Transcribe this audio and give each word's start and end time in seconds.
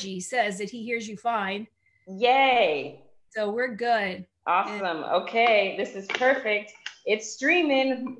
technology 0.00 0.20
says 0.20 0.58
that 0.58 0.70
he 0.70 0.84
hears 0.84 1.08
you 1.08 1.16
fine. 1.16 1.66
Yay. 2.08 3.02
So 3.30 3.50
we're 3.50 3.74
good. 3.74 4.26
Awesome. 4.46 5.04
Okay, 5.04 5.76
this 5.76 5.94
is 5.94 6.06
perfect. 6.08 6.72
It's 7.06 7.32
streaming. 7.32 8.16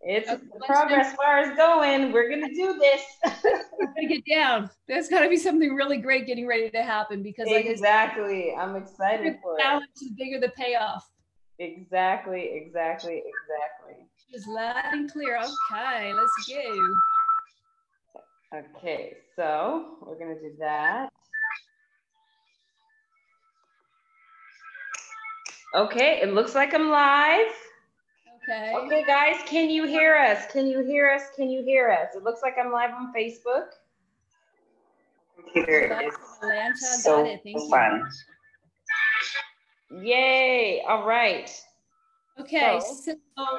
It's 0.00 0.28
okay, 0.28 0.42
progress 0.66 1.16
bar 1.16 1.40
is 1.40 1.56
going. 1.56 2.12
We're 2.12 2.28
gonna 2.28 2.52
do 2.52 2.78
this. 2.78 3.02
we're 3.44 3.86
gonna 3.86 4.08
get 4.08 4.22
down. 4.30 4.70
There's 4.86 5.08
gotta 5.08 5.28
be 5.28 5.36
something 5.36 5.74
really 5.74 5.96
great 5.96 6.26
getting 6.26 6.46
ready 6.46 6.70
to 6.70 6.82
happen 6.82 7.22
because 7.22 7.46
exactly. 7.48 8.52
Like, 8.54 8.68
I'm 8.68 8.76
excited 8.76 9.38
for 9.42 9.56
it. 9.58 9.82
The 10.00 10.10
bigger 10.16 10.40
the 10.40 10.50
payoff. 10.50 11.08
Exactly, 11.58 12.50
exactly, 12.52 13.22
exactly. 13.24 14.04
Just 14.30 14.46
loud 14.46 14.92
and 14.92 15.10
clear. 15.10 15.38
Okay, 15.38 16.12
let's 16.12 16.46
go. 16.46 16.94
Okay, 18.56 19.16
so 19.34 19.98
we're 20.00 20.18
gonna 20.18 20.40
do 20.40 20.52
that. 20.58 21.10
Okay, 25.74 26.20
it 26.22 26.32
looks 26.32 26.54
like 26.54 26.72
I'm 26.72 26.88
live. 26.88 27.52
Okay. 28.42 28.72
Okay, 28.74 29.04
guys, 29.06 29.36
can 29.46 29.68
you 29.68 29.86
hear 29.86 30.14
us? 30.14 30.46
Can 30.50 30.66
you 30.68 30.82
hear 30.84 31.10
us? 31.10 31.22
Can 31.34 31.50
you 31.50 31.62
hear 31.64 31.90
us? 31.90 32.14
It 32.14 32.22
looks 32.22 32.40
like 32.42 32.54
I'm 32.58 32.72
live 32.72 32.94
on 32.94 33.12
Facebook. 33.12 33.66
Computer 35.36 36.00
is 36.02 36.14
Atlanta, 36.40 36.76
so 36.76 37.24
got 37.24 37.26
it. 37.26 37.40
Thank 37.42 37.70
fun. 37.70 38.08
you. 39.90 40.00
Yay! 40.00 40.82
All 40.88 41.06
right. 41.06 41.50
Okay, 42.38 42.78
so, 42.80 43.14
so 43.36 43.58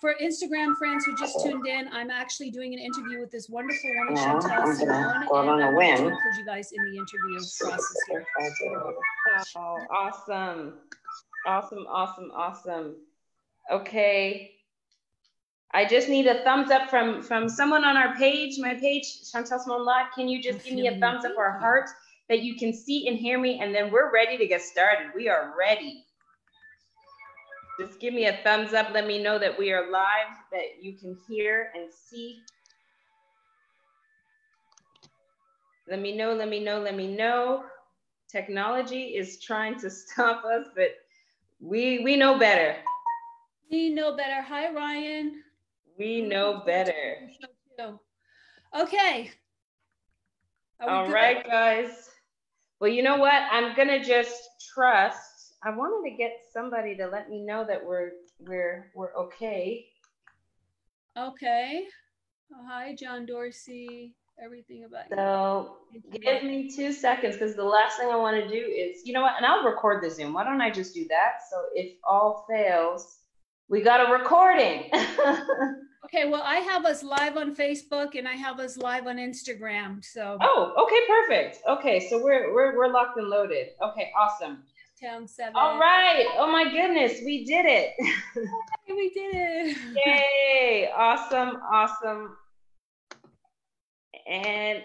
for 0.00 0.14
Instagram 0.22 0.76
friends 0.76 1.04
who 1.04 1.16
just 1.16 1.42
tuned 1.44 1.66
in, 1.66 1.88
I'm 1.92 2.10
actually 2.10 2.50
doing 2.50 2.72
an 2.72 2.78
interview 2.78 3.20
with 3.20 3.30
this 3.32 3.48
wonderful 3.48 3.90
woman, 3.98 4.16
yeah, 4.16 4.34
Chantel 4.34 4.74
Simone, 4.76 5.26
and 5.28 5.64
I'm 5.64 5.74
going 5.74 5.96
to 5.96 6.02
include 6.04 6.36
you 6.38 6.46
guys 6.46 6.70
in 6.72 6.84
the 6.84 6.96
interview 6.96 7.40
process 7.60 7.96
here. 8.08 8.26
Oh, 9.56 9.78
awesome. 9.90 10.74
Awesome, 11.46 11.86
awesome, 11.88 12.30
awesome. 12.34 12.96
Okay. 13.70 14.52
I 15.74 15.84
just 15.86 16.08
need 16.08 16.26
a 16.26 16.44
thumbs 16.44 16.70
up 16.70 16.90
from 16.90 17.22
from 17.22 17.48
someone 17.48 17.84
on 17.84 17.96
our 17.96 18.14
page, 18.16 18.58
my 18.58 18.74
page, 18.74 19.04
Chantel 19.24 19.58
Simone 19.58 19.84
Lot. 19.84 20.12
Can 20.14 20.28
you 20.28 20.42
just 20.42 20.64
give 20.64 20.74
me 20.74 20.86
a 20.86 20.98
thumbs 21.00 21.24
up 21.24 21.32
or 21.36 21.46
a 21.46 21.58
heart 21.58 21.88
that 22.28 22.42
you 22.42 22.56
can 22.56 22.72
see 22.72 23.08
and 23.08 23.16
hear 23.16 23.40
me? 23.40 23.58
And 23.60 23.74
then 23.74 23.90
we're 23.90 24.12
ready 24.12 24.36
to 24.36 24.46
get 24.46 24.62
started. 24.62 25.12
We 25.16 25.28
are 25.28 25.54
ready. 25.58 26.04
Just 27.82 27.98
give 27.98 28.14
me 28.14 28.26
a 28.26 28.38
thumbs 28.44 28.74
up. 28.74 28.90
Let 28.92 29.08
me 29.08 29.20
know 29.20 29.40
that 29.40 29.58
we 29.58 29.72
are 29.72 29.90
live, 29.90 30.36
that 30.52 30.80
you 30.80 30.92
can 30.92 31.16
hear 31.28 31.72
and 31.74 31.92
see. 31.92 32.40
Let 35.88 36.00
me 36.00 36.16
know, 36.16 36.32
let 36.32 36.48
me 36.48 36.62
know, 36.62 36.78
let 36.78 36.94
me 36.94 37.08
know. 37.08 37.64
Technology 38.30 39.16
is 39.16 39.40
trying 39.40 39.80
to 39.80 39.90
stop 39.90 40.44
us, 40.44 40.68
but 40.76 40.90
we 41.60 42.04
we 42.04 42.16
know 42.16 42.38
better. 42.38 42.76
We 43.68 43.90
know 43.90 44.16
better. 44.16 44.42
Hi, 44.42 44.72
Ryan. 44.72 45.42
We 45.98 46.20
know 46.20 46.62
better. 46.64 47.28
Okay. 48.78 49.32
All 50.80 51.06
good? 51.06 51.12
right, 51.12 51.44
guys. 51.44 52.10
Well, 52.78 52.90
you 52.90 53.02
know 53.02 53.16
what? 53.16 53.42
I'm 53.50 53.74
gonna 53.74 54.02
just 54.04 54.40
trust. 54.72 55.31
I 55.64 55.70
wanted 55.70 56.10
to 56.10 56.16
get 56.16 56.32
somebody 56.52 56.96
to 56.96 57.06
let 57.06 57.30
me 57.30 57.44
know 57.44 57.64
that 57.66 57.84
we're 57.84 58.10
we're 58.40 58.90
we're 58.94 59.14
okay. 59.14 59.86
Okay. 61.16 61.84
Oh, 62.54 62.66
hi, 62.68 62.94
John 62.94 63.26
Dorsey 63.26 64.14
everything 64.42 64.84
about 64.84 65.04
so 65.14 65.76
you. 65.92 66.18
give 66.18 66.42
me 66.42 66.70
two 66.74 66.92
seconds 66.92 67.36
because 67.36 67.54
the 67.54 67.64
last 67.64 67.98
thing 67.98 68.08
I 68.08 68.16
want 68.16 68.42
to 68.42 68.48
do 68.48 68.56
is, 68.56 69.02
you 69.04 69.12
know 69.12 69.22
what, 69.22 69.34
and 69.36 69.46
I'll 69.46 69.64
record 69.64 70.02
the 70.02 70.10
Zoom. 70.10 70.32
Why 70.32 70.44
don't 70.44 70.60
I 70.60 70.70
just 70.70 70.94
do 70.94 71.06
that? 71.08 71.32
So 71.50 71.56
if 71.74 71.92
all 72.04 72.44
fails, 72.48 73.18
we 73.68 73.82
got 73.82 74.08
a 74.08 74.12
recording. 74.12 74.90
okay, 76.04 76.28
well, 76.28 76.42
I 76.42 76.56
have 76.56 76.84
us 76.84 77.02
live 77.02 77.36
on 77.36 77.54
Facebook 77.54 78.18
and 78.18 78.26
I 78.26 78.32
have 78.32 78.58
us 78.58 78.76
live 78.76 79.06
on 79.06 79.16
Instagram. 79.16 80.04
So 80.04 80.38
Oh, 80.40 80.86
okay, 80.86 81.00
perfect. 81.08 81.58
Okay, 81.68 82.08
so 82.08 82.22
we're 82.22 82.52
we're 82.54 82.76
we're 82.76 82.92
locked 82.92 83.18
and 83.18 83.28
loaded. 83.28 83.68
Okay, 83.82 84.10
awesome. 84.18 84.64
Town 85.02 85.26
seven. 85.26 85.54
All 85.56 85.80
right. 85.80 86.26
Oh 86.36 86.46
my 86.46 86.62
goodness, 86.70 87.20
we 87.24 87.44
did 87.44 87.66
it. 87.66 87.92
we 88.88 89.10
did 89.10 89.34
it. 89.34 89.76
Yay. 90.06 90.90
Awesome, 90.96 91.58
awesome, 91.68 92.36
and 94.28 94.80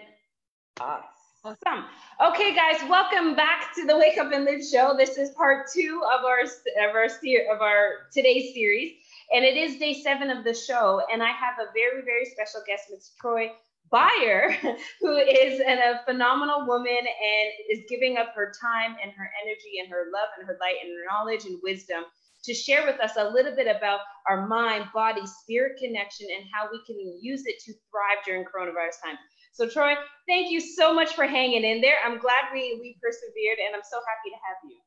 awesome. 0.81 1.85
Okay, 2.29 2.55
guys, 2.55 2.81
welcome 2.89 3.35
back 3.35 3.75
to 3.75 3.85
the 3.85 3.95
Wake 3.95 4.17
Up 4.17 4.31
and 4.31 4.43
Live 4.43 4.65
show. 4.65 4.95
This 4.97 5.19
is 5.19 5.29
part 5.35 5.67
two 5.71 6.01
of 6.11 6.25
our 6.25 6.41
of 6.41 6.95
our 6.95 7.05
of 7.05 7.61
our 7.61 8.07
today's 8.11 8.55
series, 8.55 8.93
and 9.31 9.45
it 9.45 9.55
is 9.55 9.77
day 9.77 9.93
seven 9.93 10.31
of 10.31 10.43
the 10.43 10.53
show. 10.55 10.99
And 11.13 11.21
I 11.21 11.29
have 11.29 11.59
a 11.61 11.71
very 11.75 12.01
very 12.03 12.25
special 12.25 12.61
guest, 12.65 12.85
Ms. 12.89 13.11
Troy 13.21 13.51
Beyer, 13.91 14.51
who 15.01 15.17
is 15.17 15.59
an, 15.59 15.77
a 15.79 16.01
phenomenal 16.05 16.65
woman 16.67 16.97
and 16.97 17.49
is 17.69 17.85
giving 17.89 18.17
up 18.17 18.33
her 18.35 18.51
time 18.61 18.95
and 19.01 19.11
her 19.11 19.29
energy 19.43 19.79
and 19.79 19.89
her 19.89 20.05
love 20.13 20.29
and 20.37 20.47
her 20.47 20.57
light 20.59 20.75
and 20.83 20.91
her 20.91 21.05
knowledge 21.09 21.45
and 21.45 21.59
wisdom 21.63 22.03
to 22.43 22.53
share 22.53 22.85
with 22.85 22.99
us 22.99 23.11
a 23.17 23.29
little 23.29 23.55
bit 23.55 23.67
about 23.67 23.99
our 24.29 24.47
mind, 24.47 24.85
body, 24.93 25.21
spirit 25.25 25.77
connection 25.77 26.27
and 26.35 26.45
how 26.53 26.69
we 26.71 26.79
can 26.85 26.97
use 27.21 27.43
it 27.45 27.59
to 27.65 27.73
thrive 27.91 28.23
during 28.25 28.43
coronavirus 28.43 29.03
time. 29.03 29.17
So 29.51 29.67
Troy, 29.67 29.95
thank 30.27 30.51
you 30.51 30.59
so 30.59 30.93
much 30.93 31.13
for 31.13 31.25
hanging 31.25 31.63
in 31.63 31.81
there. 31.81 31.97
I'm 32.05 32.19
glad 32.19 32.53
we 32.53 32.77
we 32.79 32.97
persevered 33.01 33.57
and 33.65 33.75
I'm 33.75 33.81
so 33.83 33.97
happy 33.97 34.29
to 34.29 34.37
have 34.47 34.57
you. 34.69 34.77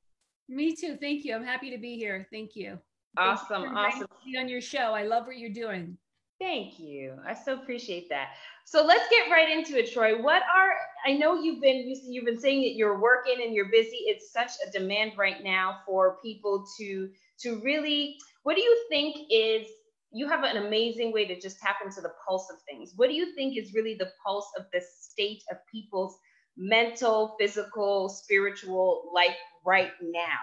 Me 0.49 0.75
too. 0.75 0.97
Thank 1.01 1.25
you. 1.25 1.35
I'm 1.35 1.45
happy 1.45 1.71
to 1.71 1.79
be 1.79 1.97
here. 1.97 2.27
Thank 2.33 2.55
you. 2.55 2.79
Awesome. 3.17 3.63
You 3.63 3.69
awesome. 3.69 4.07
On 4.39 4.49
your 4.49 4.61
show. 4.61 4.95
I 4.95 5.05
love 5.05 5.27
what 5.27 5.39
you're 5.39 5.51
doing. 5.51 5.97
Thank 6.41 6.81
you. 6.81 7.17
I 7.27 7.35
so 7.35 7.55
appreciate 7.55 8.09
that. 8.09 8.31
So 8.65 8.85
let's 8.85 9.09
get 9.11 9.31
right 9.31 9.51
into 9.51 9.79
it, 9.79 9.93
Troy. 9.93 10.21
What 10.23 10.43
are 10.43 10.73
I 11.07 11.13
know 11.19 11.41
you've 11.41 11.63
been 11.63 11.95
you've 12.09 12.25
been 12.25 12.41
saying 12.41 12.63
that 12.63 12.75
you're 12.77 13.01
working 13.01 13.37
and 13.45 13.55
you're 13.55 13.71
busy. 13.71 13.99
It's 14.07 14.33
such 14.33 14.53
a 14.67 14.71
demand 14.73 15.13
right 15.19 15.45
now 15.45 15.81
for 15.87 16.19
people 16.25 16.67
to 16.79 17.11
to 17.43 17.61
really 17.63 18.17
what 18.43 18.57
do 18.57 18.63
you 18.63 18.87
think 18.91 19.17
is 19.31 19.69
you 20.13 20.29
have 20.29 20.45
an 20.45 20.57
amazing 20.67 21.13
way 21.13 21.27
to 21.27 21.39
just 21.41 21.61
tap 21.61 21.77
into 21.85 22.01
the 22.01 22.13
pulse 22.27 22.49
of 22.53 22.59
things. 22.63 22.93
What 22.97 23.11
do 23.11 23.15
you 23.15 23.35
think 23.37 23.59
is 23.59 23.75
really 23.75 23.95
the 23.95 24.11
pulse 24.27 24.49
of 24.59 24.65
the 24.73 24.81
state 25.01 25.43
of 25.51 25.59
people's 25.73 26.17
mental, 26.57 27.37
physical, 27.39 28.09
spiritual 28.09 29.13
life 29.15 29.37
right 29.65 29.93
now? 30.03 30.39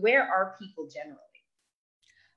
Where 0.00 0.22
are 0.22 0.56
people 0.60 0.88
generally? 0.94 1.18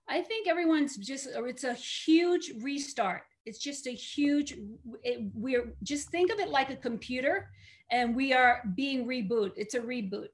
I 0.09 0.21
think 0.21 0.47
everyone's 0.47 0.97
just, 0.97 1.27
it's 1.31 1.63
a 1.63 1.73
huge 1.73 2.53
restart. 2.61 3.23
It's 3.45 3.59
just 3.59 3.87
a 3.87 3.91
huge, 3.91 4.55
it, 5.03 5.29
we're 5.33 5.73
just 5.83 6.09
think 6.09 6.31
of 6.31 6.39
it 6.39 6.49
like 6.49 6.69
a 6.69 6.75
computer 6.75 7.49
and 7.91 8.15
we 8.15 8.33
are 8.33 8.61
being 8.75 9.05
reboot. 9.05 9.51
It's 9.55 9.73
a 9.73 9.79
reboot. 9.79 10.27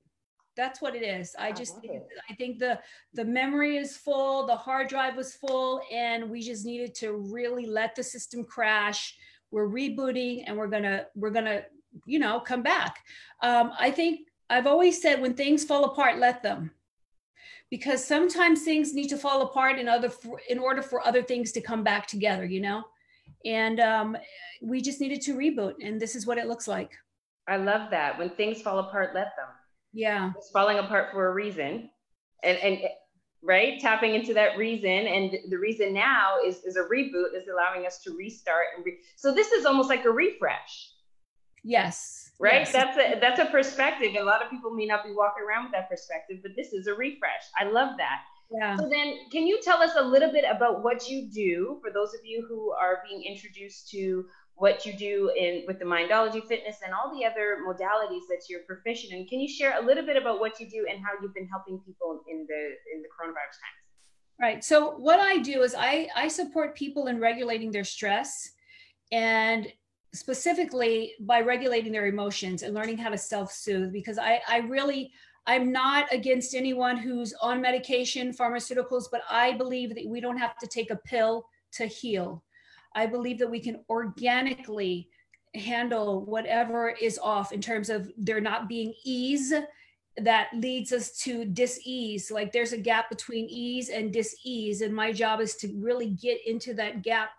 That's 0.56 0.81
what 0.81 0.96
it 0.96 1.03
is. 1.03 1.35
I 1.40 1.52
just 1.52 1.78
I 1.78 1.80
think, 1.80 2.02
I 2.30 2.34
think 2.34 2.59
the 2.59 2.80
the 3.13 3.24
memory 3.24 3.78
is 3.78 3.96
full 3.96 4.46
the 4.46 4.56
hard 4.56 4.90
drive 4.90 5.16
was 5.16 5.34
full 5.34 5.81
and 5.91 6.30
we 6.30 6.41
just 6.41 6.66
needed 6.66 6.94
to 6.96 7.13
really 7.13 7.66
let 7.66 7.96
the 7.96 8.03
system 8.03 8.44
crash. 8.44 9.16
We're 9.51 9.69
rebooting 9.69 10.44
and 10.46 10.57
we're 10.57 10.68
gonna 10.68 11.06
we're 11.16 11.30
gonna 11.30 11.63
you 12.06 12.19
know 12.19 12.41
come 12.41 12.62
back. 12.62 13.00
Um, 13.41 13.72
i 13.80 13.90
think 13.90 14.28
i've 14.50 14.68
always 14.68 15.01
said 15.01 15.22
when 15.22 15.34
things 15.34 15.63
fall 15.63 15.86
apart 15.86 16.18
let 16.18 16.44
them 16.44 16.72
because 17.69 18.03
sometimes 18.03 18.63
things 18.63 18.94
need 18.94 19.09
to 19.09 19.18
fall 19.18 19.41
apart 19.41 19.78
in 19.78 19.88
other 19.88 20.12
in 20.50 20.59
order 20.59 20.81
for 20.81 21.06
other 21.06 21.22
things 21.22 21.52
to 21.53 21.62
come 21.62 21.84
back 21.84 22.07
together 22.07 22.46
you 22.46 22.62
know? 22.62 22.84
And 23.46 23.80
um, 23.80 24.18
we 24.62 24.81
just 24.81 25.00
needed 25.00 25.22
to 25.22 25.35
reboot 25.35 25.75
and 25.81 26.00
this 26.00 26.16
is 26.16 26.25
what 26.25 26.38
it 26.38 26.47
looks 26.47 26.68
like. 26.68 26.91
I 27.47 27.57
love 27.57 27.90
that. 27.91 28.18
When 28.18 28.30
things 28.31 28.62
fall 28.62 28.80
apart 28.80 29.16
let 29.16 29.35
them. 29.38 29.47
Yeah. 29.94 30.31
It's 30.38 30.51
falling 30.51 30.77
apart 30.80 31.12
for 31.12 31.30
a 31.30 31.33
reason. 31.33 31.89
And 32.44 32.57
and 32.57 32.80
right? 33.42 33.80
Tapping 33.80 34.15
into 34.15 34.33
that 34.33 34.57
reason 34.57 34.89
and 34.89 35.38
the 35.50 35.57
reason 35.57 35.94
now 35.94 36.36
is 36.45 36.63
is 36.63 36.75
a 36.75 36.83
reboot 36.83 37.36
is 37.36 37.48
allowing 37.48 37.86
us 37.86 38.00
to 38.04 38.15
restart 38.15 38.65
and 38.75 38.86
re- 38.86 39.00
so 39.15 39.33
this 39.33 39.51
is 39.51 39.65
almost 39.65 39.89
like 39.89 40.06
a 40.06 40.12
refresh. 40.12 40.92
Yes 41.63 42.19
right? 42.39 42.62
Yes. 42.62 42.71
that's 42.71 42.97
a 42.97 43.19
that's 43.19 43.39
a 43.39 43.45
perspective. 43.45 44.15
A 44.19 44.24
lot 44.24 44.44
of 44.44 44.50
people 44.50 44.71
may 44.71 44.86
not 44.86 45.03
be 45.03 45.12
walking 45.12 45.44
around 45.47 45.65
with 45.65 45.74
that 45.74 45.89
perspective 45.89 46.38
but 46.41 46.51
this 46.56 46.74
is 46.74 46.88
a 46.88 46.94
refresh. 46.94 47.44
I 47.59 47.65
love 47.65 47.97
that. 47.97 48.21
Yeah. 48.51 48.77
So 48.77 48.89
then, 48.89 49.15
can 49.31 49.45
you 49.45 49.59
tell 49.62 49.77
us 49.77 49.91
a 49.95 50.03
little 50.03 50.31
bit 50.31 50.44
about 50.50 50.83
what 50.83 51.07
you 51.07 51.30
do 51.30 51.80
for 51.83 51.91
those 51.91 52.13
of 52.15 52.21
you 52.24 52.45
who 52.50 52.71
are 52.71 53.03
being 53.07 53.24
introduced 53.24 53.89
to 53.91 54.25
what 54.56 54.86
you 54.86 54.94
do 54.94 55.31
in 55.38 55.63
with 55.68 55.80
the 55.80 55.86
mindology 55.86 56.45
fitness 56.45 56.77
and 56.83 56.94
all 56.94 57.18
the 57.18 57.24
other 57.25 57.59
modalities 57.65 58.27
that 58.27 58.41
you're 58.50 58.62
proficient 58.62 59.13
in? 59.13 59.27
Can 59.27 59.39
you 59.39 59.47
share 59.47 59.80
a 59.80 59.86
little 59.86 60.06
bit 60.06 60.18
about 60.18 60.39
what 60.39 60.59
you 60.59 60.69
do 60.69 60.86
and 60.89 61.00
how 61.00 61.12
you've 61.21 61.33
been 61.33 61.47
helping 61.47 61.80
people 61.86 62.24
in 62.30 62.45
the 62.50 62.62
in 62.94 63.01
the 63.01 63.07
coronavirus 63.07 63.57
times? 63.62 63.80
Right. 64.41 64.63
So 64.63 64.91
what 64.91 65.19
i 65.19 65.38
do 65.38 65.62
is 65.62 65.75
i 65.77 66.07
i 66.15 66.27
support 66.27 66.75
people 66.75 67.07
in 67.07 67.19
regulating 67.19 67.71
their 67.71 67.83
stress 67.83 68.51
and 69.12 69.68
specifically 70.14 71.14
by 71.22 71.42
regulating 71.42 71.92
their 71.92 72.08
emotions 72.08 72.64
and 72.64 72.74
learning 72.74 72.98
how 72.98 73.10
to 73.10 73.18
self-soothe 73.18 73.92
because 73.92 74.18
I, 74.18 74.42
I 74.48 74.58
really 74.60 75.12
i'm 75.46 75.72
not 75.72 76.12
against 76.12 76.56
anyone 76.56 76.98
who's 76.98 77.34
on 77.42 77.62
medication 77.62 78.34
pharmaceuticals 78.34 79.06
but 79.12 79.22
i 79.30 79.54
believe 79.54 79.94
that 79.94 80.08
we 80.08 80.20
don't 80.20 80.38
have 80.38 80.58
to 80.58 80.68
take 80.68 80.90
a 80.90 80.96
pill 80.96 81.46
to 81.74 81.86
heal. 81.86 82.44
I 82.96 83.06
believe 83.06 83.40
that 83.40 83.50
we 83.50 83.60
can 83.60 83.84
organically 83.90 85.10
handle 85.56 86.26
whatever 86.26 86.90
is 86.90 87.20
off 87.20 87.52
in 87.52 87.62
terms 87.62 87.90
of 87.90 88.12
there 88.18 88.42
not 88.42 88.68
being 88.70 88.94
ease 89.04 89.54
that 90.18 90.50
leads 90.54 90.92
us 90.92 91.18
to 91.20 91.46
dis-ease. 91.46 92.30
Like 92.30 92.52
there's 92.52 92.74
a 92.74 92.78
gap 92.78 93.10
between 93.10 93.48
ease 93.50 93.90
and 93.90 94.12
dis-ease 94.12 94.82
and 94.82 94.94
my 94.94 95.12
job 95.12 95.40
is 95.40 95.56
to 95.58 95.74
really 95.78 96.10
get 96.10 96.46
into 96.46 96.74
that 96.76 97.04
gap 97.04 97.30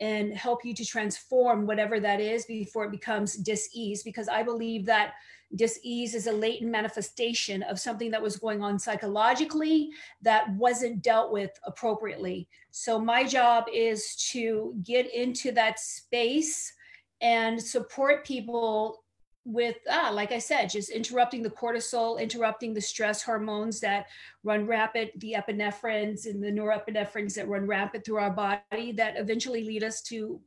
and 0.00 0.36
help 0.36 0.64
you 0.64 0.74
to 0.74 0.84
transform 0.84 1.66
whatever 1.66 2.00
that 2.00 2.20
is 2.20 2.44
before 2.46 2.84
it 2.84 2.90
becomes 2.90 3.34
dis-ease 3.36 4.02
because 4.02 4.28
i 4.28 4.42
believe 4.42 4.86
that 4.86 5.14
dis-ease 5.56 6.14
is 6.14 6.26
a 6.26 6.32
latent 6.32 6.70
manifestation 6.70 7.62
of 7.64 7.78
something 7.78 8.10
that 8.10 8.22
was 8.22 8.36
going 8.36 8.62
on 8.62 8.78
psychologically 8.78 9.90
that 10.22 10.50
wasn't 10.54 11.02
dealt 11.02 11.32
with 11.32 11.50
appropriately. 11.64 12.48
So 12.70 12.98
my 12.98 13.24
job 13.24 13.64
is 13.72 14.16
to 14.32 14.74
get 14.82 15.12
into 15.12 15.52
that 15.52 15.78
space 15.78 16.72
and 17.20 17.60
support 17.62 18.24
people 18.24 19.04
with 19.44 19.76
ah, 19.90 20.10
like 20.12 20.32
I 20.32 20.38
said, 20.38 20.70
just 20.70 20.90
interrupting 20.90 21.42
the 21.42 21.50
cortisol, 21.50 22.20
interrupting 22.20 22.74
the 22.74 22.80
stress 22.80 23.22
hormones 23.22 23.80
that 23.80 24.06
run 24.44 24.66
rapid, 24.66 25.10
the 25.16 25.36
epinephrines 25.36 26.26
and 26.26 26.42
the 26.42 26.50
norepinephrines 26.50 27.34
that 27.34 27.48
run 27.48 27.66
rapid 27.66 28.04
through 28.04 28.18
our 28.18 28.30
body 28.30 28.92
that 28.92 29.16
eventually 29.16 29.64
lead 29.64 29.82
us 29.82 30.00
to 30.02 30.40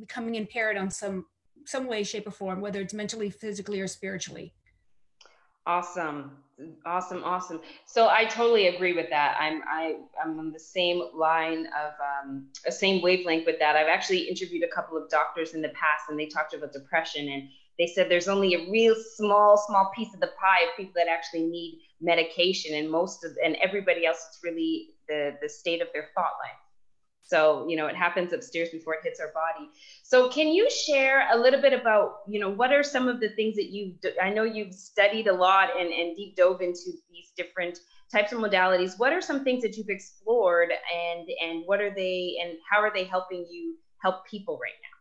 becoming 0.00 0.36
impaired 0.36 0.76
on 0.76 0.90
some 0.90 1.26
some 1.66 1.86
way, 1.86 2.02
shape, 2.02 2.26
or 2.26 2.30
form, 2.30 2.62
whether 2.62 2.80
it's 2.80 2.94
mentally, 2.94 3.28
physically, 3.28 3.78
or 3.80 3.86
spiritually. 3.86 4.54
Awesome. 5.66 6.38
Awesome, 6.86 7.22
awesome. 7.22 7.60
So 7.84 8.08
I 8.08 8.24
totally 8.24 8.68
agree 8.68 8.94
with 8.94 9.10
that. 9.10 9.36
I'm 9.38 9.60
I 9.68 9.96
I'm 10.22 10.38
on 10.38 10.50
the 10.50 10.58
same 10.58 11.02
line 11.14 11.66
of 11.66 11.92
um, 12.00 12.46
a 12.66 12.72
same 12.72 13.02
wavelength 13.02 13.44
with 13.46 13.58
that. 13.58 13.76
I've 13.76 13.86
actually 13.86 14.20
interviewed 14.20 14.64
a 14.64 14.74
couple 14.74 14.96
of 14.96 15.10
doctors 15.10 15.52
in 15.52 15.60
the 15.60 15.68
past, 15.68 16.04
and 16.08 16.18
they 16.18 16.26
talked 16.26 16.54
about 16.54 16.72
depression 16.72 17.28
and 17.28 17.48
they 17.78 17.86
said 17.86 18.10
there's 18.10 18.28
only 18.28 18.54
a 18.54 18.70
real 18.70 18.96
small, 19.16 19.56
small 19.56 19.90
piece 19.94 20.12
of 20.12 20.20
the 20.20 20.30
pie 20.40 20.64
of 20.68 20.76
people 20.76 20.94
that 20.96 21.08
actually 21.08 21.44
need 21.44 21.80
medication, 22.00 22.74
and 22.74 22.90
most 22.90 23.24
of 23.24 23.32
and 23.44 23.56
everybody 23.56 24.04
else 24.04 24.24
it's 24.28 24.40
really 24.42 24.90
the 25.08 25.36
the 25.40 25.48
state 25.48 25.80
of 25.80 25.88
their 25.92 26.08
thought 26.14 26.32
life. 26.44 26.58
So 27.22 27.66
you 27.68 27.76
know 27.76 27.86
it 27.86 27.94
happens 27.94 28.32
upstairs 28.32 28.70
before 28.70 28.94
it 28.94 29.00
hits 29.04 29.20
our 29.20 29.32
body. 29.32 29.70
So 30.02 30.28
can 30.28 30.48
you 30.48 30.68
share 30.70 31.28
a 31.32 31.38
little 31.38 31.60
bit 31.60 31.72
about 31.72 32.20
you 32.28 32.40
know 32.40 32.50
what 32.50 32.72
are 32.72 32.82
some 32.82 33.06
of 33.06 33.20
the 33.20 33.28
things 33.30 33.54
that 33.56 33.70
you 33.70 33.94
I 34.20 34.30
know 34.30 34.44
you've 34.44 34.74
studied 34.74 35.28
a 35.28 35.34
lot 35.34 35.70
and 35.78 35.92
and 35.92 36.16
deep 36.16 36.36
dove 36.36 36.60
into 36.62 36.90
these 37.10 37.32
different 37.36 37.78
types 38.10 38.32
of 38.32 38.38
modalities. 38.38 38.98
What 38.98 39.12
are 39.12 39.20
some 39.20 39.44
things 39.44 39.62
that 39.62 39.76
you've 39.76 39.90
explored 39.90 40.70
and 40.70 41.28
and 41.44 41.62
what 41.66 41.80
are 41.80 41.94
they 41.94 42.38
and 42.42 42.56
how 42.68 42.80
are 42.80 42.92
they 42.92 43.04
helping 43.04 43.46
you 43.48 43.76
help 44.02 44.26
people 44.26 44.58
right 44.60 44.72
now? 44.82 44.98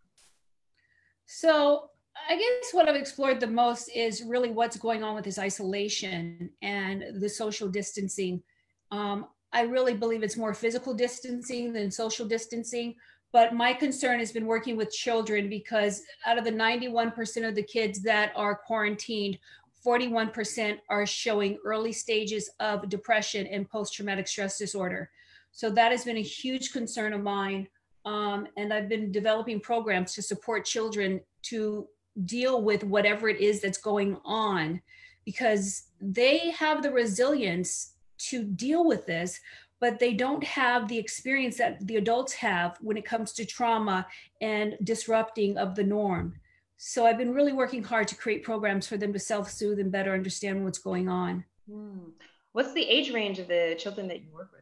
So 1.25 1.89
I 2.29 2.35
guess 2.35 2.71
what 2.73 2.89
I've 2.89 2.95
explored 2.95 3.39
the 3.39 3.47
most 3.47 3.89
is 3.95 4.23
really 4.23 4.49
what's 4.49 4.77
going 4.77 5.03
on 5.03 5.15
with 5.15 5.25
this 5.25 5.39
isolation 5.39 6.49
and 6.61 7.21
the 7.21 7.29
social 7.29 7.67
distancing. 7.67 8.43
Um, 8.91 9.27
I 9.53 9.61
really 9.61 9.93
believe 9.93 10.23
it's 10.23 10.37
more 10.37 10.53
physical 10.53 10.93
distancing 10.93 11.73
than 11.73 11.89
social 11.89 12.27
distancing. 12.27 12.95
But 13.33 13.53
my 13.53 13.73
concern 13.73 14.19
has 14.19 14.31
been 14.31 14.45
working 14.45 14.77
with 14.77 14.91
children 14.91 15.49
because 15.49 16.01
out 16.25 16.37
of 16.37 16.43
the 16.43 16.51
91% 16.51 17.47
of 17.47 17.55
the 17.55 17.63
kids 17.63 18.01
that 18.03 18.31
are 18.35 18.55
quarantined, 18.55 19.37
41% 19.85 20.79
are 20.89 21.05
showing 21.05 21.57
early 21.63 21.91
stages 21.91 22.49
of 22.59 22.89
depression 22.89 23.47
and 23.47 23.69
post 23.69 23.93
traumatic 23.93 24.27
stress 24.27 24.57
disorder. 24.57 25.09
So 25.51 25.69
that 25.71 25.91
has 25.91 26.03
been 26.03 26.17
a 26.17 26.21
huge 26.21 26.71
concern 26.71 27.13
of 27.13 27.21
mine. 27.21 27.67
Um, 28.05 28.47
and 28.57 28.73
I've 28.73 28.89
been 28.89 29.11
developing 29.11 29.59
programs 29.59 30.13
to 30.15 30.21
support 30.21 30.65
children 30.65 31.19
to 31.43 31.87
deal 32.25 32.61
with 32.61 32.83
whatever 32.83 33.29
it 33.29 33.39
is 33.39 33.61
that's 33.61 33.77
going 33.77 34.17
on 34.25 34.81
because 35.25 35.83
they 36.01 36.51
have 36.51 36.81
the 36.81 36.91
resilience 36.91 37.93
to 38.17 38.43
deal 38.43 38.85
with 38.85 39.05
this 39.05 39.39
but 39.79 39.99
they 39.99 40.13
don't 40.13 40.43
have 40.43 40.87
the 40.87 40.97
experience 40.97 41.57
that 41.57 41.85
the 41.85 41.97
adults 41.97 42.33
have 42.33 42.77
when 42.81 42.97
it 42.97 43.05
comes 43.05 43.31
to 43.31 43.45
trauma 43.45 44.07
and 44.41 44.75
disrupting 44.83 45.57
of 45.57 45.75
the 45.75 45.83
norm 45.83 46.33
so 46.77 47.05
i've 47.05 47.17
been 47.17 47.33
really 47.33 47.53
working 47.53 47.83
hard 47.83 48.07
to 48.07 48.15
create 48.15 48.43
programs 48.43 48.87
for 48.87 48.97
them 48.97 49.13
to 49.13 49.19
self-soothe 49.19 49.79
and 49.79 49.91
better 49.91 50.13
understand 50.13 50.63
what's 50.63 50.79
going 50.79 51.07
on 51.07 51.43
hmm. 51.69 52.09
what's 52.53 52.73
the 52.73 52.83
age 52.83 53.11
range 53.11 53.37
of 53.37 53.47
the 53.47 53.75
children 53.77 54.07
that 54.07 54.21
you 54.21 54.27
work 54.33 54.49
with 54.51 54.61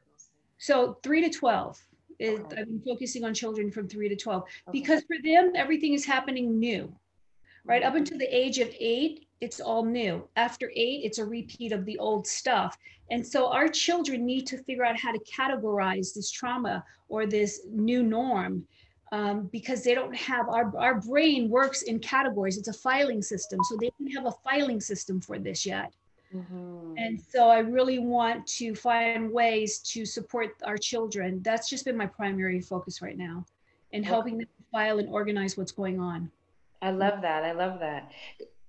so 0.58 0.98
3 1.04 1.22
to 1.22 1.30
12 1.30 1.82
okay. 2.22 2.36
i've 2.58 2.66
been 2.66 2.82
focusing 2.86 3.24
on 3.24 3.34
children 3.34 3.72
from 3.72 3.88
3 3.88 4.10
to 4.10 4.16
12 4.16 4.42
okay. 4.42 4.52
because 4.72 5.02
for 5.04 5.18
them 5.24 5.52
everything 5.56 5.94
is 5.94 6.06
happening 6.06 6.60
new 6.60 6.94
right? 7.66 7.84
Up 7.84 7.96
until 7.96 8.18
the 8.18 8.36
age 8.36 8.60
of 8.60 8.70
eight, 8.80 9.28
it's 9.42 9.60
all 9.60 9.84
new. 9.84 10.28
After 10.36 10.72
eight, 10.76 11.02
it's 11.04 11.18
a 11.18 11.26
repeat 11.26 11.72
of 11.72 11.86
the 11.86 11.98
old 11.98 12.26
stuff. 12.26 12.78
And 13.12 13.26
so 13.26 13.52
our 13.52 13.68
children 13.68 14.26
need 14.26 14.48
to 14.48 14.58
figure 14.64 14.86
out 14.86 14.98
how 14.98 15.12
to 15.12 15.20
categorize 15.20 16.14
this 16.14 16.32
trauma 16.32 16.84
or 17.10 17.26
this 17.26 17.62
new 17.70 18.02
norm 18.02 18.66
um, 19.12 19.50
because 19.52 19.84
they 19.84 19.94
don't 19.94 20.16
have 20.16 20.50
our, 20.50 20.76
our 20.78 21.00
brain 21.02 21.50
works 21.50 21.84
in 21.84 22.00
categories. 22.00 22.58
It's 22.58 22.68
a 22.68 22.74
filing 22.74 23.22
system. 23.22 23.60
So 23.64 23.78
they 23.80 23.92
don't 24.00 24.12
have 24.12 24.26
a 24.26 24.36
filing 24.44 24.82
system 24.82 25.22
for 25.22 25.38
this 25.38 25.66
yet. 25.66 25.94
Mm-hmm. 26.34 26.94
And 26.98 27.22
so 27.22 27.50
I 27.50 27.60
really 27.60 28.00
want 28.00 28.48
to 28.48 28.74
find 28.76 29.32
ways 29.32 29.80
to 29.80 30.06
support 30.06 30.56
our 30.64 30.78
children. 30.78 31.42
That's 31.44 31.70
just 31.70 31.86
been 31.86 31.98
my 31.98 32.08
primary 32.08 32.60
focus 32.62 33.02
right 33.02 33.18
now 33.18 33.46
and 33.94 34.06
helping 34.06 34.38
them 34.38 34.48
file 34.72 35.00
and 35.00 35.08
organize 35.08 35.56
what's 35.56 35.72
going 35.72 36.00
on. 36.00 36.32
I 36.82 36.92
love 36.92 37.22
that. 37.22 37.44
I 37.44 37.54
love 37.54 37.80
that 37.80 38.12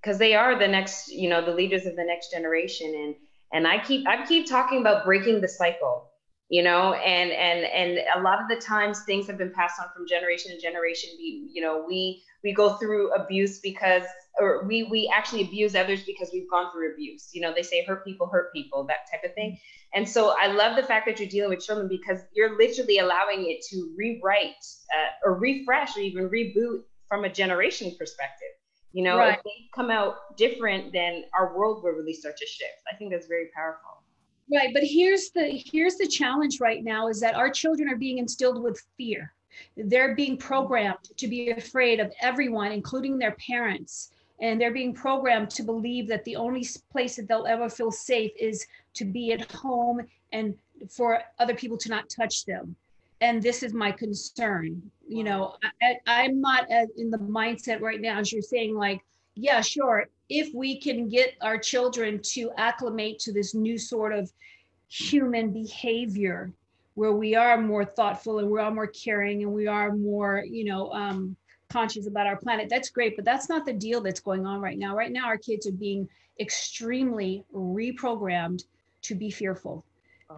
because 0.01 0.19
they 0.19 0.35
are 0.35 0.59
the 0.59 0.69
next, 0.69 1.09
you 1.09 1.29
know, 1.29 1.45
the 1.45 1.53
leaders 1.53 1.87
of 1.87 1.97
the 1.97 2.05
next 2.05 2.31
generation. 2.31 2.93
And 2.95 3.15
and 3.53 3.67
I 3.67 3.83
keep 3.83 4.07
I 4.07 4.25
keep 4.27 4.49
talking 4.49 4.81
about 4.81 5.05
breaking 5.05 5.41
the 5.41 5.49
cycle, 5.49 6.11
you 6.49 6.63
know, 6.63 6.95
and 6.95 7.31
and 7.31 7.65
and 7.65 7.99
a 8.17 8.23
lot 8.23 8.41
of 8.41 8.49
the 8.49 8.57
times 8.57 9.03
things 9.05 9.27
have 9.27 9.39
been 9.39 9.53
passed 9.53 9.81
on 9.81 9.87
from 9.95 10.07
generation 10.07 10.53
to 10.53 10.61
generation. 10.61 11.11
We, 11.19 11.51
you 11.53 11.63
know, 11.63 11.85
we 11.87 12.23
we 12.45 12.53
go 12.53 12.77
through 12.77 13.13
abuse 13.15 13.59
because 13.59 14.05
or 14.41 14.65
we 14.67 14.85
we 14.85 15.11
actually 15.13 15.43
abuse 15.43 15.75
others 15.75 16.05
because 16.05 16.31
we've 16.33 16.49
gone 16.51 16.71
through 16.73 16.93
abuse. 16.93 17.31
You 17.33 17.41
know, 17.41 17.53
they 17.55 17.63
say 17.63 17.85
hurt 17.85 18.05
people 18.05 18.29
hurt 18.29 18.53
people, 18.53 18.85
that 18.87 19.11
type 19.11 19.29
of 19.29 19.35
thing. 19.35 19.59
And 19.95 20.09
so 20.09 20.37
I 20.41 20.49
love 20.49 20.77
the 20.77 20.83
fact 20.83 21.07
that 21.07 21.19
you're 21.19 21.29
dealing 21.29 21.51
with 21.51 21.65
children 21.65 21.89
because 21.89 22.21
you're 22.35 22.57
literally 22.59 22.99
allowing 22.99 23.51
it 23.51 23.65
to 23.71 23.95
rewrite 23.97 24.51
uh, 24.95 25.29
or 25.29 25.39
refresh 25.39 25.97
or 25.97 26.01
even 26.01 26.29
reboot 26.29 26.83
from 27.09 27.25
a 27.25 27.29
generation 27.29 27.95
perspective. 27.99 28.49
You 28.93 29.03
know, 29.03 29.19
right. 29.19 29.37
if 29.37 29.45
they 29.45 29.51
come 29.75 29.91
out 29.91 30.37
different, 30.37 30.93
then 30.93 31.25
our 31.39 31.57
world 31.57 31.83
will 31.83 31.93
really 31.93 32.15
start 32.15 32.37
to 32.39 32.47
shift. 32.47 32.81
I 32.91 32.97
think 32.97 33.13
that's 33.13 33.27
very 33.27 33.51
powerful. 33.55 34.03
Right, 34.53 34.73
but 34.73 34.85
here's 34.85 35.31
the 35.31 35.63
here's 35.71 35.97
the 35.97 36.07
challenge 36.07 36.61
right 36.61 36.83
now 36.83 37.09
is 37.09 37.21
that 37.21 37.35
our 37.35 37.51
children 37.51 37.91
are 37.91 37.97
being 37.97 38.19
instilled 38.19 38.63
with 38.63 38.81
fear. 38.97 39.33
They're 39.77 40.15
being 40.15 40.37
programmed 40.37 41.11
to 41.17 41.27
be 41.29 41.51
afraid 41.51 41.99
of 41.99 42.13
everyone, 42.21 42.73
including 42.73 43.19
their 43.19 43.33
parents. 43.33 44.13
And 44.41 44.61
they're 44.61 44.73
being 44.73 44.93
programmed 44.93 45.51
to 45.51 45.63
believe 45.63 46.09
that 46.09 46.23
the 46.25 46.37
only 46.37 46.67
place 46.93 47.17
that 47.17 47.27
they'll 47.27 47.47
ever 47.47 47.71
feel 47.71 47.91
safe 47.91 48.33
is 48.39 48.67
to 48.95 49.05
be 49.05 49.33
at 49.33 49.51
home 49.51 50.03
and 50.33 50.55
for 50.91 51.23
other 51.39 51.55
people 51.55 51.79
to 51.79 51.89
not 51.89 52.11
touch 52.11 52.45
them 52.45 52.77
and 53.21 53.43
this 53.43 53.63
is 53.63 53.73
my 53.73 53.91
concern 53.91 54.83
you 55.09 55.25
know 55.25 55.57
I, 56.07 56.25
am 56.25 56.41
not 56.41 56.67
in 56.97 57.11
the 57.11 57.19
mindset 57.19 57.81
right 57.81 58.01
now 58.01 58.19
as 58.19 58.33
you're 58.33 58.43
saying 58.43 58.75
like 58.75 59.01
yeah 59.35 59.61
sure 59.61 60.09
if 60.29 60.53
we 60.55 60.81
can 60.81 61.09
get 61.09 61.35
our 61.41 61.59
children 61.59 62.21
to 62.23 62.51
acclimate 62.57 63.19
to 63.21 63.33
this 63.33 63.55
new 63.55 63.79
sort 63.79 64.13
of 64.13 64.31
human 64.89 65.53
behavior 65.53 66.53
where 66.95 67.13
we 67.13 67.35
are 67.35 67.61
more 67.61 67.85
thoughtful 67.85 68.39
and 68.39 68.51
we 68.51 68.61
are 68.61 68.71
more 68.71 68.87
caring 68.87 69.43
and 69.43 69.53
we 69.53 69.67
are 69.67 69.95
more 69.95 70.45
you 70.49 70.65
know 70.65 70.91
um, 70.93 71.37
conscious 71.69 72.07
about 72.07 72.27
our 72.27 72.37
planet 72.37 72.69
that's 72.69 72.91
great 72.91 73.17
but 73.17 73.25
that's 73.25 73.49
not 73.49 73.65
the 73.65 73.73
deal 73.73 74.01
that's 74.01 74.21
going 74.21 74.47
on 74.47 74.61
right 74.61 74.79
now. 74.79 74.97
Right 74.97 75.13
now 75.13 75.27
our 75.27 75.39
kids 75.39 75.67
are 75.67 75.73
being 75.73 76.09
extremely 76.41 77.45
reprogrammed 77.55 78.65
to 79.03 79.15
be 79.15 79.31
fearful 79.31 79.85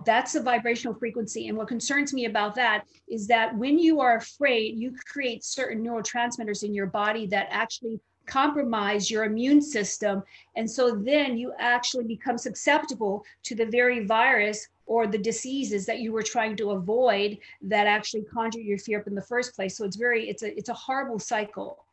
that's 0.05 0.35
a 0.35 0.43
vibrational 0.43 0.95
frequency. 0.95 1.49
And 1.49 1.57
what 1.57 1.69
concerns 1.69 2.13
me 2.13 2.27
about 2.27 2.55
that 2.57 2.85
is 3.09 3.27
that 3.29 3.57
when 3.57 3.79
you 3.79 4.01
are 4.01 4.17
afraid, 4.17 4.77
you 4.77 4.95
create 5.07 5.45
certain 5.45 5.83
neurotransmitters 5.83 6.63
in 6.63 6.75
your 6.75 6.87
body 6.87 7.27
that 7.29 7.49
actually 7.51 8.01
compromise 8.27 9.11
your 9.11 9.25
immune 9.25 9.63
system. 9.63 10.23
And 10.55 10.71
so 10.71 10.95
then 10.95 11.39
you 11.39 11.55
actually 11.59 12.05
become 12.05 12.37
susceptible 12.37 13.25
to 13.45 13.55
the 13.55 13.65
very 13.65 14.05
virus 14.05 14.69
or 14.85 15.07
the 15.07 15.19
diseases 15.19 15.87
that 15.87 16.01
you 16.01 16.13
were 16.13 16.23
trying 16.23 16.55
to 16.57 16.73
avoid 16.73 17.39
that 17.63 17.87
actually 17.87 18.25
conjure 18.25 18.61
your 18.61 18.79
fear 18.79 19.01
up 19.01 19.07
in 19.07 19.15
the 19.15 19.23
first 19.23 19.55
place. 19.57 19.77
So 19.77 19.85
it's 19.87 19.97
very, 19.97 20.29
it's 20.29 20.43
a, 20.43 20.57
it's 20.59 20.69
a 20.69 20.75
horrible 20.75 21.19
cycle. 21.19 21.85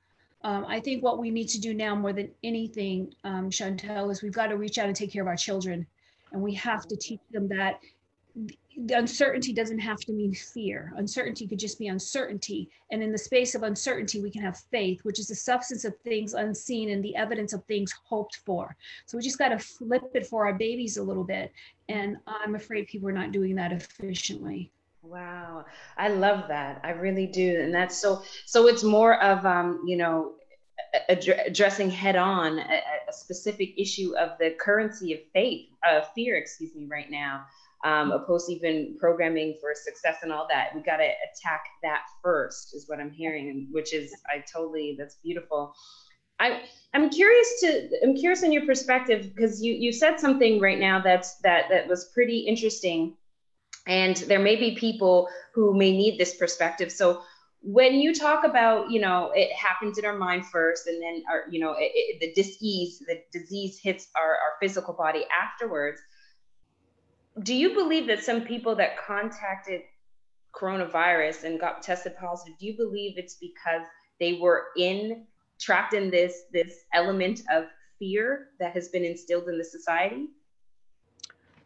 um, 0.45 0.63
I 0.67 0.79
think 0.79 1.03
what 1.03 1.17
we 1.17 1.31
need 1.31 1.49
to 1.49 1.59
do 1.59 1.73
now 1.73 1.95
more 1.95 2.13
than 2.13 2.29
anything, 2.43 3.13
um, 3.23 3.49
Chantel, 3.49 4.11
is 4.11 4.21
we've 4.21 4.31
got 4.31 4.47
to 4.47 4.57
reach 4.57 4.77
out 4.77 4.87
and 4.87 4.95
take 4.95 5.11
care 5.11 5.23
of 5.23 5.27
our 5.27 5.35
children. 5.35 5.87
And 6.35 6.43
we 6.43 6.53
have 6.55 6.85
to 6.89 6.97
teach 6.97 7.21
them 7.31 7.47
that 7.47 7.79
the 8.77 8.97
uncertainty 8.97 9.53
doesn't 9.53 9.79
have 9.79 9.99
to 9.99 10.11
mean 10.11 10.33
fear. 10.33 10.91
Uncertainty 10.97 11.47
could 11.47 11.57
just 11.57 11.79
be 11.79 11.87
uncertainty. 11.87 12.69
And 12.91 13.01
in 13.01 13.13
the 13.13 13.17
space 13.17 13.55
of 13.55 13.63
uncertainty, 13.63 14.21
we 14.21 14.29
can 14.29 14.41
have 14.41 14.57
faith, 14.69 14.99
which 15.03 15.17
is 15.17 15.29
the 15.29 15.35
substance 15.35 15.85
of 15.85 15.97
things 15.99 16.33
unseen 16.33 16.89
and 16.89 17.01
the 17.01 17.15
evidence 17.15 17.53
of 17.53 17.63
things 17.63 17.93
hoped 18.03 18.41
for. 18.45 18.75
So 19.05 19.17
we 19.17 19.23
just 19.23 19.37
got 19.37 19.49
to 19.49 19.59
flip 19.59 20.11
it 20.13 20.27
for 20.27 20.45
our 20.45 20.53
babies 20.53 20.97
a 20.97 21.03
little 21.03 21.23
bit. 21.23 21.53
And 21.87 22.17
I'm 22.27 22.55
afraid 22.55 22.87
people 22.87 23.07
are 23.07 23.13
not 23.13 23.31
doing 23.31 23.55
that 23.55 23.71
efficiently. 23.71 24.73
Wow, 25.03 25.63
I 25.97 26.09
love 26.09 26.49
that. 26.49 26.81
I 26.83 26.89
really 26.89 27.27
do, 27.27 27.61
and 27.61 27.71
that's 27.71 27.95
so. 27.95 28.23
So 28.47 28.67
it's 28.67 28.83
more 28.83 29.21
of 29.21 29.45
um, 29.45 29.83
you 29.85 29.97
know, 29.97 30.33
addressing 31.09 31.89
head 31.89 32.15
on 32.15 32.59
a, 32.59 32.81
a, 33.07 33.13
specific 33.13 33.73
issue 33.77 34.15
of 34.17 34.37
the 34.39 34.55
currency 34.59 35.13
of 35.13 35.19
faith, 35.33 35.69
uh, 35.87 36.01
fear, 36.13 36.35
excuse 36.35 36.73
me, 36.75 36.87
right 36.89 37.09
now. 37.09 37.45
Um, 37.83 38.11
opposed 38.11 38.49
even 38.49 38.95
programming 38.99 39.57
for 39.61 39.73
success 39.75 40.17
and 40.23 40.31
all 40.31 40.47
that. 40.49 40.73
We 40.73 40.81
got 40.81 40.97
to 40.97 41.03
attack 41.03 41.65
that 41.83 42.01
first, 42.23 42.73
is 42.73 42.89
what 42.89 42.99
I'm 42.99 43.11
hearing, 43.11 43.67
which 43.71 43.93
is 43.93 44.11
I 44.27 44.43
totally 44.51 44.95
that's 44.97 45.15
beautiful. 45.23 45.75
I 46.39 46.63
I'm 46.93 47.09
curious 47.09 47.59
to 47.61 47.89
I'm 48.03 48.15
curious 48.15 48.43
in 48.43 48.51
your 48.51 48.65
perspective 48.65 49.31
because 49.35 49.61
you 49.61 49.73
you 49.73 49.91
said 49.91 50.19
something 50.19 50.59
right 50.59 50.79
now 50.79 51.01
that's 51.01 51.35
that 51.39 51.69
that 51.69 51.87
was 51.87 52.05
pretty 52.13 52.39
interesting 52.39 53.15
and 53.87 54.17
there 54.17 54.39
may 54.39 54.55
be 54.55 54.75
people 54.75 55.29
who 55.53 55.77
may 55.77 55.91
need 55.91 56.19
this 56.19 56.35
perspective 56.35 56.91
so 56.91 57.21
when 57.65 57.95
you 57.95 58.13
talk 58.13 58.43
about 58.43 58.91
you 58.91 59.01
know 59.01 59.31
it 59.33 59.51
happens 59.53 59.97
in 59.97 60.05
our 60.05 60.15
mind 60.15 60.45
first 60.45 60.85
and 60.85 61.01
then 61.01 61.23
our 61.27 61.45
you 61.49 61.59
know 61.59 61.71
it, 61.71 61.91
it, 61.95 62.19
the 62.19 62.31
disease 62.39 63.01
the 63.07 63.19
disease 63.33 63.79
hits 63.81 64.07
our, 64.15 64.29
our 64.29 64.53
physical 64.61 64.93
body 64.93 65.25
afterwards 65.43 65.99
do 67.41 67.55
you 67.55 67.73
believe 67.73 68.05
that 68.05 68.23
some 68.23 68.41
people 68.41 68.75
that 68.75 68.95
contacted 68.99 69.81
coronavirus 70.55 71.43
and 71.43 71.59
got 71.59 71.81
tested 71.81 72.15
positive 72.19 72.53
do 72.59 72.67
you 72.67 72.77
believe 72.77 73.17
it's 73.17 73.37
because 73.41 73.81
they 74.19 74.33
were 74.33 74.65
in 74.77 75.25
trapped 75.59 75.95
in 75.95 76.11
this 76.11 76.43
this 76.53 76.83
element 76.93 77.41
of 77.51 77.63
fear 77.97 78.49
that 78.59 78.73
has 78.73 78.89
been 78.89 79.03
instilled 79.03 79.49
in 79.49 79.57
the 79.57 79.63
society 79.63 80.27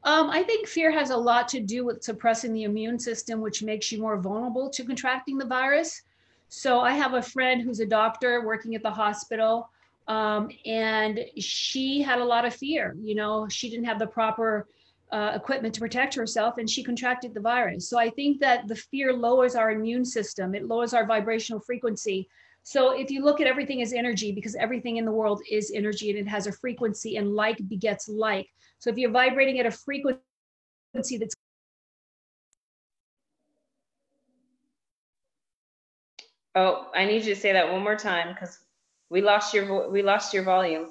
um, 0.03 0.29
I 0.29 0.43
think 0.43 0.67
fear 0.67 0.91
has 0.91 1.09
a 1.09 1.17
lot 1.17 1.47
to 1.49 1.59
do 1.59 1.85
with 1.85 2.03
suppressing 2.03 2.53
the 2.53 2.63
immune 2.63 2.99
system, 2.99 3.41
which 3.41 3.61
makes 3.61 3.91
you 3.91 3.99
more 3.99 4.17
vulnerable 4.17 4.69
to 4.69 4.83
contracting 4.85 5.37
the 5.37 5.45
virus. 5.45 6.03
So 6.47 6.79
I 6.79 6.93
have 6.93 7.13
a 7.13 7.21
friend 7.21 7.61
who's 7.61 7.79
a 7.79 7.85
doctor 7.85 8.45
working 8.45 8.75
at 8.75 8.81
the 8.81 8.89
hospital, 8.89 9.69
um, 10.07 10.49
and 10.65 11.19
she 11.37 12.01
had 12.01 12.19
a 12.19 12.25
lot 12.25 12.45
of 12.45 12.55
fear. 12.55 12.95
You 12.99 13.15
know, 13.15 13.47
she 13.49 13.69
didn't 13.69 13.85
have 13.85 13.99
the 13.99 14.07
proper 14.07 14.67
uh, 15.11 15.33
equipment 15.35 15.73
to 15.75 15.81
protect 15.81 16.15
herself, 16.15 16.57
and 16.57 16.69
she 16.69 16.83
contracted 16.83 17.33
the 17.33 17.39
virus. 17.41 17.89
So 17.89 17.99
I 17.99 18.09
think 18.09 18.39
that 18.39 18.67
the 18.67 18.75
fear 18.75 19.13
lowers 19.13 19.55
our 19.55 19.71
immune 19.71 20.05
system. 20.05 20.55
It 20.55 20.65
lowers 20.65 20.93
our 20.93 21.05
vibrational 21.05 21.59
frequency. 21.59 22.27
So 22.63 22.91
if 22.91 23.11
you 23.11 23.23
look 23.23 23.41
at 23.41 23.47
everything 23.47 23.81
as 23.81 23.93
energy, 23.93 24.31
because 24.31 24.55
everything 24.55 24.97
in 24.97 25.05
the 25.05 25.11
world 25.11 25.41
is 25.49 25.71
energy 25.75 26.09
and 26.09 26.19
it 26.19 26.27
has 26.27 26.47
a 26.47 26.51
frequency, 26.51 27.17
and 27.17 27.35
like 27.35 27.67
begets 27.67 28.07
like. 28.07 28.47
So 28.79 28.89
if 28.89 28.97
you're 28.97 29.11
vibrating 29.11 29.59
at 29.59 29.65
a 29.65 29.71
frequency 29.71 30.21
that's 30.93 31.35
Oh, 36.55 36.89
I 36.95 37.05
need 37.05 37.25
you 37.25 37.35
to 37.35 37.39
say 37.39 37.53
that 37.53 37.71
one 37.71 37.83
more 37.83 37.95
time 37.95 38.33
because 38.33 38.59
we 39.09 39.21
lost 39.21 39.53
your 39.53 39.89
we 39.89 40.01
lost 40.01 40.33
your 40.33 40.43
volume. 40.43 40.87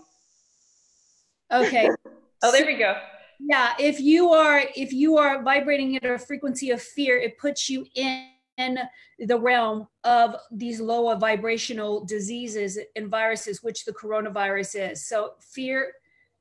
Okay. 1.52 1.90
oh, 2.42 2.52
there 2.52 2.64
we 2.64 2.76
go. 2.76 2.96
Yeah, 3.40 3.74
if 3.78 4.00
you 4.00 4.30
are 4.30 4.64
if 4.76 4.92
you 4.92 5.18
are 5.18 5.42
vibrating 5.42 5.96
at 5.96 6.04
a 6.04 6.18
frequency 6.18 6.70
of 6.70 6.80
fear, 6.80 7.18
it 7.18 7.38
puts 7.38 7.68
you 7.68 7.86
in 7.94 8.28
in 8.56 8.78
the 9.20 9.38
realm 9.38 9.86
of 10.04 10.36
these 10.50 10.80
lower 10.80 11.16
vibrational 11.16 12.04
diseases 12.04 12.78
and 12.96 13.08
viruses, 13.08 13.62
which 13.62 13.84
the 13.84 13.92
coronavirus 13.92 14.92
is. 14.92 15.06
So 15.06 15.34
fear 15.40 15.92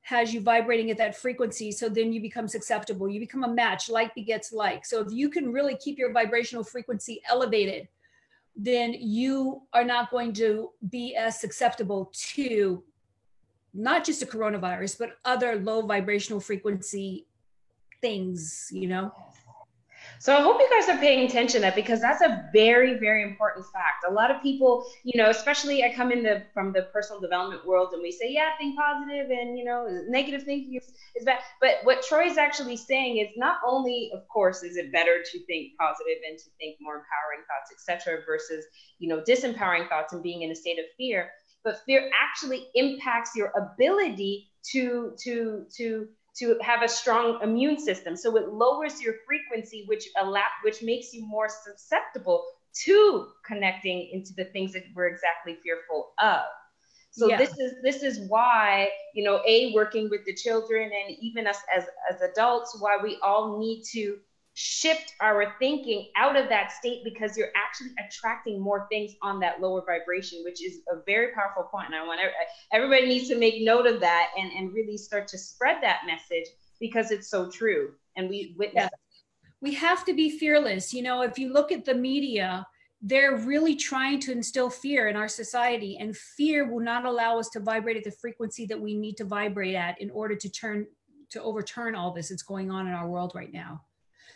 has 0.07 0.33
you 0.33 0.39
vibrating 0.39 0.89
at 0.89 0.97
that 0.97 1.17
frequency. 1.17 1.69
So 1.69 1.89
then 1.89 2.13
you 2.13 2.21
become 2.21 2.47
susceptible. 2.47 3.09
You 3.09 3.19
become 3.19 3.43
a 3.43 3.53
match. 3.53 3.89
Like 3.89 4.15
begets 4.15 4.53
like. 4.53 4.85
So 4.85 5.01
if 5.01 5.11
you 5.11 5.29
can 5.29 5.51
really 5.51 5.75
keep 5.75 5.97
your 5.99 6.13
vibrational 6.13 6.63
frequency 6.63 7.21
elevated, 7.29 7.89
then 8.55 8.95
you 8.97 9.63
are 9.73 9.83
not 9.83 10.09
going 10.09 10.31
to 10.33 10.69
be 10.89 11.13
as 11.13 11.41
susceptible 11.41 12.09
to 12.13 12.81
not 13.73 14.05
just 14.05 14.23
a 14.23 14.25
coronavirus, 14.25 14.97
but 14.97 15.17
other 15.25 15.57
low 15.57 15.81
vibrational 15.81 16.39
frequency 16.39 17.27
things, 17.99 18.69
you 18.71 18.87
know? 18.87 19.11
So 20.19 20.35
I 20.35 20.41
hope 20.41 20.59
you 20.59 20.69
guys 20.69 20.89
are 20.89 20.99
paying 20.99 21.27
attention 21.27 21.61
to 21.61 21.67
that 21.67 21.75
because 21.75 22.01
that's 22.01 22.21
a 22.21 22.49
very, 22.51 22.97
very 22.97 23.23
important 23.23 23.65
fact. 23.71 24.03
A 24.09 24.11
lot 24.11 24.31
of 24.31 24.41
people, 24.41 24.85
you 25.03 25.21
know, 25.21 25.29
especially 25.29 25.83
I 25.83 25.93
come 25.93 26.11
in 26.11 26.23
the 26.23 26.43
from 26.53 26.73
the 26.73 26.83
personal 26.93 27.21
development 27.21 27.65
world 27.65 27.93
and 27.93 28.01
we 28.01 28.11
say, 28.11 28.31
yeah, 28.31 28.49
think 28.57 28.77
positive 28.77 29.29
and 29.29 29.57
you 29.57 29.63
know, 29.63 29.87
negative 30.09 30.43
thinking 30.43 30.75
is, 30.75 30.91
is 31.15 31.25
bad. 31.25 31.39
But 31.61 31.77
what 31.83 32.03
Troy's 32.03 32.37
actually 32.37 32.77
saying 32.77 33.17
is 33.17 33.27
not 33.37 33.57
only, 33.65 34.09
of 34.13 34.27
course, 34.27 34.63
is 34.63 34.75
it 34.77 34.91
better 34.91 35.21
to 35.23 35.45
think 35.45 35.73
positive 35.79 36.17
and 36.27 36.37
to 36.39 36.45
think 36.59 36.77
more 36.81 36.95
empowering 36.95 37.45
thoughts, 37.47 37.71
etc., 37.71 38.23
versus, 38.25 38.65
you 38.99 39.07
know, 39.07 39.21
disempowering 39.21 39.87
thoughts 39.87 40.13
and 40.13 40.23
being 40.23 40.41
in 40.41 40.51
a 40.51 40.55
state 40.55 40.79
of 40.79 40.85
fear, 40.97 41.29
but 41.63 41.81
fear 41.85 42.09
actually 42.19 42.67
impacts 42.75 43.31
your 43.35 43.51
ability 43.55 44.49
to 44.71 45.13
to 45.23 45.65
to 45.77 46.07
to 46.39 46.57
have 46.61 46.83
a 46.83 46.87
strong 46.87 47.39
immune 47.41 47.79
system. 47.79 48.15
So 48.15 48.35
it 48.37 48.49
lowers 48.49 49.01
your 49.01 49.15
frequency, 49.25 49.85
which 49.87 50.07
allow, 50.19 50.43
which 50.63 50.83
makes 50.83 51.13
you 51.13 51.25
more 51.25 51.47
susceptible 51.49 52.45
to 52.85 53.27
connecting 53.45 54.09
into 54.11 54.33
the 54.33 54.45
things 54.45 54.73
that 54.73 54.83
we're 54.93 55.07
exactly 55.07 55.57
fearful 55.63 56.11
of. 56.21 56.41
So 57.11 57.29
yeah. 57.29 57.37
this 57.37 57.57
is 57.57 57.73
this 57.81 58.03
is 58.03 58.29
why 58.29 58.89
you 59.15 59.23
know 59.23 59.41
a 59.47 59.73
working 59.73 60.07
with 60.09 60.23
the 60.25 60.35
children 60.35 60.83
and 60.83 61.17
even 61.19 61.47
us 61.47 61.57
as 61.75 61.85
as 62.11 62.21
adults 62.21 62.77
why 62.79 62.97
we 63.01 63.17
all 63.23 63.57
need 63.57 63.83
to 63.93 64.19
shift 64.59 65.13
our 65.21 65.53
thinking 65.59 66.09
out 66.15 66.35
of 66.35 66.49
that 66.49 66.71
state 66.71 67.03
because 67.03 67.37
you're 67.37 67.51
actually 67.55 67.91
attracting 68.03 68.59
more 68.59 68.87
things 68.89 69.11
on 69.21 69.39
that 69.39 69.61
lower 69.61 69.83
vibration, 69.85 70.41
which 70.43 70.65
is 70.65 70.79
a 70.91 70.95
very 71.05 71.31
powerful 71.31 71.61
point. 71.69 71.85
And 71.85 71.95
I 71.95 72.03
want 72.03 72.19
everybody 72.73 73.05
needs 73.05 73.29
to 73.29 73.37
make 73.37 73.61
note 73.61 73.85
of 73.85 73.99
that 73.99 74.29
and, 74.35 74.51
and 74.53 74.73
really 74.73 74.97
start 74.97 75.27
to 75.27 75.37
spread 75.37 75.77
that 75.83 76.07
message 76.07 76.47
because 76.79 77.11
it's 77.11 77.29
so 77.29 77.51
true. 77.51 77.91
And 78.15 78.27
we 78.27 78.55
witness. 78.57 78.85
Yeah. 78.85 79.49
We 79.61 79.75
have 79.75 80.03
to 80.05 80.13
be 80.15 80.39
fearless. 80.39 80.91
You 80.91 81.03
know, 81.03 81.21
if 81.21 81.37
you 81.37 81.53
look 81.53 81.71
at 81.71 81.85
the 81.85 81.93
media, 81.93 82.65
they're 82.99 83.37
really 83.37 83.75
trying 83.75 84.19
to 84.21 84.31
instill 84.31 84.71
fear 84.71 85.07
in 85.07 85.15
our 85.15 85.27
society, 85.27 85.97
and 85.99 86.17
fear 86.17 86.67
will 86.67 86.83
not 86.83 87.05
allow 87.05 87.37
us 87.37 87.49
to 87.49 87.59
vibrate 87.59 87.97
at 87.97 88.03
the 88.03 88.11
frequency 88.19 88.65
that 88.65 88.81
we 88.81 88.95
need 88.95 89.17
to 89.17 89.23
vibrate 89.23 89.75
at 89.75 90.01
in 90.01 90.09
order 90.09 90.35
to 90.35 90.49
turn 90.49 90.87
to 91.29 91.43
overturn 91.43 91.93
all 91.93 92.11
this 92.11 92.29
that's 92.29 92.41
going 92.41 92.71
on 92.71 92.87
in 92.87 92.93
our 92.93 93.07
world 93.07 93.33
right 93.35 93.53
now. 93.53 93.81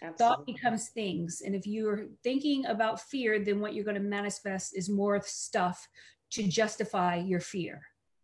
Absolutely. 0.02 0.18
Thought 0.18 0.46
becomes 0.46 0.90
things. 0.90 1.42
And 1.46 1.54
if 1.54 1.68
you're 1.68 2.08
thinking 2.24 2.66
about 2.66 3.02
fear, 3.02 3.44
then 3.44 3.60
what 3.60 3.76
you're 3.76 3.86
going 3.86 3.96
to 3.96 4.02
manifest 4.02 4.76
is 4.76 4.90
more 4.90 5.22
stuff 5.24 5.88
to 6.32 6.48
justify 6.48 7.18
your 7.18 7.40
fear. 7.40 7.82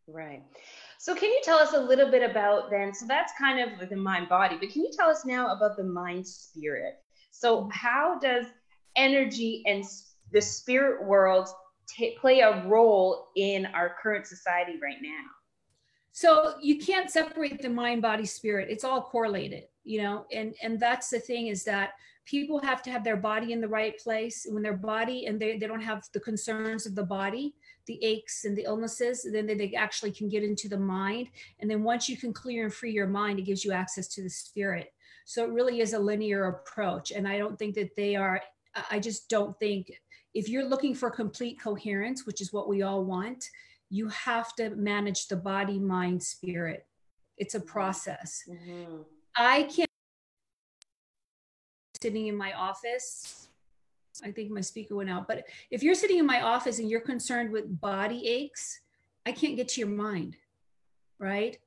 Right. 0.08 0.42
So, 1.00 1.14
can 1.14 1.30
you 1.30 1.42
tell 1.44 1.60
us 1.60 1.74
a 1.74 1.80
little 1.80 2.10
bit 2.10 2.30
about 2.30 2.72
then? 2.72 2.94
So, 2.94 3.06
that's 3.06 3.34
kind 3.38 3.60
of 3.60 3.90
the 3.90 3.96
mind 3.96 4.30
body, 4.30 4.58
but 4.60 4.70
can 4.70 4.84
you 4.84 4.92
tell 4.98 5.10
us 5.10 5.26
now 5.26 5.56
about 5.56 5.78
the 5.78 5.84
mind 5.84 6.26
spirit? 6.26 6.96
So, 7.32 7.62
mm-hmm. 7.62 7.70
how 7.72 8.18
does 8.18 8.46
energy 8.96 9.64
and 9.68 9.84
the 10.32 10.42
spirit 10.42 11.06
world 11.06 11.50
t- 11.88 12.18
play 12.20 12.40
a 12.40 12.66
role 12.66 13.28
in 13.36 13.68
our 13.68 13.96
current 14.02 14.26
society 14.26 14.80
right 14.82 14.98
now? 15.02 15.26
So, 16.14 16.56
you 16.62 16.80
can't 16.80 17.12
separate 17.12 17.62
the 17.62 17.70
mind, 17.70 18.02
body, 18.02 18.26
spirit, 18.26 18.70
it's 18.72 18.86
all 18.86 19.02
correlated 19.02 19.66
you 19.88 20.02
know 20.02 20.26
and 20.32 20.54
and 20.62 20.80
that's 20.80 21.10
the 21.10 21.20
thing 21.20 21.48
is 21.48 21.64
that 21.64 21.92
people 22.26 22.60
have 22.60 22.82
to 22.84 22.92
have 22.92 23.04
their 23.04 23.16
body 23.16 23.54
in 23.54 23.62
the 23.62 23.68
right 23.68 23.98
place. 24.00 24.46
When 24.50 24.62
their 24.62 24.76
body 24.76 25.28
and 25.28 25.40
they, 25.40 25.58
they 25.58 25.66
don't 25.66 25.82
have 25.82 26.04
the 26.14 26.20
concerns 26.20 26.86
of 26.86 26.96
the 26.96 27.04
body 27.04 27.56
the 27.86 28.04
aches 28.04 28.44
and 28.44 28.58
the 28.58 28.66
illnesses 28.66 29.26
then 29.32 29.46
they 29.46 29.56
they 29.56 29.74
actually 29.74 30.12
can 30.12 30.28
get 30.28 30.44
into 30.44 30.68
the 30.68 30.78
mind. 30.78 31.30
And 31.60 31.72
then 31.72 31.84
once 31.84 32.10
you 32.10 32.18
can 32.18 32.34
clear 32.34 32.66
and 32.66 32.74
free 32.74 32.92
your 32.92 33.08
mind 33.08 33.40
it 33.40 33.46
gives 33.46 33.64
you 33.64 33.72
access 33.72 34.08
to 34.10 34.22
the 34.22 34.30
spirit. 34.30 34.94
So 35.26 35.44
it 35.44 35.52
really 35.52 35.82
is 35.82 35.94
a 35.94 36.00
linear 36.00 36.46
approach. 36.46 37.12
And 37.12 37.28
i 37.28 37.38
don't 37.38 37.58
think 37.58 37.76
that 37.76 37.96
they 37.96 38.16
are 38.16 38.42
i 38.92 39.00
just 39.00 39.30
don't 39.30 39.58
think 39.60 39.92
if 40.34 40.50
you're 40.50 40.68
looking 40.68 40.94
for 40.94 41.10
complete 41.10 41.60
coherence 41.60 42.28
which 42.28 42.42
is 42.42 42.54
what 42.54 42.70
we 42.70 42.84
all 42.84 43.04
want 43.04 43.50
you 43.90 44.10
have 44.10 44.56
to 44.56 44.70
manage 44.72 45.28
the 45.28 45.36
body 45.36 45.80
mind 45.80 46.22
spirit. 46.22 46.86
It's 47.38 47.56
a 47.56 47.60
process. 47.60 48.44
Mm-hmm. 48.50 49.02
I 49.38 49.64
can't 49.64 49.88
sitting 52.02 52.28
in 52.28 52.36
my 52.36 52.54
office 52.54 53.48
I 54.24 54.32
think 54.32 54.52
my 54.52 54.62
speaker 54.62 54.96
went 54.96 55.10
out. 55.10 55.28
But 55.28 55.46
if 55.70 55.84
you're 55.84 55.96
sitting 55.96 56.18
in 56.18 56.26
my 56.26 56.42
office 56.42 56.80
and 56.80 56.90
you're 56.90 57.02
concerned 57.02 57.52
with 57.52 57.80
body 57.82 58.28
aches, 58.28 58.82
I 59.26 59.32
can't 59.32 59.56
get 59.56 59.70
to 59.70 59.82
your 59.82 59.90
mind, 59.90 60.38
right? 61.20 61.58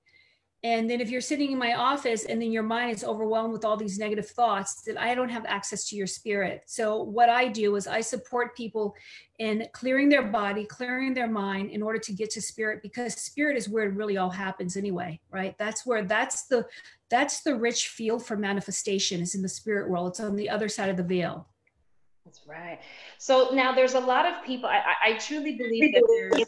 And 0.63 0.91
then 0.91 1.01
if 1.01 1.09
you're 1.09 1.23
sitting 1.23 1.53
in 1.53 1.59
my 1.59 1.73
office 1.73 2.27
and 2.27 2.41
then 2.41 2.53
your 2.53 2.63
mind 2.63 2.95
is 2.95 3.03
overwhelmed 3.03 3.53
with 3.53 3.65
all 3.65 3.79
these 3.79 3.99
negative 3.99 4.29
thoughts, 4.29 4.83
then 4.83 4.99
I 4.99 5.15
don't 5.15 5.31
have 5.31 5.47
access 5.47 5.89
to 5.89 5.97
your 5.97 6.07
spirit. 6.07 6.65
So 6.67 7.03
what 7.03 7.31
I 7.31 7.49
do 7.49 7.77
is 7.77 7.87
I 7.87 8.03
support 8.03 8.55
people 8.55 8.95
in 9.39 9.67
clearing 9.73 10.11
their 10.11 10.25
body, 10.25 10.67
clearing 10.67 11.15
their 11.15 11.29
mind 11.29 11.71
in 11.71 11.83
order 11.83 11.99
to 12.01 12.13
get 12.13 12.29
to 12.33 12.43
spirit 12.43 12.83
because 12.83 13.15
spirit 13.15 13.57
is 13.57 13.71
where 13.71 13.87
it 13.87 13.95
really 13.95 14.19
all 14.19 14.29
happens 14.29 14.77
anyway, 14.77 15.19
right? 15.31 15.57
That's 15.59 15.87
where 15.87 16.05
that's 16.05 16.43
the 16.47 16.67
that's 17.09 17.41
the 17.41 17.57
rich 17.57 17.89
field 17.89 18.25
for 18.25 18.37
manifestation 18.37 19.23
is 19.23 19.35
in 19.35 19.41
the 19.41 19.49
spirit 19.49 19.89
world. 19.89 20.11
It's 20.11 20.21
on 20.21 20.37
the 20.37 20.51
other 20.51 20.69
side 20.69 20.91
of 20.91 20.99
the 20.99 21.03
veil. 21.03 21.49
That's 22.25 22.47
right. 22.47 22.79
So 23.19 23.51
now 23.55 23.75
there's 23.75 23.95
a 23.95 24.01
lot 24.01 24.27
of 24.27 24.45
people. 24.45 24.69
I, 24.69 24.95
I 25.05 25.13
truly 25.15 25.57
believe 25.57 25.95
that 25.95 26.05
there's 26.07 26.45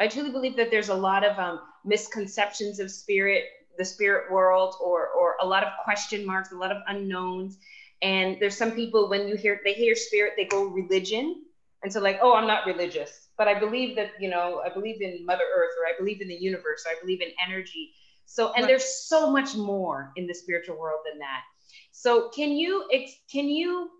I 0.00 0.08
truly 0.08 0.30
believe 0.30 0.56
that 0.56 0.70
there's 0.70 0.88
a 0.88 0.94
lot 0.94 1.24
of 1.24 1.38
um, 1.38 1.60
misconceptions 1.84 2.80
of 2.80 2.90
spirit, 2.90 3.44
the 3.78 3.84
spirit 3.84 4.30
world, 4.30 4.74
or 4.80 5.08
or 5.08 5.36
a 5.40 5.46
lot 5.46 5.62
of 5.62 5.70
question 5.84 6.26
marks, 6.26 6.52
a 6.52 6.56
lot 6.56 6.72
of 6.72 6.78
unknowns. 6.88 7.58
And 8.02 8.36
there's 8.40 8.56
some 8.56 8.72
people 8.72 9.08
when 9.08 9.28
you 9.28 9.36
hear 9.36 9.60
they 9.64 9.72
hear 9.72 9.94
spirit, 9.94 10.34
they 10.36 10.46
go 10.46 10.64
religion, 10.64 11.44
and 11.82 11.92
so 11.92 12.00
like, 12.00 12.18
oh, 12.22 12.34
I'm 12.34 12.46
not 12.46 12.66
religious, 12.66 13.28
but 13.38 13.46
I 13.46 13.58
believe 13.58 13.96
that 13.96 14.10
you 14.18 14.28
know, 14.28 14.62
I 14.64 14.72
believe 14.72 15.00
in 15.00 15.24
Mother 15.24 15.44
Earth, 15.56 15.72
or 15.80 15.86
I 15.86 15.96
believe 15.98 16.20
in 16.20 16.28
the 16.28 16.34
universe, 16.34 16.84
or 16.86 16.96
I 16.96 17.00
believe 17.00 17.20
in 17.20 17.28
energy. 17.46 17.92
So, 18.26 18.52
and 18.54 18.66
there's 18.68 19.06
so 19.06 19.30
much 19.30 19.54
more 19.54 20.12
in 20.16 20.26
the 20.26 20.34
spiritual 20.34 20.78
world 20.78 21.00
than 21.08 21.18
that. 21.20 21.42
So, 21.92 22.30
can 22.30 22.50
you 22.52 22.88
can 23.30 23.48
you 23.48 23.90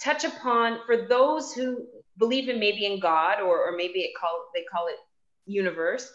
touch 0.00 0.24
upon 0.24 0.80
for 0.84 1.06
those 1.08 1.52
who 1.52 1.86
believe 2.18 2.48
in 2.48 2.58
maybe 2.58 2.86
in 2.86 3.00
God 3.00 3.40
or 3.40 3.66
or 3.66 3.76
maybe 3.76 4.00
it 4.00 4.12
call 4.20 4.46
they 4.54 4.64
call 4.70 4.86
it 4.88 4.96
universe, 5.48 6.12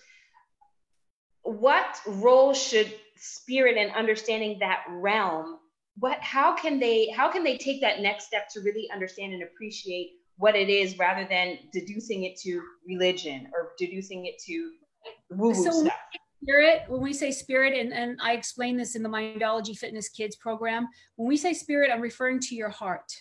what 1.44 2.00
role 2.08 2.54
should 2.54 2.92
spirit 3.18 3.78
and 3.78 3.92
understanding 3.96 4.58
that 4.60 4.84
realm 4.90 5.58
what 6.00 6.20
how 6.22 6.56
can 6.56 6.80
they 6.80 7.10
how 7.10 7.32
can 7.32 7.44
they 7.44 7.58
take 7.58 7.82
that 7.82 8.00
next 8.02 8.26
step 8.26 8.48
to 8.50 8.62
really 8.62 8.90
understand 8.92 9.34
and 9.34 9.44
appreciate 9.44 10.12
what 10.38 10.56
it 10.56 10.70
is 10.70 10.98
rather 10.98 11.28
than 11.30 11.58
deducing 11.72 12.24
it 12.24 12.36
to 12.38 12.62
religion 12.88 13.48
or 13.54 13.74
deducing 13.78 14.26
it 14.26 14.36
to 14.44 14.72
woo 15.30 15.54
so 15.54 15.70
stuff? 15.70 15.94
spirit 16.42 16.82
when 16.88 17.02
we 17.02 17.14
say 17.14 17.30
spirit 17.30 17.74
and, 17.78 17.94
and 17.94 18.20
i 18.22 18.34
explain 18.34 18.76
this 18.76 18.96
in 18.96 19.04
the 19.04 19.10
mindology 19.10 19.78
fitness 19.78 20.10
kids 20.10 20.36
program 20.36 20.88
when 21.16 21.28
we 21.28 21.38
say 21.38 21.54
spirit 21.54 21.92
i'm 21.94 22.02
referring 22.02 22.40
to 22.40 22.56
your 22.56 22.70
heart 22.70 23.12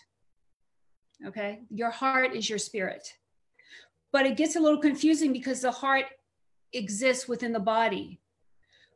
okay? 1.26 1.60
Your 1.70 1.90
heart 1.90 2.34
is 2.34 2.48
your 2.48 2.58
spirit 2.58 3.06
but 4.12 4.26
it 4.26 4.36
gets 4.36 4.56
a 4.56 4.60
little 4.60 4.78
confusing 4.78 5.32
because 5.32 5.62
the 5.62 5.70
heart 5.70 6.04
exists 6.72 7.26
within 7.26 7.52
the 7.52 7.60
body. 7.60 8.20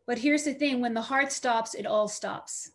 But 0.06 0.18
here's 0.18 0.44
the 0.44 0.54
thing 0.54 0.80
when 0.80 0.94
the 0.94 1.02
heart 1.02 1.32
stops, 1.32 1.74
it 1.74 1.86
all 1.86 2.06
stops. 2.06 2.70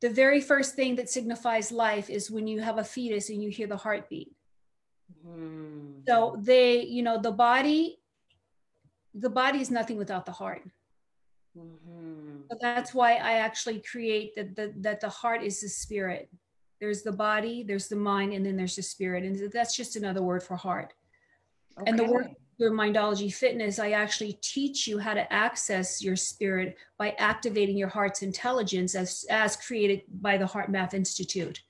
The 0.00 0.10
very 0.10 0.40
first 0.40 0.74
thing 0.74 0.96
that 0.96 1.08
signifies 1.08 1.70
life 1.70 2.10
is 2.10 2.30
when 2.30 2.48
you 2.48 2.60
have 2.60 2.78
a 2.78 2.84
fetus 2.84 3.28
and 3.30 3.40
you 3.40 3.50
hear 3.50 3.68
the 3.68 3.76
heartbeat. 3.76 4.32
Mm-hmm. 5.24 6.00
So 6.08 6.36
they, 6.40 6.82
you 6.82 7.02
know, 7.02 7.20
the 7.20 7.30
body, 7.30 8.00
the 9.14 9.30
body 9.30 9.60
is 9.60 9.70
nothing 9.70 9.98
without 9.98 10.26
the 10.26 10.32
heart. 10.32 10.62
Mm-hmm. 11.56 12.40
So 12.50 12.58
that's 12.60 12.92
why 12.92 13.12
I 13.12 13.34
actually 13.34 13.80
create 13.80 14.34
that 14.34 14.56
the, 14.56 14.72
that 14.78 15.00
the 15.00 15.08
heart 15.08 15.44
is 15.44 15.60
the 15.60 15.68
spirit 15.68 16.28
there's 16.82 17.02
the 17.02 17.12
body, 17.12 17.62
there's 17.62 17.86
the 17.86 17.94
mind, 17.94 18.32
and 18.32 18.44
then 18.44 18.56
there's 18.56 18.74
the 18.74 18.82
spirit. 18.82 19.22
And 19.22 19.52
that's 19.52 19.76
just 19.76 19.94
another 19.94 20.20
word 20.20 20.42
for 20.42 20.56
heart. 20.56 20.92
Okay. 21.78 21.88
And 21.88 21.96
the 21.96 22.04
work 22.04 22.26
through 22.58 22.72
Mindology 22.72 23.32
Fitness, 23.32 23.78
I 23.78 23.92
actually 23.92 24.32
teach 24.42 24.88
you 24.88 24.98
how 24.98 25.14
to 25.14 25.32
access 25.32 26.02
your 26.02 26.16
spirit 26.16 26.76
by 26.98 27.14
activating 27.18 27.76
your 27.76 27.86
heart's 27.86 28.22
intelligence 28.22 28.96
as, 28.96 29.24
as 29.30 29.54
created 29.54 30.02
by 30.20 30.36
the 30.36 30.44
HeartMath 30.44 30.92
Institute. 30.92 31.62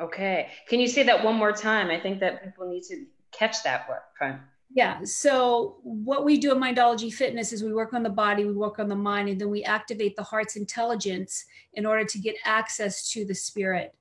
Okay. 0.00 0.50
Can 0.68 0.78
you 0.78 0.86
say 0.86 1.02
that 1.02 1.24
one 1.24 1.34
more 1.34 1.52
time? 1.52 1.90
I 1.90 1.98
think 1.98 2.20
that 2.20 2.44
people 2.44 2.68
need 2.68 2.84
to 2.84 3.06
catch 3.32 3.64
that 3.64 3.88
word. 3.88 4.38
Yeah. 4.72 5.02
So 5.02 5.78
what 5.82 6.24
we 6.24 6.38
do 6.38 6.52
at 6.52 6.56
Mindology 6.56 7.12
Fitness 7.12 7.52
is 7.52 7.64
we 7.64 7.74
work 7.74 7.94
on 7.94 8.04
the 8.04 8.10
body, 8.10 8.44
we 8.44 8.52
work 8.52 8.78
on 8.78 8.86
the 8.86 8.94
mind, 8.94 9.28
and 9.28 9.40
then 9.40 9.50
we 9.50 9.64
activate 9.64 10.14
the 10.14 10.22
heart's 10.22 10.54
intelligence 10.54 11.44
in 11.74 11.84
order 11.84 12.04
to 12.04 12.18
get 12.20 12.36
access 12.44 13.10
to 13.10 13.24
the 13.24 13.34
spirit 13.34 13.92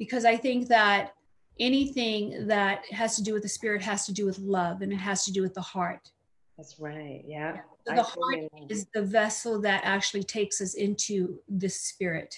because 0.00 0.24
I 0.24 0.34
think 0.34 0.66
that 0.68 1.12
anything 1.60 2.46
that 2.46 2.86
has 2.90 3.16
to 3.16 3.22
do 3.22 3.34
with 3.34 3.42
the 3.42 3.48
spirit 3.50 3.82
has 3.82 4.06
to 4.06 4.14
do 4.14 4.24
with 4.24 4.38
love 4.38 4.80
and 4.80 4.90
it 4.90 4.96
has 4.96 5.26
to 5.26 5.32
do 5.32 5.42
with 5.42 5.52
the 5.52 5.60
heart. 5.60 6.10
That's 6.56 6.80
right. 6.80 7.22
Yeah. 7.26 7.54
yeah. 7.54 7.60
So 7.86 7.94
the 7.94 8.02
heart 8.02 8.38
is 8.70 8.86
the 8.94 9.02
vessel 9.02 9.60
that 9.60 9.82
actually 9.84 10.22
takes 10.22 10.62
us 10.62 10.72
into 10.72 11.38
the 11.50 11.68
spirit. 11.68 12.34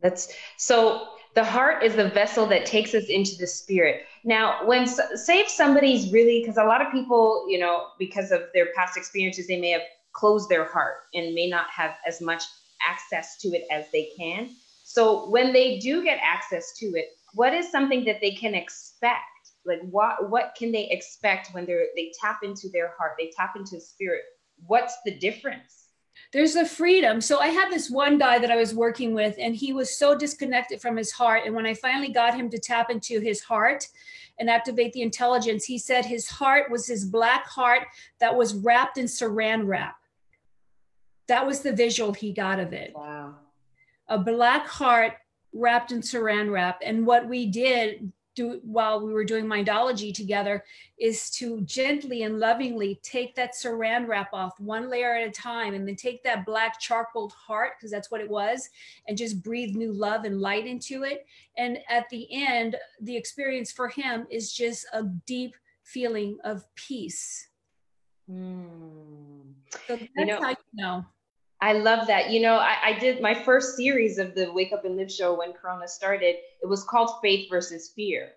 That's 0.00 0.34
so 0.56 1.10
the 1.36 1.44
heart 1.44 1.84
is 1.84 1.94
the 1.94 2.08
vessel 2.08 2.46
that 2.46 2.66
takes 2.66 2.94
us 2.94 3.04
into 3.04 3.36
the 3.38 3.46
spirit. 3.46 4.02
Now, 4.24 4.66
when 4.66 4.88
say 4.88 5.38
if 5.38 5.48
somebody's 5.48 6.12
really 6.12 6.40
because 6.40 6.56
a 6.56 6.64
lot 6.64 6.84
of 6.84 6.90
people, 6.90 7.46
you 7.48 7.60
know, 7.60 7.86
because 7.96 8.32
of 8.32 8.42
their 8.54 8.72
past 8.74 8.96
experiences, 8.96 9.46
they 9.46 9.60
may 9.60 9.70
have 9.70 9.82
closed 10.12 10.48
their 10.48 10.64
heart 10.64 11.04
and 11.14 11.32
may 11.32 11.48
not 11.48 11.66
have 11.70 11.94
as 12.08 12.20
much 12.20 12.42
access 12.84 13.36
to 13.38 13.48
it 13.50 13.66
as 13.70 13.84
they 13.92 14.10
can. 14.18 14.50
So 14.92 15.30
when 15.30 15.54
they 15.54 15.78
do 15.78 16.04
get 16.04 16.18
access 16.22 16.74
to 16.76 16.84
it, 16.96 17.16
what 17.32 17.54
is 17.54 17.70
something 17.70 18.04
that 18.04 18.20
they 18.20 18.32
can 18.32 18.54
expect? 18.54 19.22
Like 19.64 19.80
what 19.90 20.28
what 20.28 20.54
can 20.54 20.70
they 20.70 20.90
expect 20.90 21.54
when 21.54 21.64
they're 21.64 21.86
they 21.96 22.12
tap 22.20 22.40
into 22.42 22.68
their 22.68 22.92
heart, 22.98 23.12
they 23.18 23.32
tap 23.34 23.54
into 23.56 23.80
spirit? 23.80 24.20
What's 24.66 24.94
the 25.06 25.14
difference? 25.16 25.86
There's 26.34 26.56
a 26.56 26.66
freedom. 26.66 27.22
So 27.22 27.38
I 27.38 27.46
had 27.46 27.70
this 27.70 27.88
one 27.88 28.18
guy 28.18 28.38
that 28.38 28.50
I 28.50 28.56
was 28.56 28.74
working 28.74 29.14
with, 29.14 29.34
and 29.38 29.56
he 29.56 29.72
was 29.72 29.98
so 29.98 30.14
disconnected 30.14 30.82
from 30.82 30.98
his 30.98 31.10
heart. 31.10 31.44
And 31.46 31.54
when 31.54 31.64
I 31.64 31.72
finally 31.72 32.12
got 32.12 32.34
him 32.34 32.50
to 32.50 32.58
tap 32.58 32.90
into 32.90 33.18
his 33.18 33.40
heart 33.40 33.88
and 34.38 34.50
activate 34.50 34.92
the 34.92 35.00
intelligence, 35.00 35.64
he 35.64 35.78
said 35.78 36.04
his 36.04 36.28
heart 36.28 36.70
was 36.70 36.86
his 36.86 37.06
black 37.06 37.46
heart 37.46 37.86
that 38.20 38.36
was 38.36 38.52
wrapped 38.52 38.98
in 38.98 39.06
saran 39.06 39.66
wrap. 39.66 39.96
That 41.28 41.46
was 41.46 41.60
the 41.60 41.72
visual 41.72 42.12
he 42.12 42.34
got 42.34 42.60
of 42.60 42.74
it. 42.74 42.92
Wow 42.94 43.36
a 44.12 44.18
black 44.18 44.66
heart 44.66 45.14
wrapped 45.54 45.90
in 45.90 46.00
saran 46.00 46.52
wrap. 46.52 46.80
And 46.84 47.06
what 47.06 47.26
we 47.26 47.46
did 47.46 48.12
do 48.34 48.60
while 48.62 49.04
we 49.04 49.12
were 49.12 49.24
doing 49.24 49.46
mindology 49.46 50.12
together 50.14 50.64
is 50.98 51.30
to 51.30 51.62
gently 51.62 52.22
and 52.22 52.38
lovingly 52.38 53.00
take 53.02 53.34
that 53.34 53.54
saran 53.54 54.06
wrap 54.06 54.32
off 54.32 54.58
one 54.58 54.88
layer 54.90 55.14
at 55.14 55.28
a 55.28 55.30
time 55.30 55.74
and 55.74 55.86
then 55.86 55.96
take 55.96 56.22
that 56.24 56.46
black 56.46 56.78
charcoal 56.80 57.30
heart 57.30 57.72
because 57.76 57.90
that's 57.90 58.10
what 58.10 58.22
it 58.22 58.30
was 58.30 58.70
and 59.06 59.18
just 59.18 59.42
breathe 59.42 59.74
new 59.74 59.92
love 59.92 60.24
and 60.24 60.40
light 60.40 60.66
into 60.66 61.02
it 61.02 61.26
and 61.58 61.76
at 61.90 62.08
the 62.08 62.26
end 62.30 62.74
the 63.02 63.14
experience 63.14 63.70
for 63.70 63.88
him 63.88 64.26
is 64.30 64.50
just 64.50 64.86
a 64.94 65.02
deep 65.26 65.54
feeling 65.84 66.38
of 66.42 66.64
peace 66.74 67.50
mm. 68.30 69.42
so 69.86 69.96
that's 69.96 70.08
you 70.16 70.24
know, 70.24 70.40
how 70.40 70.48
you 70.48 70.56
know 70.72 71.04
I 71.62 71.74
love 71.74 72.08
that. 72.08 72.30
You 72.30 72.40
know, 72.40 72.56
I, 72.56 72.76
I, 72.86 72.98
did 72.98 73.22
my 73.22 73.34
first 73.34 73.76
series 73.76 74.18
of 74.18 74.34
the 74.34 74.52
Wake 74.52 74.72
Up 74.72 74.84
and 74.84 74.96
Live 74.96 75.12
show 75.12 75.38
when 75.38 75.52
Corona 75.52 75.86
started. 75.86 76.34
It 76.60 76.66
was 76.66 76.82
called 76.82 77.12
Faith 77.22 77.48
versus 77.48 77.92
Fear. 77.94 78.30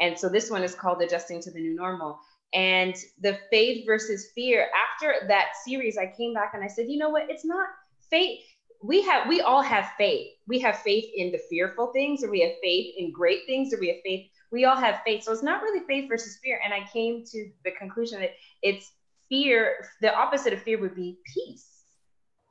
And 0.00 0.18
so 0.18 0.30
this 0.30 0.50
one 0.50 0.62
is 0.62 0.74
called 0.74 1.02
Adjusting 1.02 1.42
to 1.42 1.50
the 1.50 1.60
New 1.60 1.74
Normal. 1.74 2.18
And 2.54 2.94
the 3.20 3.38
faith 3.50 3.84
versus 3.84 4.32
fear, 4.34 4.68
after 4.74 5.28
that 5.28 5.48
series, 5.62 5.98
I 5.98 6.06
came 6.06 6.32
back 6.32 6.52
and 6.54 6.64
I 6.64 6.68
said, 6.68 6.86
you 6.88 6.96
know 6.96 7.10
what? 7.10 7.28
It's 7.28 7.44
not 7.44 7.68
faith. 8.08 8.40
We 8.82 9.02
have, 9.02 9.28
we 9.28 9.42
all 9.42 9.60
have 9.60 9.90
faith. 9.98 10.28
We 10.48 10.58
have 10.60 10.78
faith 10.78 11.04
in 11.14 11.32
the 11.32 11.40
fearful 11.50 11.88
things, 11.92 12.24
or 12.24 12.30
we 12.30 12.40
have 12.40 12.52
faith 12.62 12.94
in 12.96 13.12
great 13.12 13.40
things, 13.46 13.74
or 13.74 13.78
we 13.78 13.88
have 13.88 14.00
faith. 14.02 14.30
We 14.50 14.64
all 14.64 14.74
have 14.76 15.02
faith. 15.04 15.24
So 15.24 15.32
it's 15.32 15.42
not 15.42 15.62
really 15.62 15.84
faith 15.86 16.08
versus 16.08 16.38
fear. 16.42 16.58
And 16.64 16.72
I 16.72 16.88
came 16.90 17.24
to 17.26 17.50
the 17.62 17.72
conclusion 17.72 18.20
that 18.20 18.30
it's 18.62 18.90
fear. 19.28 19.86
The 20.00 20.14
opposite 20.14 20.54
of 20.54 20.62
fear 20.62 20.80
would 20.80 20.96
be 20.96 21.18
peace 21.34 21.69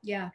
yeah. 0.10 0.30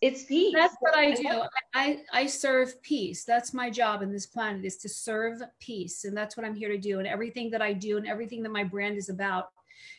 It's 0.00 0.24
peace. 0.24 0.52
That's 0.52 0.74
what 0.80 0.96
I 0.96 1.12
do. 1.12 1.42
I, 1.74 2.00
I 2.12 2.26
serve 2.26 2.82
peace. 2.82 3.24
That's 3.24 3.54
my 3.54 3.70
job 3.70 4.02
in 4.02 4.10
this 4.10 4.26
planet 4.26 4.64
is 4.64 4.76
to 4.78 4.88
serve 4.88 5.40
peace. 5.60 6.04
And 6.04 6.16
that's 6.16 6.36
what 6.36 6.44
I'm 6.44 6.56
here 6.56 6.70
to 6.70 6.78
do. 6.78 6.98
And 6.98 7.06
everything 7.06 7.50
that 7.50 7.62
I 7.62 7.72
do 7.72 7.98
and 7.98 8.06
everything 8.08 8.42
that 8.42 8.50
my 8.50 8.64
brand 8.64 8.96
is 8.96 9.10
about 9.10 9.50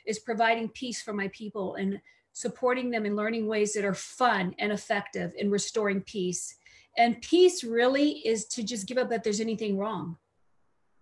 is 0.05 0.19
providing 0.19 0.67
peace 0.69 1.01
for 1.01 1.13
my 1.13 1.29
people 1.29 1.75
and 1.75 2.01
supporting 2.33 2.89
them 2.91 3.05
in 3.05 3.15
learning 3.15 3.47
ways 3.47 3.71
that 3.73 3.85
are 3.85 3.93
fun 3.93 4.53
and 4.59 4.73
effective 4.73 5.31
in 5.37 5.49
restoring 5.49 6.01
peace. 6.01 6.55
And 6.97 7.21
peace 7.21 7.63
really 7.63 8.09
is 8.27 8.45
to 8.47 8.63
just 8.63 8.87
give 8.87 8.97
up 8.97 9.09
that 9.09 9.23
there's 9.23 9.39
anything 9.39 9.77
wrong. 9.77 10.17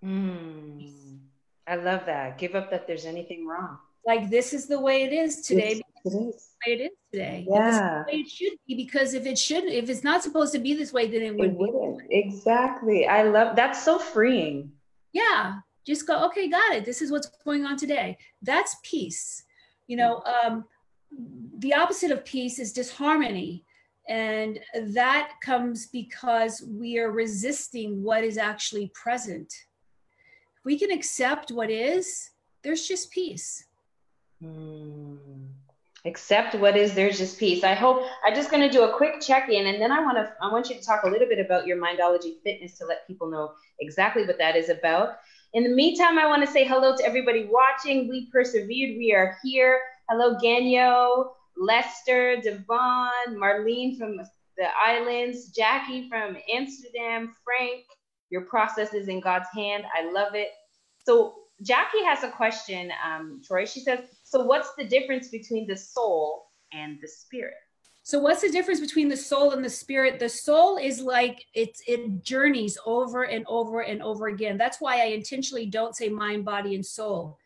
Mm, 0.06 0.92
I 1.66 1.76
love 1.76 2.06
that. 2.06 2.38
Give 2.38 2.54
up 2.54 2.70
that 2.70 2.86
there's 2.86 3.06
anything 3.06 3.48
wrong. 3.48 3.80
Like 4.06 4.30
this 4.30 4.54
is 4.54 4.68
the 4.68 4.80
way 4.80 5.04
it 5.04 5.14
is 5.14 5.42
today. 5.42 5.82
It 6.04 6.10
is. 6.10 6.50
Way 6.66 6.74
it 6.74 6.82
is 6.82 6.92
today. 7.12 7.46
Yeah. 7.50 8.04
it 8.08 8.30
should 8.30 8.54
be 8.68 8.76
because 8.76 9.14
if 9.14 9.26
it 9.26 9.38
should, 9.38 9.66
if 9.66 9.90
it's 9.90 10.04
not 10.04 10.24
supposed 10.24 10.54
to 10.54 10.60
be 10.60 10.74
this 10.74 10.94
way, 10.94 11.08
then 11.08 11.22
it, 11.22 11.40
it 11.40 11.54
wouldn't. 11.54 12.02
Exactly. 12.10 13.08
I 13.08 13.24
love 13.24 13.56
that's 13.56 13.84
so 13.84 14.00
freeing. 14.00 14.72
Yeah. 15.14 15.56
Just 15.86 16.06
go, 16.06 16.26
okay, 16.26 16.48
got 16.48 16.74
it. 16.74 16.86
This 16.86 17.02
is 17.02 17.12
what's 17.12 17.28
going 17.44 17.66
on 17.66 17.76
today. 17.76 18.18
That's 18.42 18.76
peace. 18.84 19.44
You 19.88 19.98
know, 19.98 20.24
um, 20.24 20.66
the 21.58 21.74
opposite 21.74 22.12
of 22.12 22.24
peace 22.24 22.60
is 22.60 22.72
disharmony. 22.72 23.66
And 24.08 24.60
that 24.90 25.34
comes 25.44 25.88
because 25.88 26.64
we 26.68 26.98
are 27.00 27.12
resisting 27.12 28.04
what 28.04 28.24
is 28.24 28.38
actually 28.38 28.92
present. 28.94 29.54
If 30.58 30.66
we 30.66 30.78
can 30.78 30.92
accept 30.92 31.52
what 31.52 31.70
is, 31.70 32.30
there's 32.64 32.88
just 32.88 33.12
peace. 33.12 33.66
Mm. 34.44 35.48
Accept 36.04 36.56
what 36.56 36.76
is, 36.76 36.96
there's 36.96 37.20
just 37.20 37.38
peace. 37.38 37.64
I 37.64 37.76
hope 37.76 38.04
I'm 38.26 38.34
just 38.34 38.50
going 38.50 38.68
to 38.68 38.76
do 38.76 38.84
a 38.84 38.98
quick 38.98 39.22
check-in 39.22 39.68
and 39.68 39.80
then 39.80 39.92
I 39.92 40.00
want 40.00 40.18
to 40.18 40.34
I 40.42 40.52
want 40.52 40.68
you 40.68 40.76
to 40.76 40.84
talk 40.84 41.04
a 41.04 41.08
little 41.08 41.28
bit 41.28 41.38
about 41.38 41.68
your 41.68 41.78
Mindology 41.78 42.42
fitness 42.44 42.76
to 42.80 42.86
let 42.86 43.06
people 43.06 43.30
know 43.30 43.52
exactly 43.80 44.26
what 44.26 44.40
that 44.40 44.56
is 44.56 44.70
about. 44.70 45.18
In 45.54 45.64
the 45.64 45.70
meantime, 45.70 46.18
I 46.18 46.26
want 46.26 46.44
to 46.44 46.52
say 46.52 46.66
hello 46.66 46.96
to 46.98 47.06
everybody 47.06 47.48
watching. 47.52 48.10
We 48.10 48.32
persevered. 48.32 48.98
We 48.98 49.14
are 49.16 49.38
here. 49.44 49.80
Hello, 50.10 50.36
Ganyo, 50.36 51.34
Lester, 51.56 52.38
Devon, 52.42 53.38
Marlene 53.38 53.98
from 53.98 54.18
the 54.18 54.68
islands, 54.84 55.50
Jackie 55.50 56.10
from 56.10 56.36
Amsterdam, 56.52 57.32
Frank. 57.44 57.84
Your 58.32 58.42
process 58.42 58.94
is 58.94 59.08
in 59.08 59.20
God's 59.20 59.50
hand. 59.54 59.84
I 59.94 60.12
love 60.12 60.34
it. 60.34 60.50
So 61.06 61.36
Jackie 61.62 62.04
has 62.04 62.24
a 62.24 62.30
question, 62.32 62.92
um, 63.06 63.42
Troy. 63.46 63.66
She 63.66 63.82
says, 63.82 64.00
so 64.24 64.44
what's 64.44 64.74
the 64.78 64.86
difference 64.86 65.30
between 65.30 65.68
the 65.68 65.78
soul 65.78 66.48
and 66.74 66.98
the 67.02 67.08
spirit? 67.08 67.56
So 68.04 68.20
what's 68.20 68.42
the 68.42 68.50
difference 68.50 68.80
between 68.80 69.10
the 69.10 69.18
soul 69.18 69.52
and 69.52 69.64
the 69.64 69.70
spirit? 69.70 70.20
The 70.20 70.30
soul 70.30 70.78
is 70.78 71.02
like 71.02 71.46
it's 71.54 71.84
it 71.88 72.24
journeys 72.24 72.78
over 72.86 73.24
and 73.24 73.46
over 73.48 73.82
and 73.82 74.02
over 74.02 74.28
again. 74.28 74.58
That's 74.58 74.82
why 74.82 75.02
I 75.02 75.06
intentionally 75.06 75.68
don't 75.68 75.96
say 75.96 76.10
mind, 76.10 76.44
body, 76.44 76.74
and 76.74 76.86
soul. 76.86 77.38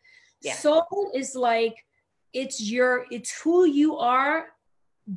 Yeah. 0.41 0.53
Soul 0.53 1.11
is 1.13 1.35
like 1.35 1.75
it's 2.33 2.61
your 2.61 3.05
it's 3.11 3.37
who 3.41 3.65
you 3.65 3.97
are 3.97 4.47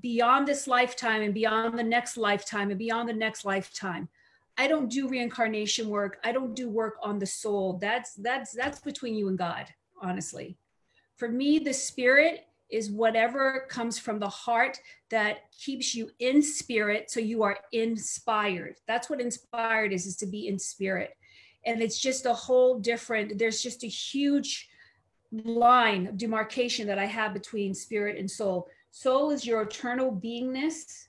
beyond 0.01 0.47
this 0.47 0.67
lifetime 0.67 1.23
and 1.23 1.33
beyond 1.33 1.79
the 1.79 1.85
next 1.85 2.17
lifetime 2.17 2.71
and 2.71 2.79
beyond 2.79 3.09
the 3.09 3.15
next 3.15 3.45
lifetime. 3.45 4.09
I 4.59 4.67
don't 4.67 4.91
do 4.91 5.09
reincarnation 5.09 5.89
work. 5.89 6.19
I 6.25 6.33
don't 6.33 6.55
do 6.55 6.69
work 6.69 6.97
on 7.03 7.19
the 7.19 7.27
soul. 7.27 7.79
That's 7.81 8.15
that's 8.15 8.53
that's 8.53 8.81
between 8.81 9.15
you 9.15 9.29
and 9.29 9.39
God, 9.39 9.67
honestly. 10.03 10.59
For 11.17 11.29
me, 11.29 11.61
the 11.61 11.73
spirit 11.73 12.49
is 12.71 12.91
whatever 12.91 13.67
comes 13.71 13.99
from 13.99 14.19
the 14.19 14.29
heart 14.29 14.79
that 15.11 15.51
keeps 15.53 15.95
you 15.95 16.11
in 16.19 16.43
spirit 16.43 17.11
so 17.11 17.19
you 17.19 17.43
are 17.43 17.59
inspired 17.73 18.77
that's 18.87 19.09
what 19.09 19.21
inspired 19.21 19.93
is 19.93 20.07
is 20.07 20.17
to 20.17 20.27
be 20.27 20.49
in 20.49 20.59
spirit 20.59 21.17
and 21.65 21.81
it's 21.81 21.99
just 21.99 22.27
a 22.27 22.33
whole 22.33 22.79
different 22.79 23.39
there's 23.39 23.63
just 23.63 23.85
a 23.85 23.89
huge 23.89 24.69
line 25.33 26.07
of 26.07 26.19
demarcation 26.19 26.87
that 26.87 26.99
i 26.99 27.07
have 27.07 27.33
between 27.33 27.73
spirit 27.73 28.19
and 28.19 28.31
soul 28.31 28.69
soul 28.91 29.31
is 29.31 29.47
your 29.47 29.63
eternal 29.63 30.13
beingness 30.13 31.08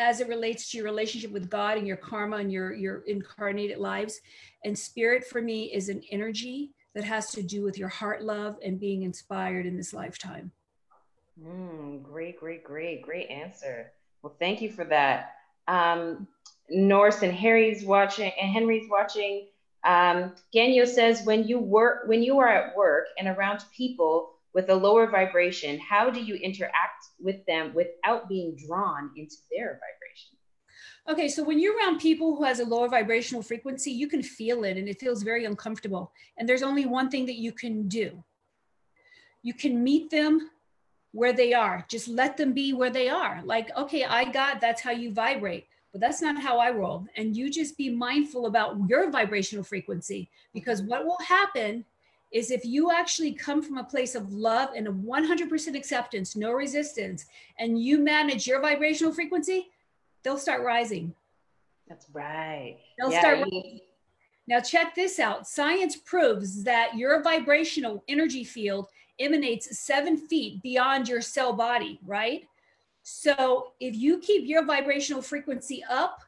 as 0.00 0.20
it 0.20 0.28
relates 0.28 0.70
to 0.70 0.78
your 0.78 0.86
relationship 0.86 1.30
with 1.30 1.50
god 1.50 1.78
and 1.78 1.86
your 1.86 1.96
karma 1.96 2.36
and 2.36 2.50
your 2.50 2.72
your 2.72 3.02
incarnated 3.06 3.78
lives 3.78 4.20
and 4.64 4.78
spirit 4.78 5.24
for 5.24 5.40
me 5.40 5.72
is 5.72 5.88
an 5.88 6.02
energy 6.10 6.72
that 6.94 7.04
has 7.04 7.30
to 7.30 7.42
do 7.42 7.62
with 7.62 7.78
your 7.78 7.88
heart 7.88 8.22
love 8.22 8.56
and 8.64 8.80
being 8.80 9.02
inspired 9.02 9.66
in 9.66 9.76
this 9.76 9.92
lifetime. 9.92 10.50
Mm, 11.42 12.02
great, 12.02 12.38
great, 12.38 12.64
great, 12.64 13.02
great 13.02 13.30
answer. 13.30 13.92
Well, 14.22 14.34
thank 14.38 14.60
you 14.60 14.70
for 14.70 14.84
that. 14.84 15.36
Um, 15.68 16.26
Norse 16.68 17.22
and 17.22 17.32
Harry's 17.32 17.84
watching, 17.84 18.32
and 18.40 18.50
Henry's 18.50 18.88
watching. 18.90 19.46
Um, 19.84 20.34
Ganyo 20.54 20.86
says, 20.86 21.22
when 21.24 21.44
you 21.44 21.58
work, 21.58 22.06
when 22.06 22.22
you 22.22 22.38
are 22.38 22.48
at 22.48 22.76
work 22.76 23.06
and 23.18 23.28
around 23.28 23.64
people 23.74 24.34
with 24.54 24.68
a 24.68 24.74
lower 24.74 25.10
vibration, 25.10 25.78
how 25.78 26.10
do 26.10 26.20
you 26.20 26.34
interact 26.36 27.04
with 27.20 27.44
them 27.46 27.72
without 27.74 28.28
being 28.28 28.56
drawn 28.66 29.10
into 29.16 29.36
their 29.50 29.78
vibration? 29.78 30.36
Okay, 31.08 31.28
so 31.28 31.42
when 31.42 31.58
you're 31.58 31.76
around 31.76 31.98
people 31.98 32.36
who 32.36 32.44
has 32.44 32.60
a 32.60 32.64
lower 32.64 32.88
vibrational 32.88 33.42
frequency, 33.42 33.90
you 33.90 34.08
can 34.08 34.22
feel 34.22 34.64
it 34.64 34.76
and 34.76 34.88
it 34.88 35.00
feels 35.00 35.22
very 35.22 35.44
uncomfortable. 35.44 36.12
And 36.36 36.48
there's 36.48 36.62
only 36.62 36.86
one 36.86 37.10
thing 37.10 37.26
that 37.26 37.36
you 37.36 37.52
can 37.52 37.88
do. 37.88 38.22
You 39.42 39.54
can 39.54 39.82
meet 39.82 40.10
them 40.10 40.50
where 41.12 41.32
they 41.32 41.52
are. 41.52 41.84
Just 41.88 42.08
let 42.08 42.36
them 42.36 42.52
be 42.52 42.72
where 42.72 42.90
they 42.90 43.08
are. 43.08 43.40
Like, 43.44 43.76
okay, 43.76 44.04
I 44.04 44.30
got 44.30 44.60
that's 44.60 44.82
how 44.82 44.90
you 44.90 45.12
vibrate, 45.12 45.66
but 45.92 46.00
that's 46.00 46.22
not 46.22 46.40
how 46.40 46.58
I 46.58 46.70
roll. 46.70 47.06
And 47.16 47.36
you 47.36 47.50
just 47.50 47.76
be 47.76 47.90
mindful 47.90 48.46
about 48.46 48.76
your 48.88 49.10
vibrational 49.10 49.64
frequency 49.64 50.30
because 50.54 50.82
what 50.82 51.04
will 51.04 51.18
happen 51.26 51.84
is 52.32 52.50
if 52.50 52.64
you 52.64 52.92
actually 52.92 53.32
come 53.32 53.62
from 53.62 53.78
a 53.78 53.84
place 53.84 54.14
of 54.14 54.32
love 54.32 54.70
and 54.76 54.86
a 54.86 54.92
100% 54.92 55.76
acceptance, 55.76 56.36
no 56.36 56.52
resistance, 56.52 57.26
and 57.58 57.82
you 57.82 57.98
manage 57.98 58.46
your 58.46 58.60
vibrational 58.60 59.12
frequency, 59.12 59.68
they'll 60.22 60.38
start 60.38 60.62
rising. 60.62 61.14
That's 61.88 62.06
right. 62.12 62.78
They'll 62.98 63.10
yeah, 63.10 63.20
start 63.20 63.38
rising. 63.40 63.80
Now, 64.46 64.60
check 64.60 64.94
this 64.94 65.18
out. 65.18 65.46
Science 65.46 65.96
proves 65.96 66.64
that 66.64 66.96
your 66.96 67.22
vibrational 67.22 68.04
energy 68.08 68.44
field 68.44 68.88
emanates 69.18 69.78
seven 69.78 70.16
feet 70.16 70.62
beyond 70.62 71.08
your 71.08 71.20
cell 71.20 71.52
body, 71.52 72.00
right? 72.06 72.42
So, 73.02 73.72
if 73.80 73.96
you 73.96 74.18
keep 74.18 74.46
your 74.46 74.64
vibrational 74.64 75.22
frequency 75.22 75.84
up, 75.88 76.22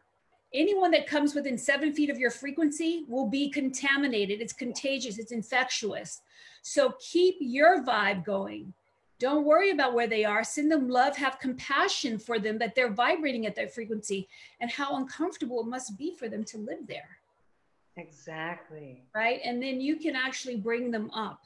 anyone 0.55 0.91
that 0.93 1.07
comes 1.07 1.35
within 1.35 1.57
seven 1.59 1.93
feet 1.93 2.11
of 2.11 2.19
your 2.19 2.31
frequency 2.31 3.05
will 3.09 3.29
be 3.29 3.51
contaminated. 3.51 4.41
It's 4.41 4.53
contagious, 4.53 5.19
it's 5.19 5.33
infectious. 5.33 6.21
So, 6.63 6.95
keep 7.01 7.37
your 7.41 7.85
vibe 7.85 8.25
going. 8.25 8.73
Don't 9.19 9.45
worry 9.45 9.71
about 9.71 9.95
where 9.95 10.09
they 10.09 10.25
are. 10.25 10.43
Send 10.43 10.71
them 10.71 10.89
love. 10.89 11.17
Have 11.17 11.39
compassion 11.39 12.19
for 12.19 12.41
them 12.41 12.59
that 12.59 12.75
they're 12.75 12.93
vibrating 12.93 13.47
at 13.47 13.55
that 13.55 13.73
frequency 13.73 14.29
and 14.61 14.69
how 14.69 14.97
uncomfortable 14.97 15.61
it 15.61 15.69
must 15.69 15.97
be 15.97 16.13
for 16.17 16.29
them 16.29 16.43
to 16.45 16.59
live 16.59 16.87
there. 16.89 17.19
Exactly. 17.97 19.05
Right. 19.15 19.41
And 19.45 19.63
then 19.63 19.81
you 19.81 19.97
can 19.97 20.17
actually 20.17 20.57
bring 20.57 20.91
them 20.91 21.09
up. 21.13 21.41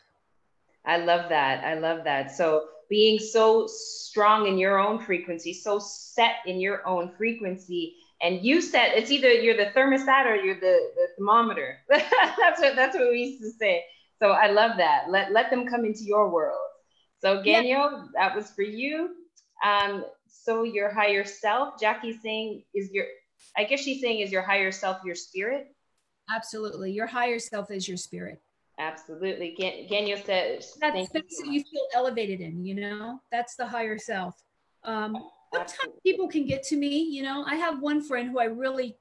I 0.87 0.99
love 0.99 1.29
that. 1.29 1.65
I 1.65 1.75
love 1.75 2.05
that. 2.05 2.35
So 2.35 2.65
being 2.89 3.19
so 3.19 3.67
strong 3.67 4.47
in 4.47 4.57
your 4.57 4.79
own 4.79 4.99
frequency, 4.99 5.53
so 5.53 5.79
set 5.79 6.37
in 6.47 6.61
your 6.61 6.87
own 6.87 7.13
frequency, 7.19 7.97
and 8.23 8.45
you 8.45 8.61
set 8.63 8.97
it's 8.97 9.11
either 9.11 9.31
you're 9.31 9.57
the 9.57 9.73
thermostat 9.77 10.27
or 10.27 10.37
you're 10.37 10.61
the, 10.61 10.91
the 10.95 11.09
thermometer. 11.19 11.79
that's 11.89 12.61
what 12.61 12.77
that's 12.77 12.97
what 12.97 13.11
we 13.11 13.25
used 13.25 13.43
to 13.43 13.51
say. 13.59 13.85
So 14.19 14.31
I 14.31 14.51
love 14.51 14.79
that. 14.79 15.05
Let 15.09 15.33
let 15.33 15.51
them 15.51 15.67
come 15.67 15.85
into 15.85 16.05
your 16.05 16.31
world. 16.31 16.59
So 17.19 17.43
Ganyo, 17.43 17.65
yeah. 17.65 18.05
that 18.15 18.37
was 18.37 18.51
for 18.51 18.63
you. 18.63 19.11
Um, 19.65 20.05
so 20.29 20.63
your 20.63 20.93
higher 20.93 21.25
self, 21.25 21.81
Jackie's 21.81 22.23
saying 22.23 22.63
is 22.75 22.91
your, 22.93 23.07
I 23.57 23.65
guess 23.65 23.81
she's 23.81 24.01
saying 24.01 24.21
is 24.21 24.31
your 24.31 24.43
higher 24.43 24.71
self 24.73 24.99
your 25.05 25.15
spirit? 25.15 25.69
Absolutely. 26.35 26.93
Your 26.93 27.07
higher 27.07 27.39
self 27.39 27.71
is 27.71 27.89
your 27.89 27.97
spirit. 27.97 28.41
Absolutely. 28.79 29.57
Ganyo 29.59 30.25
says, 30.25 30.77
that's, 30.81 31.09
that's 31.11 31.41
you. 31.45 31.53
you 31.53 31.65
feel 31.65 31.87
elevated 31.95 32.41
in, 32.41 32.65
you 32.65 32.75
know, 32.75 33.21
that's 33.33 33.57
the 33.57 33.67
higher 33.67 33.99
self. 33.99 34.35
Um, 34.85 35.17
sometimes 35.53 35.99
people 36.03 36.29
can 36.29 36.47
get 36.47 36.63
to 36.65 36.77
me, 36.77 37.03
you 37.03 37.23
know, 37.23 37.45
I 37.47 37.57
have 37.57 37.81
one 37.81 38.03
friend 38.03 38.31
who 38.31 38.39
I 38.39 38.45
really, 38.45 38.97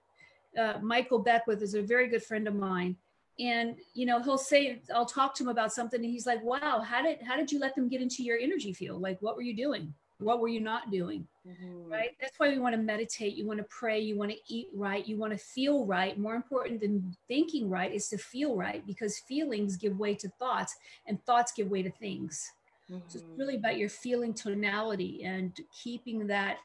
uh, 0.58 0.76
Michael 0.82 1.20
Beckwith 1.20 1.62
is 1.62 1.74
a 1.74 1.82
very 1.82 2.08
good 2.08 2.24
friend 2.24 2.48
of 2.48 2.56
mine. 2.56 2.96
And 3.38 3.76
you 3.94 4.06
know 4.06 4.24
he'll 4.24 4.38
say 4.38 4.82
i'll 4.94 5.06
talk 5.06 5.36
to 5.36 5.44
him 5.44 5.50
about 5.50 5.74
something 5.74 6.00
and 6.02 6.10
he's 6.10 6.26
like 6.26 6.42
wow 6.42 6.80
how 6.80 7.04
did 7.04 7.22
how 7.22 7.36
did 7.36 7.52
you 7.52 7.60
let 7.60 7.76
them 7.76 7.90
get 7.90 8.02
into 8.02 8.24
your 8.24 8.38
energy 8.38 8.72
field? 8.72 9.02
Like 9.02 9.22
what 9.22 9.36
were 9.36 9.42
you 9.42 9.54
doing? 9.54 9.94
What 10.20 10.40
were 10.40 10.48
you 10.48 10.62
not 10.62 10.90
doing? 10.90 11.28
Mm-hmm. 11.46 11.92
right? 11.92 12.12
That's 12.22 12.40
why 12.40 12.48
we 12.48 12.60
want 12.60 12.76
to 12.76 12.82
meditate 12.82 13.36
you 13.36 13.46
want 13.46 13.60
to 13.60 13.66
pray 13.66 14.00
you 14.00 14.18
want 14.18 14.32
to 14.32 14.38
eat 14.48 14.70
right 14.74 15.06
you 15.06 15.18
want 15.18 15.34
to 15.34 15.38
feel 15.38 15.86
right. 15.86 16.18
More 16.18 16.36
important 16.36 16.80
than 16.80 17.14
thinking 17.28 17.70
right 17.70 17.94
is 17.94 18.08
to 18.08 18.18
feel 18.18 18.56
right 18.56 18.88
because 18.88 19.20
feelings 19.20 19.76
give 19.76 20.00
way 20.00 20.16
to 20.16 20.30
thoughts 20.40 20.74
and 21.06 21.22
thoughts 21.26 21.52
give 21.52 21.70
way 21.70 21.84
to 21.84 21.92
things 21.92 22.54
mm-hmm. 22.92 22.98
so 23.08 23.20
it's 23.20 23.26
really 23.38 23.56
about 23.56 23.78
your 23.78 23.90
feeling 23.90 24.34
tonality 24.34 25.24
and 25.24 25.58
keeping 25.84 26.28
that 26.28 26.58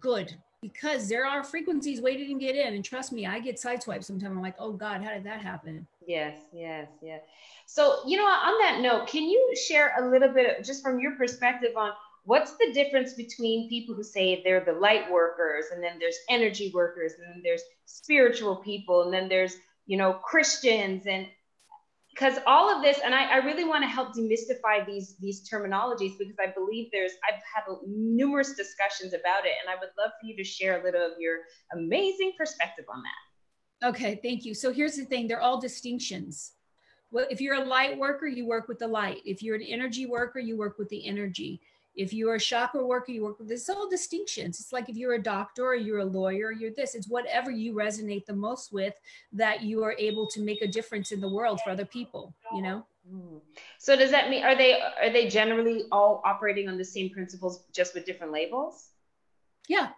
good 0.00 0.34
because 0.64 1.10
there 1.10 1.26
are 1.26 1.44
frequencies 1.44 2.00
waiting 2.00 2.38
to 2.38 2.42
get 2.42 2.56
in. 2.56 2.72
And 2.72 2.82
trust 2.82 3.12
me, 3.12 3.26
I 3.26 3.38
get 3.38 3.56
sideswiped 3.56 4.04
sometimes. 4.04 4.32
I'm 4.32 4.40
like, 4.40 4.54
oh 4.58 4.72
God, 4.72 5.02
how 5.02 5.10
did 5.10 5.24
that 5.24 5.42
happen? 5.42 5.86
Yes, 6.06 6.38
yes, 6.54 6.88
yes. 7.02 7.20
So, 7.66 7.98
you 8.06 8.16
know, 8.16 8.24
on 8.24 8.58
that 8.62 8.80
note, 8.80 9.06
can 9.06 9.24
you 9.24 9.54
share 9.54 9.92
a 9.98 10.08
little 10.08 10.30
bit 10.30 10.64
just 10.64 10.82
from 10.82 10.98
your 10.98 11.16
perspective 11.16 11.76
on 11.76 11.90
what's 12.24 12.52
the 12.52 12.72
difference 12.72 13.12
between 13.12 13.68
people 13.68 13.94
who 13.94 14.02
say 14.02 14.40
they're 14.42 14.64
the 14.64 14.72
light 14.72 15.10
workers 15.12 15.66
and 15.70 15.84
then 15.84 15.98
there's 15.98 16.16
energy 16.30 16.72
workers 16.74 17.12
and 17.18 17.34
then 17.34 17.42
there's 17.44 17.62
spiritual 17.84 18.56
people 18.56 19.02
and 19.02 19.12
then 19.12 19.28
there's, 19.28 19.56
you 19.86 19.98
know, 19.98 20.14
Christians 20.14 21.04
and 21.06 21.26
because 22.14 22.38
all 22.46 22.74
of 22.74 22.80
this, 22.80 23.00
and 23.04 23.12
I, 23.12 23.24
I 23.24 23.36
really 23.38 23.64
want 23.64 23.82
to 23.82 23.88
help 23.88 24.14
demystify 24.14 24.86
these 24.86 25.16
these 25.16 25.48
terminologies 25.48 26.16
because 26.16 26.36
I 26.40 26.52
believe 26.54 26.88
there's 26.92 27.12
I've 27.28 27.40
had 27.52 27.64
numerous 27.86 28.54
discussions 28.54 29.14
about 29.14 29.44
it, 29.44 29.52
and 29.60 29.68
I 29.68 29.74
would 29.80 29.90
love 29.98 30.12
for 30.20 30.26
you 30.26 30.36
to 30.36 30.44
share 30.44 30.80
a 30.80 30.84
little 30.84 31.04
of 31.04 31.12
your 31.18 31.38
amazing 31.72 32.34
perspective 32.38 32.84
on 32.88 33.02
that. 33.02 33.88
Okay, 33.88 34.20
thank 34.22 34.44
you. 34.44 34.54
So 34.54 34.72
here's 34.72 34.96
the 34.96 35.04
thing: 35.04 35.26
they're 35.26 35.40
all 35.40 35.60
distinctions. 35.60 36.52
Well, 37.10 37.26
if 37.30 37.40
you're 37.40 37.56
a 37.56 37.64
light 37.64 37.98
worker, 37.98 38.26
you 38.26 38.46
work 38.46 38.68
with 38.68 38.78
the 38.78 38.88
light. 38.88 39.20
If 39.24 39.42
you're 39.42 39.56
an 39.56 39.62
energy 39.62 40.06
worker, 40.06 40.38
you 40.38 40.56
work 40.56 40.78
with 40.78 40.88
the 40.88 41.06
energy. 41.06 41.60
If 41.94 42.12
you're 42.12 42.34
a 42.34 42.40
chakra 42.40 42.84
worker, 42.84 43.12
you 43.12 43.22
work 43.22 43.38
with 43.38 43.48
this. 43.48 43.68
all 43.68 43.88
distinctions. 43.88 44.60
It's 44.60 44.72
like 44.72 44.88
if 44.88 44.96
you're 44.96 45.14
a 45.14 45.22
doctor 45.22 45.64
or 45.64 45.74
you're 45.74 46.00
a 46.00 46.04
lawyer, 46.04 46.52
you're 46.52 46.72
this. 46.72 46.94
It's 46.94 47.08
whatever 47.08 47.50
you 47.50 47.74
resonate 47.74 48.26
the 48.26 48.34
most 48.34 48.72
with 48.72 48.94
that 49.32 49.62
you 49.62 49.82
are 49.84 49.94
able 49.98 50.26
to 50.28 50.40
make 50.40 50.62
a 50.62 50.66
difference 50.66 51.12
in 51.12 51.20
the 51.20 51.28
world 51.28 51.60
for 51.62 51.70
other 51.70 51.84
people, 51.84 52.34
you 52.54 52.62
know? 52.62 52.84
Hmm. 53.08 53.36
So 53.78 53.96
does 53.96 54.10
that 54.10 54.30
mean 54.30 54.44
are 54.44 54.56
they 54.56 54.80
are 54.80 55.10
they 55.10 55.28
generally 55.28 55.84
all 55.92 56.22
operating 56.24 56.68
on 56.68 56.78
the 56.78 56.84
same 56.84 57.10
principles 57.10 57.64
just 57.72 57.94
with 57.94 58.06
different 58.06 58.32
labels? 58.32 58.88
Yeah. 59.68 59.90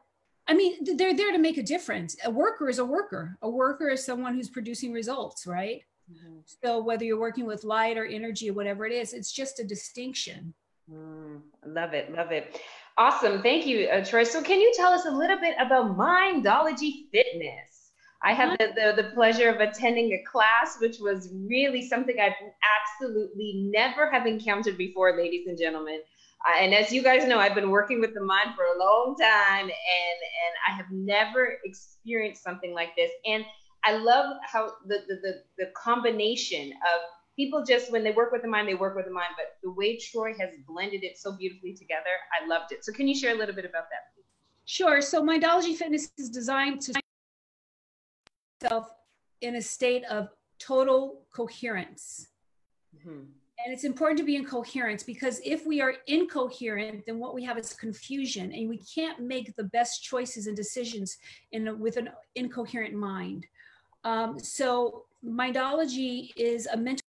I 0.48 0.54
mean, 0.54 0.96
they're 0.96 1.16
there 1.16 1.32
to 1.32 1.38
make 1.38 1.58
a 1.58 1.62
difference. 1.62 2.16
A 2.24 2.30
worker 2.30 2.68
is 2.68 2.78
a 2.78 2.84
worker. 2.84 3.36
A 3.42 3.50
worker 3.50 3.88
is 3.88 4.04
someone 4.04 4.34
who's 4.34 4.48
producing 4.48 4.92
results, 4.92 5.46
right? 5.46 5.82
Mm-hmm. 6.12 6.38
So 6.62 6.82
whether 6.82 7.04
you're 7.04 7.18
working 7.18 7.46
with 7.46 7.64
light 7.64 7.96
or 7.96 8.04
energy 8.04 8.50
or 8.50 8.54
whatever 8.54 8.86
it 8.86 8.92
is, 8.92 9.12
it's 9.12 9.32
just 9.32 9.58
a 9.58 9.64
distinction. 9.64 10.54
Mm, 10.90 11.40
love 11.66 11.94
it, 11.94 12.12
love 12.12 12.30
it. 12.32 12.60
Awesome, 12.96 13.42
thank 13.42 13.66
you, 13.66 13.88
uh, 13.88 14.04
Troy. 14.04 14.24
So, 14.24 14.42
can 14.42 14.60
you 14.60 14.72
tell 14.76 14.92
us 14.92 15.04
a 15.04 15.10
little 15.10 15.38
bit 15.38 15.56
about 15.58 15.96
Mindology 15.96 17.10
Fitness? 17.10 17.92
I 18.22 18.32
had 18.32 18.56
the, 18.58 18.72
the, 18.74 19.02
the 19.02 19.10
pleasure 19.10 19.50
of 19.50 19.60
attending 19.60 20.12
a 20.12 20.22
class, 20.30 20.78
which 20.80 20.96
was 21.00 21.28
really 21.48 21.86
something 21.86 22.16
I've 22.18 22.32
absolutely 23.00 23.68
never 23.72 24.10
have 24.10 24.26
encountered 24.26 24.78
before, 24.78 25.16
ladies 25.16 25.46
and 25.46 25.58
gentlemen. 25.58 26.00
Uh, 26.48 26.58
and 26.58 26.74
as 26.74 26.92
you 26.92 27.02
guys 27.02 27.26
know, 27.26 27.38
I've 27.38 27.54
been 27.54 27.70
working 27.70 28.00
with 28.00 28.14
the 28.14 28.22
mind 28.22 28.54
for 28.54 28.64
a 28.64 28.78
long 28.78 29.16
time, 29.20 29.64
and 29.64 29.70
and 29.70 30.54
I 30.68 30.72
have 30.76 30.86
never 30.90 31.58
experienced 31.64 32.42
something 32.42 32.72
like 32.72 32.94
this. 32.96 33.10
And 33.26 33.44
I 33.84 33.96
love 33.96 34.36
how 34.50 34.72
the 34.86 34.98
the 35.08 35.16
the, 35.22 35.42
the 35.58 35.70
combination 35.76 36.70
of 36.70 37.00
people 37.36 37.64
just 37.64 37.92
when 37.92 38.02
they 38.02 38.12
work 38.12 38.32
with 38.32 38.42
the 38.42 38.48
mind, 38.48 38.66
they 38.66 38.74
work 38.74 38.96
with 38.96 39.04
the 39.04 39.12
mind. 39.12 39.30
But 39.36 39.56
the 39.62 39.70
way 39.70 39.96
Troy 39.98 40.32
has 40.38 40.50
blended 40.66 41.04
it 41.04 41.18
so 41.18 41.36
beautifully 41.36 41.74
together, 41.74 42.10
I 42.40 42.46
loved 42.46 42.72
it. 42.72 42.84
So 42.84 42.92
can 42.92 43.06
you 43.06 43.14
share 43.14 43.34
a 43.34 43.38
little 43.38 43.54
bit 43.54 43.64
about 43.64 43.84
that? 43.90 44.14
Please? 44.14 44.24
Sure. 44.64 45.00
So 45.00 45.22
Mindology 45.22 45.76
Fitness 45.76 46.10
is 46.18 46.30
designed 46.30 46.80
to 46.82 46.94
self 48.62 48.90
in 49.42 49.56
a 49.56 49.62
state 49.62 50.04
of 50.04 50.30
total 50.58 51.22
coherence. 51.32 52.28
Mm-hmm. 52.96 53.24
And 53.64 53.74
it's 53.74 53.84
important 53.84 54.18
to 54.18 54.24
be 54.24 54.36
in 54.36 54.44
coherence 54.44 55.02
because 55.02 55.40
if 55.44 55.66
we 55.66 55.80
are 55.80 55.94
incoherent, 56.06 57.04
then 57.06 57.18
what 57.18 57.34
we 57.34 57.42
have 57.44 57.58
is 57.58 57.72
confusion, 57.72 58.52
and 58.52 58.68
we 58.68 58.78
can't 58.78 59.20
make 59.20 59.56
the 59.56 59.64
best 59.64 60.04
choices 60.04 60.46
and 60.46 60.56
decisions 60.56 61.16
in 61.52 61.68
a, 61.68 61.74
with 61.74 61.96
an 61.96 62.10
incoherent 62.34 62.94
mind. 62.94 63.46
Um, 64.04 64.38
so, 64.38 65.06
Mindology 65.24 66.30
is 66.36 66.66
a 66.66 66.76
mental 66.76 67.05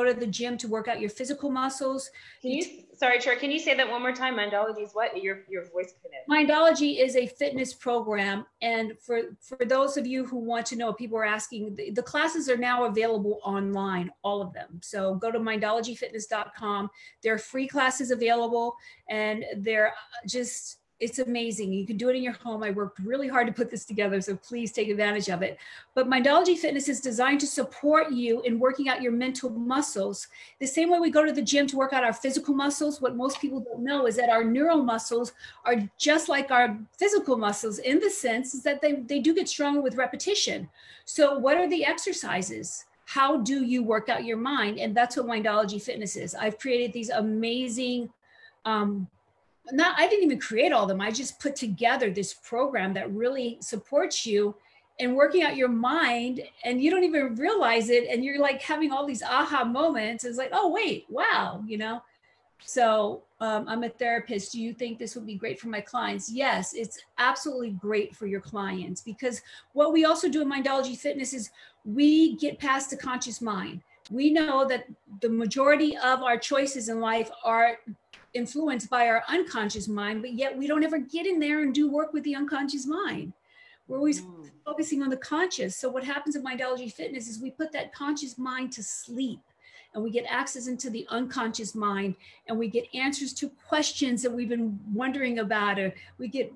go 0.00 0.12
to 0.12 0.18
the 0.18 0.26
gym 0.26 0.56
to 0.58 0.68
work 0.68 0.88
out 0.88 1.00
your 1.00 1.10
physical 1.10 1.50
muscles. 1.50 2.10
Can 2.40 2.52
you, 2.52 2.64
sorry, 2.96 3.18
Troy, 3.18 3.36
can 3.36 3.50
you 3.50 3.58
say 3.58 3.74
that 3.74 3.88
one 3.88 4.00
more 4.00 4.12
time? 4.12 4.36
Mindology 4.36 4.82
is 4.82 4.92
what? 4.92 5.22
Your, 5.22 5.40
your 5.48 5.64
voice 5.64 5.94
connect. 6.02 6.28
Mindology 6.28 7.02
is 7.02 7.16
a 7.16 7.26
fitness 7.26 7.74
program. 7.74 8.46
And 8.62 8.98
for, 8.98 9.36
for 9.40 9.64
those 9.64 9.96
of 9.96 10.06
you 10.06 10.24
who 10.24 10.38
want 10.38 10.66
to 10.66 10.76
know, 10.76 10.92
people 10.92 11.18
are 11.18 11.24
asking, 11.24 11.74
the, 11.74 11.90
the 11.90 12.02
classes 12.02 12.48
are 12.48 12.56
now 12.56 12.84
available 12.84 13.40
online, 13.44 14.10
all 14.22 14.40
of 14.40 14.52
them. 14.52 14.80
So 14.82 15.14
go 15.14 15.30
to 15.30 15.38
mindologyfitness.com. 15.38 16.90
There 17.22 17.34
are 17.34 17.38
free 17.38 17.68
classes 17.68 18.10
available 18.10 18.76
and 19.08 19.44
they're 19.58 19.92
just, 20.26 20.79
it's 21.00 21.18
amazing. 21.18 21.72
You 21.72 21.86
can 21.86 21.96
do 21.96 22.10
it 22.10 22.16
in 22.16 22.22
your 22.22 22.34
home. 22.34 22.62
I 22.62 22.70
worked 22.70 22.98
really 22.98 23.26
hard 23.26 23.46
to 23.46 23.52
put 23.52 23.70
this 23.70 23.86
together, 23.86 24.20
so 24.20 24.36
please 24.36 24.70
take 24.70 24.88
advantage 24.88 25.28
of 25.30 25.40
it. 25.42 25.58
But 25.94 26.10
Mindology 26.10 26.58
Fitness 26.58 26.88
is 26.88 27.00
designed 27.00 27.40
to 27.40 27.46
support 27.46 28.12
you 28.12 28.42
in 28.42 28.58
working 28.58 28.90
out 28.90 29.00
your 29.00 29.12
mental 29.12 29.48
muscles. 29.48 30.28
The 30.58 30.66
same 30.66 30.90
way 30.90 31.00
we 31.00 31.10
go 31.10 31.24
to 31.24 31.32
the 31.32 31.40
gym 31.40 31.66
to 31.68 31.76
work 31.78 31.94
out 31.94 32.04
our 32.04 32.12
physical 32.12 32.54
muscles, 32.54 33.00
what 33.00 33.16
most 33.16 33.40
people 33.40 33.60
don't 33.60 33.82
know 33.82 34.06
is 34.06 34.16
that 34.16 34.28
our 34.28 34.44
neural 34.44 34.82
muscles 34.82 35.32
are 35.64 35.76
just 35.96 36.28
like 36.28 36.50
our 36.50 36.78
physical 36.98 37.38
muscles 37.38 37.78
in 37.78 37.98
the 37.98 38.10
sense 38.10 38.52
that 38.62 38.82
they, 38.82 38.92
they 38.92 39.20
do 39.20 39.34
get 39.34 39.48
stronger 39.48 39.80
with 39.80 39.96
repetition. 39.96 40.68
So 41.06 41.38
what 41.38 41.56
are 41.56 41.68
the 41.68 41.84
exercises? 41.84 42.84
How 43.06 43.38
do 43.38 43.64
you 43.64 43.82
work 43.82 44.10
out 44.10 44.24
your 44.24 44.36
mind? 44.36 44.78
And 44.78 44.94
that's 44.94 45.16
what 45.16 45.26
Mindology 45.26 45.82
Fitness 45.82 46.14
is. 46.14 46.34
I've 46.34 46.58
created 46.58 46.92
these 46.92 47.08
amazing 47.08 48.10
um, 48.66 49.08
not 49.72 49.94
I 49.98 50.08
didn't 50.08 50.24
even 50.24 50.40
create 50.40 50.72
all 50.72 50.82
of 50.82 50.88
them. 50.88 51.00
I 51.00 51.10
just 51.10 51.40
put 51.40 51.56
together 51.56 52.10
this 52.10 52.34
program 52.34 52.94
that 52.94 53.12
really 53.12 53.58
supports 53.60 54.26
you 54.26 54.54
in 54.98 55.14
working 55.14 55.42
out 55.42 55.56
your 55.56 55.68
mind 55.68 56.42
and 56.64 56.82
you 56.82 56.90
don't 56.90 57.04
even 57.04 57.34
realize 57.36 57.88
it 57.88 58.06
and 58.08 58.24
you're 58.24 58.40
like 58.40 58.60
having 58.60 58.92
all 58.92 59.06
these 59.06 59.22
aha 59.22 59.64
moments. 59.64 60.24
It's 60.24 60.38
like 60.38 60.50
oh 60.52 60.70
wait 60.70 61.06
wow 61.08 61.62
you 61.66 61.78
know? 61.78 62.02
So 62.62 63.22
um, 63.40 63.66
i'm 63.68 63.84
a 63.84 63.88
therapist. 63.88 64.52
Do 64.52 64.60
you 64.60 64.74
think 64.74 64.98
this 64.98 65.14
would 65.14 65.26
be 65.26 65.36
great 65.36 65.58
for 65.58 65.68
my 65.68 65.80
clients? 65.80 66.30
Yes 66.30 66.74
it's 66.74 66.98
absolutely 67.18 67.70
great 67.70 68.14
for 68.14 68.26
your 68.26 68.40
clients 68.40 69.00
because 69.00 69.40
what 69.72 69.92
we 69.92 70.04
also 70.04 70.28
do 70.28 70.42
in 70.42 70.50
mindology 70.50 70.96
fitness 70.96 71.32
is 71.32 71.50
we 71.84 72.36
get 72.36 72.58
past 72.58 72.90
the 72.90 72.96
conscious 72.96 73.40
mind. 73.40 73.82
We 74.10 74.32
know 74.32 74.66
that 74.66 74.86
the 75.20 75.28
majority 75.30 75.96
of 75.96 76.22
our 76.22 76.36
choices 76.36 76.88
in 76.88 77.00
life 77.00 77.30
are 77.44 77.78
influenced 78.34 78.90
by 78.90 79.08
our 79.08 79.22
unconscious 79.28 79.88
mind, 79.88 80.22
but 80.22 80.32
yet 80.32 80.56
we 80.56 80.66
don't 80.66 80.84
ever 80.84 80.98
get 80.98 81.26
in 81.26 81.40
there 81.40 81.62
and 81.62 81.74
do 81.74 81.90
work 81.90 82.12
with 82.12 82.24
the 82.24 82.34
unconscious 82.34 82.86
mind. 82.86 83.32
We're 83.88 83.98
always 83.98 84.22
mm. 84.22 84.48
focusing 84.64 85.02
on 85.02 85.10
the 85.10 85.16
conscious. 85.16 85.76
So 85.76 85.88
what 85.88 86.04
happens 86.04 86.36
in 86.36 86.44
Mindology 86.44 86.92
Fitness 86.92 87.28
is 87.28 87.40
we 87.40 87.50
put 87.50 87.72
that 87.72 87.92
conscious 87.92 88.38
mind 88.38 88.72
to 88.72 88.82
sleep 88.82 89.40
and 89.94 90.02
we 90.04 90.10
get 90.10 90.24
access 90.28 90.68
into 90.68 90.90
the 90.90 91.06
unconscious 91.10 91.74
mind 91.74 92.14
and 92.46 92.56
we 92.56 92.68
get 92.68 92.86
answers 92.94 93.32
to 93.34 93.50
questions 93.68 94.22
that 94.22 94.30
we've 94.30 94.48
been 94.48 94.78
wondering 94.92 95.40
about 95.40 95.78
or 95.78 95.92
we 96.18 96.28
get 96.28 96.52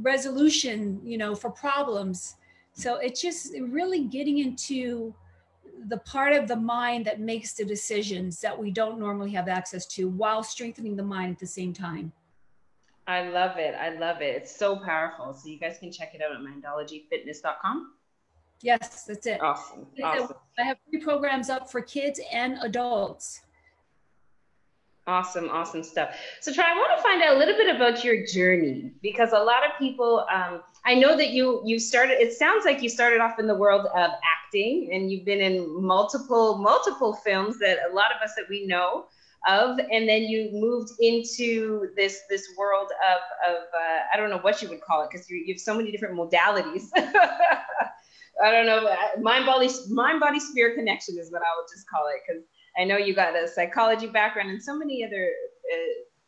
resolution, 0.00 1.00
you 1.04 1.18
know, 1.18 1.34
for 1.34 1.50
problems. 1.50 2.36
So 2.72 2.96
it's 2.96 3.20
just 3.20 3.52
really 3.60 4.04
getting 4.04 4.38
into 4.38 5.14
the 5.88 5.98
part 5.98 6.32
of 6.32 6.48
the 6.48 6.56
mind 6.56 7.04
that 7.06 7.20
makes 7.20 7.54
the 7.54 7.64
decisions 7.64 8.40
that 8.40 8.58
we 8.58 8.70
don't 8.70 8.98
normally 8.98 9.30
have 9.32 9.48
access 9.48 9.86
to 9.86 10.08
while 10.08 10.42
strengthening 10.42 10.96
the 10.96 11.02
mind 11.02 11.32
at 11.32 11.38
the 11.38 11.46
same 11.46 11.72
time. 11.72 12.12
I 13.06 13.28
love 13.28 13.56
it. 13.56 13.74
I 13.74 13.90
love 13.98 14.22
it. 14.22 14.36
It's 14.36 14.54
so 14.54 14.76
powerful. 14.76 15.34
So 15.34 15.48
you 15.48 15.58
guys 15.58 15.78
can 15.78 15.90
check 15.90 16.14
it 16.14 16.22
out 16.22 16.32
at 16.32 16.40
mindologyfitness.com. 16.40 17.94
Yes, 18.62 19.04
that's 19.04 19.26
it. 19.26 19.42
Awesome. 19.42 19.86
awesome. 20.02 20.36
I 20.58 20.64
have 20.64 20.76
three 20.88 21.00
programs 21.00 21.48
up 21.48 21.70
for 21.70 21.80
kids 21.80 22.20
and 22.32 22.58
adults. 22.62 23.40
Awesome, 25.10 25.48
awesome 25.50 25.82
stuff. 25.82 26.14
So, 26.40 26.52
Troy, 26.52 26.62
I 26.64 26.76
want 26.76 26.96
to 26.96 27.02
find 27.02 27.20
out 27.20 27.34
a 27.34 27.38
little 27.38 27.56
bit 27.56 27.74
about 27.74 28.04
your 28.04 28.24
journey 28.26 28.92
because 29.02 29.32
a 29.32 29.40
lot 29.40 29.66
of 29.66 29.76
people, 29.76 30.24
um, 30.32 30.62
I 30.84 30.94
know 30.94 31.16
that 31.16 31.30
you 31.30 31.62
you 31.64 31.80
started. 31.80 32.20
It 32.20 32.32
sounds 32.32 32.64
like 32.64 32.80
you 32.80 32.88
started 32.88 33.20
off 33.20 33.40
in 33.40 33.48
the 33.48 33.56
world 33.56 33.86
of 33.86 34.10
acting, 34.36 34.90
and 34.92 35.10
you've 35.10 35.24
been 35.24 35.40
in 35.40 35.82
multiple 35.82 36.58
multiple 36.58 37.14
films 37.24 37.58
that 37.58 37.78
a 37.90 37.92
lot 37.92 38.12
of 38.14 38.22
us 38.22 38.34
that 38.36 38.44
we 38.48 38.68
know 38.68 39.06
of, 39.48 39.80
and 39.80 40.08
then 40.08 40.22
you 40.22 40.48
moved 40.52 40.92
into 41.00 41.88
this 41.96 42.20
this 42.28 42.46
world 42.56 42.86
of 43.10 43.52
of 43.52 43.62
uh, 43.64 43.98
I 44.14 44.16
don't 44.16 44.30
know 44.30 44.38
what 44.38 44.62
you 44.62 44.68
would 44.68 44.80
call 44.80 45.02
it 45.02 45.08
because 45.10 45.28
you, 45.28 45.42
you 45.44 45.54
have 45.54 45.60
so 45.60 45.74
many 45.74 45.90
different 45.90 46.14
modalities. 46.14 46.84
I 46.94 48.52
don't 48.52 48.64
know, 48.64 48.88
mind 49.20 49.44
body 49.44 49.68
mind 49.88 50.20
body 50.20 50.38
spirit 50.38 50.76
connection 50.76 51.18
is 51.18 51.32
what 51.32 51.42
I 51.42 51.50
would 51.58 51.66
just 51.74 51.90
call 51.90 52.06
it 52.06 52.22
because 52.24 52.44
I 52.78 52.84
know 52.84 52.96
you 52.96 53.14
got 53.14 53.36
a 53.36 53.48
psychology 53.48 54.06
background 54.06 54.50
and 54.50 54.62
so 54.62 54.76
many 54.76 55.04
other 55.04 55.30
uh, 55.72 55.76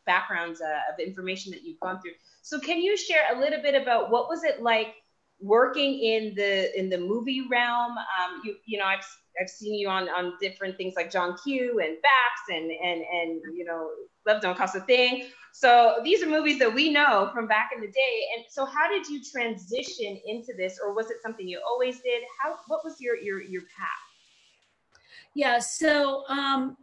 backgrounds 0.07 0.61
uh, 0.61 0.93
of 0.93 0.99
information 0.99 1.53
that 1.53 1.63
you've 1.63 1.81
gone 1.81 2.01
through. 2.01 2.13
So 2.43 2.59
can 2.59 2.81
you 2.81 2.97
share 2.97 3.25
a 3.35 3.39
little 3.39 3.63
bit 3.63 3.81
about 3.81 4.11
what 4.11 4.29
was 4.29 4.45
it 4.45 4.63
like 4.63 4.95
working 5.41 5.99
in 6.01 6.35
the 6.35 6.79
in 6.79 6.89
the 6.89 6.99
movie 6.99 7.47
realm? 7.51 7.93
Um, 7.93 8.43
you 8.45 8.57
you 8.67 8.79
know 8.79 8.85
I've 8.85 9.05
I've 9.41 9.49
seen 9.49 9.75
you 9.75 9.89
on 9.89 10.09
on 10.09 10.35
different 10.41 10.77
things 10.77 10.95
like 10.97 11.11
John 11.11 11.37
Q 11.43 11.81
and 11.81 11.97
Baps 12.03 12.57
and 12.57 12.71
and 12.71 13.03
and 13.03 13.57
you 13.57 13.65
know 13.65 13.91
Love 14.27 14.43
Don't 14.43 14.57
Cost 14.57 14.77
a 14.77 14.81
Thing. 14.81 15.27
So 15.53 16.01
these 16.03 16.23
are 16.23 16.29
movies 16.29 16.59
that 16.61 16.73
we 16.73 16.91
know 16.91 17.31
from 17.35 17.47
back 17.47 17.71
in 17.75 17.83
the 17.83 17.89
day. 17.89 18.27
And 18.35 18.45
so 18.49 18.65
how 18.65 18.89
did 18.89 19.07
you 19.07 19.21
transition 19.23 20.19
into 20.27 20.55
this, 20.57 20.79
or 20.83 20.95
was 20.95 21.11
it 21.11 21.19
something 21.23 21.47
you 21.47 21.61
always 21.67 22.01
did? 22.01 22.23
How 22.43 22.57
what 22.69 22.85
was 22.85 23.01
your 23.01 23.17
your 23.17 23.43
your 23.43 23.63
path? 23.63 24.12
Yeah, 25.35 25.59
so 25.59 26.25
um, 26.29 26.77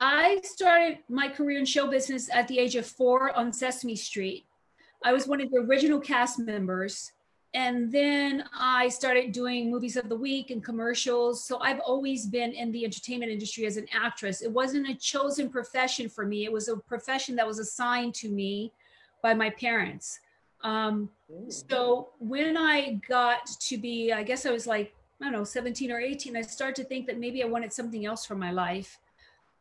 I 0.00 0.40
started 0.42 0.98
my 1.08 1.28
career 1.28 1.58
in 1.58 1.64
show 1.64 1.88
business 1.88 2.28
at 2.32 2.48
the 2.48 2.58
age 2.58 2.74
of 2.74 2.86
four 2.86 3.30
on 3.36 3.52
Sesame 3.52 3.94
Street. 3.96 4.44
I 5.04 5.12
was 5.12 5.26
one 5.26 5.40
of 5.40 5.50
the 5.50 5.58
original 5.58 6.00
cast 6.00 6.38
members. 6.38 7.12
and 7.54 7.92
then 7.92 8.44
I 8.58 8.88
started 8.88 9.32
doing 9.32 9.70
movies 9.70 9.96
of 9.98 10.08
the 10.08 10.16
week 10.16 10.50
and 10.50 10.64
commercials. 10.64 11.44
So 11.44 11.58
I've 11.60 11.80
always 11.80 12.26
been 12.26 12.52
in 12.52 12.72
the 12.72 12.84
entertainment 12.84 13.30
industry 13.30 13.66
as 13.66 13.76
an 13.76 13.86
actress. 13.92 14.40
It 14.40 14.50
wasn't 14.50 14.88
a 14.88 14.94
chosen 14.94 15.50
profession 15.50 16.08
for 16.08 16.24
me, 16.24 16.44
it 16.44 16.52
was 16.52 16.68
a 16.68 16.76
profession 16.76 17.36
that 17.36 17.46
was 17.46 17.58
assigned 17.58 18.14
to 18.14 18.28
me 18.28 18.72
by 19.22 19.34
my 19.34 19.50
parents. 19.50 20.20
Um, 20.64 21.10
so 21.48 22.10
when 22.18 22.56
I 22.56 23.00
got 23.08 23.46
to 23.68 23.76
be, 23.76 24.12
I 24.12 24.22
guess 24.22 24.46
I 24.46 24.50
was 24.50 24.66
like, 24.66 24.94
I 25.22 25.26
don't 25.26 25.32
know, 25.32 25.44
17 25.44 25.92
or 25.92 26.00
18, 26.00 26.36
I 26.36 26.42
started 26.42 26.74
to 26.82 26.84
think 26.84 27.06
that 27.06 27.18
maybe 27.18 27.42
I 27.42 27.46
wanted 27.46 27.72
something 27.72 28.04
else 28.06 28.26
for 28.26 28.34
my 28.34 28.50
life. 28.50 28.98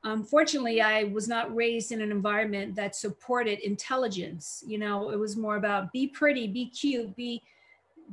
Unfortunately, 0.04 0.82
I 0.82 1.04
was 1.04 1.28
not 1.28 1.56
raised 1.56 1.91
in 1.91 2.02
an 2.02 2.12
environment 2.12 2.76
that 2.76 2.95
supported 2.95 3.60
intelligence. 3.60 4.63
You 4.65 4.80
know, 4.80 5.12
it 5.12 5.19
was 5.19 5.38
more 5.38 5.58
about 5.58 5.91
be 5.91 6.08
pretty, 6.08 6.47
be 6.47 6.65
cute, 6.65 7.15
be 7.15 7.43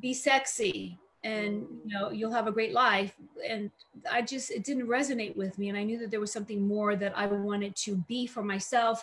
be 0.01 0.13
sexy, 0.13 0.99
and 1.25 1.67
you 1.85 1.95
know 1.95 2.11
you'll 2.11 2.31
have 2.31 2.47
a 2.47 2.53
great 2.53 2.75
life. 2.75 3.15
And 3.49 3.71
I 4.11 4.21
just 4.21 4.51
it 4.51 4.65
didn't 4.65 4.87
resonate 4.87 5.35
with 5.35 5.59
me, 5.59 5.71
and 5.71 5.79
I 5.79 5.83
knew 5.83 5.99
that 6.01 6.11
there 6.11 6.21
was 6.21 6.31
something 6.31 6.61
more 6.61 6.95
that 6.97 7.17
I 7.17 7.25
wanted 7.27 7.75
to 7.77 7.97
be 8.07 8.27
for 8.27 8.43
myself, 8.43 9.03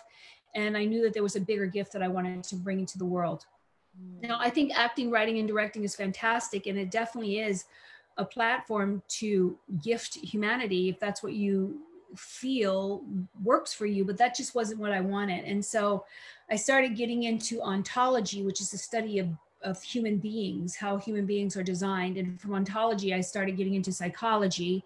and 0.54 0.76
I 0.76 0.84
knew 0.84 1.02
that 1.02 1.12
there 1.12 1.24
was 1.24 1.34
a 1.34 1.40
bigger 1.40 1.66
gift 1.66 1.92
that 1.92 2.04
I 2.04 2.08
wanted 2.08 2.44
to 2.44 2.54
bring 2.54 2.78
into 2.78 2.98
the 2.98 3.04
world. 3.04 3.46
Mm. 4.00 4.28
Now, 4.28 4.38
I 4.40 4.48
think 4.48 4.78
acting, 4.78 5.10
writing, 5.10 5.38
and 5.40 5.48
directing 5.48 5.82
is 5.82 5.96
fantastic, 5.96 6.66
and 6.66 6.78
it 6.78 6.92
definitely 6.92 7.40
is 7.40 7.64
a 8.18 8.24
platform 8.24 9.02
to 9.08 9.58
gift 9.82 10.14
humanity 10.16 10.88
if 10.88 10.98
that's 10.98 11.22
what 11.22 11.32
you 11.32 11.78
feel 12.16 13.04
works 13.42 13.72
for 13.72 13.86
you. 13.86 14.04
But 14.04 14.16
that 14.18 14.34
just 14.34 14.54
wasn't 14.54 14.80
what 14.80 14.92
I 14.92 15.00
wanted. 15.00 15.44
And 15.44 15.64
so 15.64 16.04
I 16.50 16.56
started 16.56 16.96
getting 16.96 17.24
into 17.24 17.60
ontology, 17.62 18.42
which 18.42 18.60
is 18.60 18.70
the 18.70 18.78
study 18.78 19.18
of, 19.18 19.28
of 19.62 19.82
human 19.82 20.18
beings, 20.18 20.76
how 20.76 20.96
human 20.96 21.26
beings 21.26 21.56
are 21.56 21.62
designed. 21.62 22.16
And 22.16 22.40
from 22.40 22.54
ontology, 22.54 23.12
I 23.12 23.20
started 23.20 23.56
getting 23.56 23.74
into 23.74 23.92
psychology. 23.92 24.84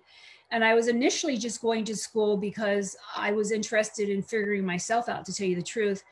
And 0.51 0.65
I 0.65 0.75
was 0.75 0.89
initially 0.89 1.37
just 1.37 1.63
going 1.63 1.85
to 1.85 1.97
school 1.97 2.37
because 2.37 2.97
I 3.17 3.31
was 3.31 3.53
interested 3.53 4.09
in 4.09 4.23
figuring 4.23 4.65
myself 4.65 5.09
out, 5.09 5.25
to 5.27 5.33
tell 5.33 5.47
you 5.47 5.55
the 5.55 5.63
truth 5.63 6.03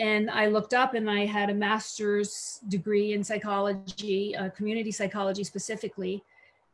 and 0.00 0.30
I 0.30 0.46
looked 0.46 0.72
up 0.72 0.94
and 0.94 1.10
I 1.10 1.26
had 1.26 1.50
a 1.50 1.54
master's 1.54 2.60
degree 2.68 3.12
in 3.12 3.22
psychology, 3.22 4.34
uh, 4.34 4.48
community 4.48 4.90
psychology 4.90 5.44
specifically. 5.44 6.24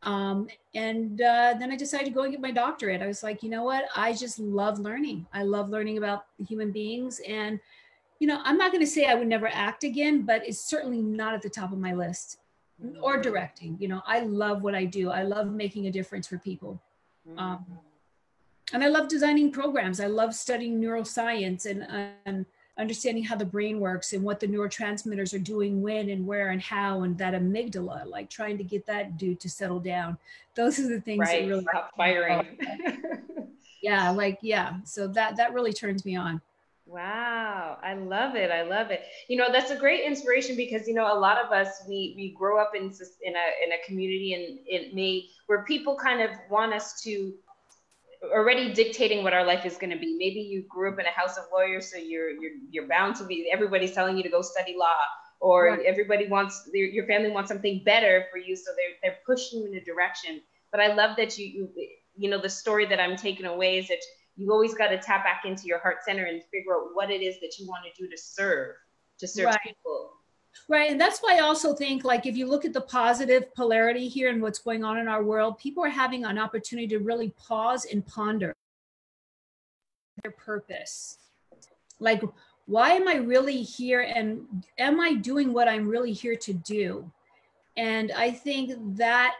Um, 0.02 0.48
and 0.74 1.20
uh, 1.20 1.54
then 1.58 1.72
I 1.72 1.76
decided 1.76 2.06
to 2.06 2.12
go 2.12 2.22
and 2.22 2.30
get 2.32 2.40
my 2.40 2.50
doctorate. 2.50 3.02
I 3.02 3.06
was 3.06 3.22
like, 3.22 3.42
you 3.42 3.50
know 3.50 3.64
what? 3.64 3.84
I 3.96 4.12
just 4.12 4.38
love 4.38 4.78
learning. 4.78 5.26
I 5.32 5.42
love 5.42 5.68
learning 5.68 5.98
about 5.98 6.26
human 6.46 6.70
beings. 6.70 7.20
And, 7.26 7.58
you 8.20 8.26
know, 8.26 8.40
I'm 8.44 8.56
not 8.56 8.72
going 8.72 8.84
to 8.84 8.90
say 8.90 9.06
I 9.06 9.14
would 9.14 9.26
never 9.26 9.48
act 9.48 9.84
again, 9.84 10.22
but 10.22 10.46
it's 10.46 10.60
certainly 10.60 11.02
not 11.02 11.34
at 11.34 11.42
the 11.42 11.50
top 11.50 11.72
of 11.72 11.78
my 11.78 11.94
list 11.94 12.38
or 13.00 13.14
mm-hmm. 13.14 13.22
directing. 13.22 13.76
You 13.80 13.88
know, 13.88 14.02
I 14.06 14.20
love 14.20 14.62
what 14.62 14.74
I 14.74 14.84
do, 14.84 15.10
I 15.10 15.22
love 15.22 15.50
making 15.50 15.86
a 15.86 15.90
difference 15.90 16.26
for 16.26 16.38
people. 16.38 16.80
Um, 17.36 17.58
mm-hmm. 17.58 17.74
and 18.74 18.84
I 18.84 18.88
love 18.88 19.08
designing 19.08 19.50
programs. 19.50 19.98
I 19.98 20.06
love 20.06 20.34
studying 20.34 20.80
neuroscience 20.80 21.66
and, 21.66 22.14
and 22.26 22.46
understanding 22.78 23.24
how 23.24 23.36
the 23.36 23.44
brain 23.44 23.80
works 23.80 24.12
and 24.12 24.22
what 24.22 24.38
the 24.38 24.46
neurotransmitters 24.46 25.32
are 25.34 25.38
doing 25.38 25.80
when 25.80 26.10
and 26.10 26.26
where 26.26 26.50
and 26.50 26.60
how 26.60 27.02
and 27.02 27.16
that 27.16 27.34
amygdala 27.34 28.06
like 28.06 28.28
trying 28.28 28.58
to 28.58 28.64
get 28.64 28.84
that 28.86 29.16
dude 29.16 29.40
to 29.40 29.48
settle 29.48 29.80
down 29.80 30.16
those 30.54 30.78
are 30.78 30.88
the 30.88 31.00
things 31.00 31.20
right. 31.20 31.42
that 31.42 31.48
really 31.48 31.64
Stop 31.64 31.92
firing 31.96 32.58
yeah 33.82 34.10
like 34.10 34.38
yeah 34.42 34.74
so 34.84 35.06
that 35.08 35.36
that 35.36 35.54
really 35.54 35.72
turns 35.72 36.04
me 36.04 36.16
on 36.16 36.40
Wow, 36.88 37.78
I 37.82 37.94
love 37.94 38.36
it. 38.36 38.52
I 38.52 38.62
love 38.62 38.92
it. 38.92 39.02
You 39.26 39.36
know, 39.36 39.50
that's 39.50 39.72
a 39.72 39.76
great 39.76 40.04
inspiration 40.04 40.54
because 40.54 40.86
you 40.86 40.94
know 40.94 41.12
a 41.12 41.18
lot 41.18 41.36
of 41.36 41.50
us 41.50 41.82
we 41.88 42.14
we 42.16 42.32
grow 42.38 42.60
up 42.60 42.76
in 42.76 42.84
in 42.84 43.34
a 43.34 43.64
in 43.64 43.72
a 43.72 43.84
community 43.84 44.34
and 44.34 44.60
it 44.66 44.94
may 44.94 45.26
where 45.46 45.64
people 45.64 45.96
kind 45.96 46.22
of 46.22 46.30
want 46.48 46.72
us 46.72 47.02
to 47.02 47.34
already 48.22 48.72
dictating 48.72 49.22
what 49.22 49.32
our 49.32 49.44
life 49.44 49.64
is 49.64 49.76
going 49.76 49.90
to 49.90 49.98
be. 49.98 50.16
Maybe 50.18 50.40
you 50.40 50.64
grew 50.68 50.92
up 50.92 50.98
in 50.98 51.06
a 51.06 51.10
house 51.10 51.36
of 51.36 51.44
lawyers, 51.52 51.90
so 51.90 51.98
you're 51.98 52.30
you're 52.30 52.52
you're 52.70 52.88
bound 52.88 53.16
to 53.16 53.24
be. 53.24 53.48
Everybody's 53.52 53.92
telling 53.92 54.16
you 54.16 54.22
to 54.22 54.28
go 54.28 54.42
study 54.42 54.76
law, 54.78 54.94
or 55.40 55.66
right. 55.66 55.80
everybody 55.86 56.28
wants 56.28 56.68
your, 56.72 56.88
your 56.88 57.06
family 57.06 57.30
wants 57.30 57.50
something 57.50 57.82
better 57.84 58.26
for 58.30 58.38
you, 58.38 58.56
so 58.56 58.70
they're 58.76 58.96
they're 59.02 59.18
pushing 59.24 59.60
you 59.60 59.72
in 59.72 59.74
a 59.76 59.84
direction. 59.84 60.40
But 60.70 60.80
I 60.80 60.94
love 60.94 61.16
that 61.16 61.38
you 61.38 61.46
you 61.46 61.88
you 62.16 62.30
know 62.30 62.40
the 62.40 62.50
story 62.50 62.86
that 62.86 63.00
I'm 63.00 63.16
taking 63.16 63.46
away 63.46 63.78
is 63.78 63.88
that 63.88 64.02
you 64.36 64.50
always 64.52 64.74
got 64.74 64.88
to 64.88 64.98
tap 64.98 65.24
back 65.24 65.42
into 65.44 65.64
your 65.64 65.78
heart 65.78 65.98
center 66.06 66.24
and 66.24 66.42
figure 66.52 66.74
out 66.74 66.88
what 66.94 67.10
it 67.10 67.22
is 67.22 67.40
that 67.40 67.58
you 67.58 67.66
want 67.66 67.84
to 67.84 68.02
do 68.02 68.08
to 68.08 68.16
serve 68.16 68.74
to 69.18 69.26
serve 69.26 69.46
right. 69.46 69.58
people 69.64 70.15
Right. 70.68 70.90
And 70.90 71.00
that's 71.00 71.20
why 71.20 71.36
I 71.36 71.40
also 71.40 71.74
think, 71.74 72.04
like, 72.04 72.26
if 72.26 72.36
you 72.36 72.48
look 72.48 72.64
at 72.64 72.72
the 72.72 72.80
positive 72.80 73.54
polarity 73.54 74.08
here 74.08 74.30
and 74.30 74.42
what's 74.42 74.58
going 74.58 74.82
on 74.82 74.98
in 74.98 75.06
our 75.06 75.22
world, 75.22 75.58
people 75.58 75.84
are 75.84 75.88
having 75.88 76.24
an 76.24 76.38
opportunity 76.38 76.88
to 76.88 76.98
really 76.98 77.30
pause 77.38 77.84
and 77.84 78.04
ponder 78.04 78.52
their 80.22 80.32
purpose. 80.32 81.18
Like, 82.00 82.22
why 82.66 82.92
am 82.92 83.06
I 83.06 83.14
really 83.14 83.62
here? 83.62 84.00
And 84.00 84.64
am 84.78 85.00
I 85.00 85.14
doing 85.14 85.52
what 85.52 85.68
I'm 85.68 85.88
really 85.88 86.12
here 86.12 86.36
to 86.36 86.52
do? 86.52 87.10
And 87.76 88.10
I 88.12 88.32
think 88.32 88.72
that 88.96 89.36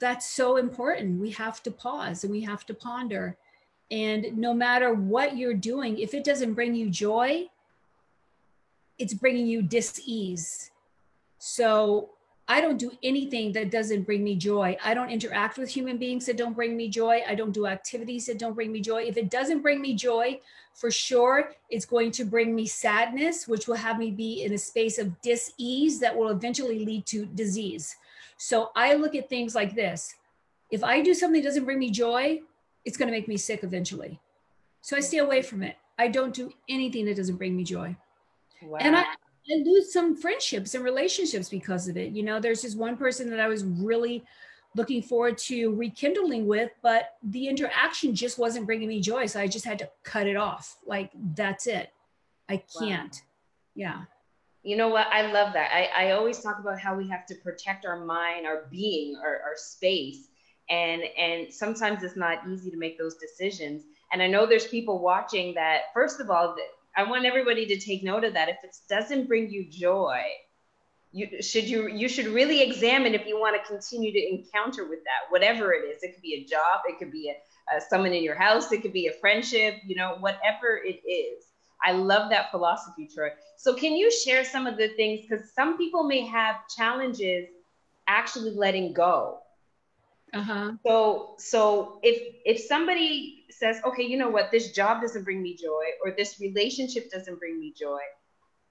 that's 0.00 0.28
so 0.28 0.56
important. 0.56 1.20
We 1.20 1.30
have 1.30 1.62
to 1.62 1.70
pause 1.70 2.24
and 2.24 2.32
we 2.32 2.40
have 2.40 2.66
to 2.66 2.74
ponder. 2.74 3.36
And 3.92 4.36
no 4.36 4.52
matter 4.52 4.92
what 4.92 5.36
you're 5.36 5.54
doing, 5.54 5.98
if 5.98 6.14
it 6.14 6.24
doesn't 6.24 6.54
bring 6.54 6.74
you 6.74 6.90
joy, 6.90 7.46
it's 8.98 9.14
bringing 9.14 9.46
you 9.46 9.62
dis-ease. 9.62 10.70
So 11.38 12.10
i 12.48 12.60
don't 12.60 12.78
do 12.78 12.92
anything 13.02 13.50
that 13.52 13.72
doesn't 13.72 14.02
bring 14.02 14.22
me 14.22 14.36
joy. 14.36 14.76
I 14.84 14.94
don't 14.94 15.10
interact 15.10 15.58
with 15.58 15.68
human 15.68 15.98
beings 15.98 16.26
that 16.26 16.36
don't 16.36 16.54
bring 16.54 16.76
me 16.76 16.88
joy. 16.88 17.22
I 17.28 17.34
don't 17.34 17.52
do 17.52 17.66
activities 17.66 18.26
that 18.26 18.38
don't 18.38 18.54
bring 18.54 18.70
me 18.70 18.80
joy. 18.80 19.02
If 19.02 19.16
it 19.16 19.30
doesn't 19.30 19.62
bring 19.62 19.80
me 19.80 19.94
joy 19.94 20.40
for 20.74 20.90
sure 20.90 21.52
it's 21.70 21.86
going 21.86 22.10
to 22.12 22.24
bring 22.24 22.54
me 22.54 22.66
sadness 22.66 23.48
which 23.48 23.66
will 23.66 23.76
have 23.76 23.98
me 23.98 24.10
be 24.10 24.44
in 24.44 24.52
a 24.52 24.58
space 24.58 24.98
of 24.98 25.20
dis-ease 25.22 25.98
that 26.00 26.16
will 26.16 26.28
eventually 26.28 26.84
lead 26.84 27.06
to 27.06 27.26
disease. 27.26 27.96
So 28.36 28.70
i 28.76 28.94
look 28.94 29.14
at 29.14 29.28
things 29.28 29.54
like 29.54 29.74
this. 29.74 30.14
If 30.70 30.84
i 30.84 31.00
do 31.00 31.14
something 31.14 31.42
that 31.42 31.48
doesn't 31.48 31.64
bring 31.64 31.78
me 31.80 31.90
joy 31.90 32.40
it's 32.84 32.96
going 32.96 33.08
to 33.08 33.18
make 33.18 33.26
me 33.26 33.36
sick 33.36 33.64
eventually. 33.64 34.20
So 34.82 34.96
i 34.96 35.00
stay 35.00 35.18
away 35.18 35.42
from 35.42 35.62
it. 35.62 35.76
I 35.98 36.08
don't 36.08 36.34
do 36.34 36.52
anything 36.68 37.06
that 37.06 37.16
doesn't 37.16 37.36
bring 37.36 37.56
me 37.56 37.64
joy 37.64 37.96
Wow. 38.62 38.78
And 38.80 38.96
I, 38.96 39.02
I 39.02 39.62
lose 39.64 39.92
some 39.92 40.16
friendships 40.16 40.74
and 40.74 40.82
relationships 40.82 41.48
because 41.48 41.88
of 41.88 41.96
it. 41.96 42.12
You 42.12 42.22
know, 42.22 42.40
there's 42.40 42.62
just 42.62 42.76
one 42.76 42.96
person 42.96 43.30
that 43.30 43.40
I 43.40 43.48
was 43.48 43.64
really 43.64 44.24
looking 44.74 45.00
forward 45.02 45.38
to 45.38 45.74
rekindling 45.74 46.46
with, 46.46 46.70
but 46.82 47.14
the 47.22 47.48
interaction 47.48 48.14
just 48.14 48.38
wasn't 48.38 48.66
bringing 48.66 48.88
me 48.88 49.00
joy. 49.00 49.26
So 49.26 49.40
I 49.40 49.46
just 49.46 49.64
had 49.64 49.78
to 49.78 49.90
cut 50.02 50.26
it 50.26 50.36
off. 50.36 50.76
Like, 50.86 51.10
that's 51.34 51.66
it. 51.66 51.92
I 52.48 52.62
can't. 52.78 53.14
Wow. 53.14 53.20
Yeah. 53.74 54.02
You 54.62 54.76
know 54.76 54.88
what? 54.88 55.06
I 55.12 55.30
love 55.32 55.52
that. 55.52 55.70
I, 55.72 56.08
I 56.08 56.10
always 56.12 56.40
talk 56.40 56.58
about 56.58 56.80
how 56.80 56.96
we 56.96 57.08
have 57.08 57.24
to 57.26 57.34
protect 57.36 57.86
our 57.86 58.04
mind, 58.04 58.46
our 58.46 58.66
being, 58.70 59.16
our, 59.16 59.40
our 59.42 59.56
space. 59.56 60.28
And 60.68 61.02
and 61.16 61.54
sometimes 61.54 62.02
it's 62.02 62.16
not 62.16 62.38
easy 62.50 62.72
to 62.72 62.76
make 62.76 62.98
those 62.98 63.14
decisions. 63.14 63.84
And 64.12 64.20
I 64.20 64.26
know 64.26 64.44
there's 64.46 64.66
people 64.66 64.98
watching 64.98 65.54
that, 65.54 65.82
first 65.94 66.20
of 66.20 66.30
all, 66.30 66.56
I 66.96 67.02
want 67.02 67.26
everybody 67.26 67.66
to 67.66 67.78
take 67.78 68.02
note 68.02 68.24
of 68.24 68.32
that. 68.34 68.48
If 68.48 68.56
it 68.64 68.74
doesn't 68.88 69.28
bring 69.28 69.50
you 69.50 69.66
joy, 69.70 70.22
you 71.12 71.42
should 71.42 71.64
you 71.64 71.88
you 71.88 72.08
should 72.08 72.26
really 72.26 72.62
examine 72.62 73.14
if 73.14 73.26
you 73.26 73.38
want 73.38 73.56
to 73.56 73.68
continue 73.68 74.12
to 74.12 74.28
encounter 74.28 74.88
with 74.88 75.00
that, 75.04 75.30
whatever 75.30 75.72
it 75.72 75.84
is. 75.84 76.02
It 76.02 76.14
could 76.14 76.22
be 76.22 76.34
a 76.34 76.44
job, 76.44 76.80
it 76.88 76.98
could 76.98 77.12
be 77.12 77.30
a, 77.30 77.76
a 77.76 77.80
someone 77.80 78.12
in 78.12 78.22
your 78.22 78.34
house, 78.34 78.72
it 78.72 78.82
could 78.82 78.92
be 78.92 79.06
a 79.06 79.12
friendship, 79.20 79.76
you 79.86 79.96
know, 79.96 80.16
whatever 80.20 80.80
it 80.82 81.00
is. 81.08 81.44
I 81.84 81.92
love 81.92 82.30
that 82.30 82.50
philosophy, 82.50 83.08
Troy. 83.14 83.28
So 83.58 83.74
can 83.74 83.94
you 83.94 84.10
share 84.10 84.44
some 84.44 84.66
of 84.66 84.76
the 84.76 84.88
things 84.88 85.20
because 85.28 85.52
some 85.54 85.76
people 85.76 86.04
may 86.04 86.26
have 86.26 86.56
challenges 86.74 87.48
actually 88.06 88.52
letting 88.52 88.92
go 88.92 89.40
uh-huh. 90.32 90.72
So 90.86 91.34
so 91.38 91.98
if 92.02 92.34
if 92.44 92.60
somebody 92.60 93.44
says, 93.50 93.80
okay, 93.86 94.02
you 94.02 94.18
know 94.18 94.28
what, 94.28 94.50
this 94.52 94.72
job 94.72 95.00
doesn't 95.00 95.24
bring 95.24 95.42
me 95.42 95.56
joy, 95.56 95.84
or 96.04 96.12
this 96.16 96.40
relationship 96.40 97.10
doesn't 97.10 97.38
bring 97.38 97.58
me 97.58 97.72
joy, 97.78 98.00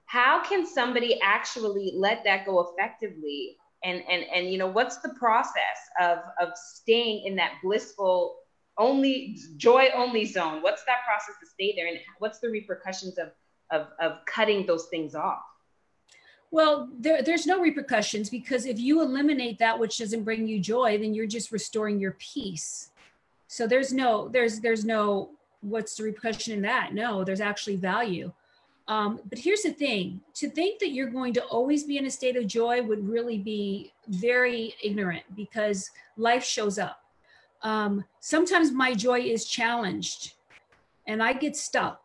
how 0.06 0.42
can 0.42 0.66
somebody 0.66 1.20
actually 1.20 1.92
let 1.96 2.24
that 2.24 2.46
go 2.46 2.60
effectively? 2.60 3.56
And 3.84 4.02
and 4.08 4.24
and 4.34 4.50
you 4.50 4.58
know, 4.58 4.68
what's 4.68 4.98
the 4.98 5.14
process 5.18 5.78
of 6.00 6.18
of 6.40 6.50
staying 6.56 7.26
in 7.26 7.36
that 7.36 7.54
blissful 7.62 8.36
only 8.78 9.38
joy 9.56 9.88
only 9.94 10.24
zone? 10.26 10.62
What's 10.62 10.84
that 10.84 10.98
process 11.06 11.34
to 11.42 11.46
stay 11.50 11.74
there, 11.76 11.88
and 11.88 11.98
what's 12.18 12.38
the 12.40 12.50
repercussions 12.50 13.18
of 13.18 13.30
of 13.72 13.88
of 14.00 14.24
cutting 14.26 14.66
those 14.66 14.86
things 14.88 15.14
off? 15.14 15.42
Well, 16.50 16.88
there, 16.98 17.22
there's 17.22 17.46
no 17.46 17.60
repercussions 17.60 18.30
because 18.30 18.66
if 18.66 18.78
you 18.78 19.02
eliminate 19.02 19.58
that 19.58 19.78
which 19.78 19.98
doesn't 19.98 20.24
bring 20.24 20.46
you 20.46 20.60
joy, 20.60 20.98
then 20.98 21.12
you're 21.12 21.26
just 21.26 21.52
restoring 21.52 21.98
your 21.98 22.12
peace. 22.12 22.90
So 23.48 23.66
there's 23.66 23.92
no, 23.92 24.28
there's, 24.28 24.60
there's 24.60 24.84
no, 24.84 25.30
what's 25.60 25.96
the 25.96 26.04
repercussion 26.04 26.54
in 26.54 26.62
that? 26.62 26.94
No, 26.94 27.24
there's 27.24 27.40
actually 27.40 27.76
value. 27.76 28.32
Um, 28.88 29.20
but 29.28 29.38
here's 29.38 29.62
the 29.62 29.72
thing 29.72 30.20
to 30.34 30.48
think 30.48 30.78
that 30.78 30.90
you're 30.90 31.10
going 31.10 31.32
to 31.34 31.44
always 31.46 31.84
be 31.84 31.98
in 31.98 32.06
a 32.06 32.10
state 32.10 32.36
of 32.36 32.46
joy 32.46 32.82
would 32.82 33.08
really 33.08 33.38
be 33.38 33.92
very 34.08 34.74
ignorant 34.82 35.24
because 35.34 35.90
life 36.16 36.44
shows 36.44 36.78
up. 36.78 37.02
Um, 37.62 38.04
sometimes 38.20 38.70
my 38.70 38.94
joy 38.94 39.20
is 39.20 39.44
challenged 39.44 40.34
and 41.06 41.20
I 41.22 41.32
get 41.32 41.56
stuck, 41.56 42.00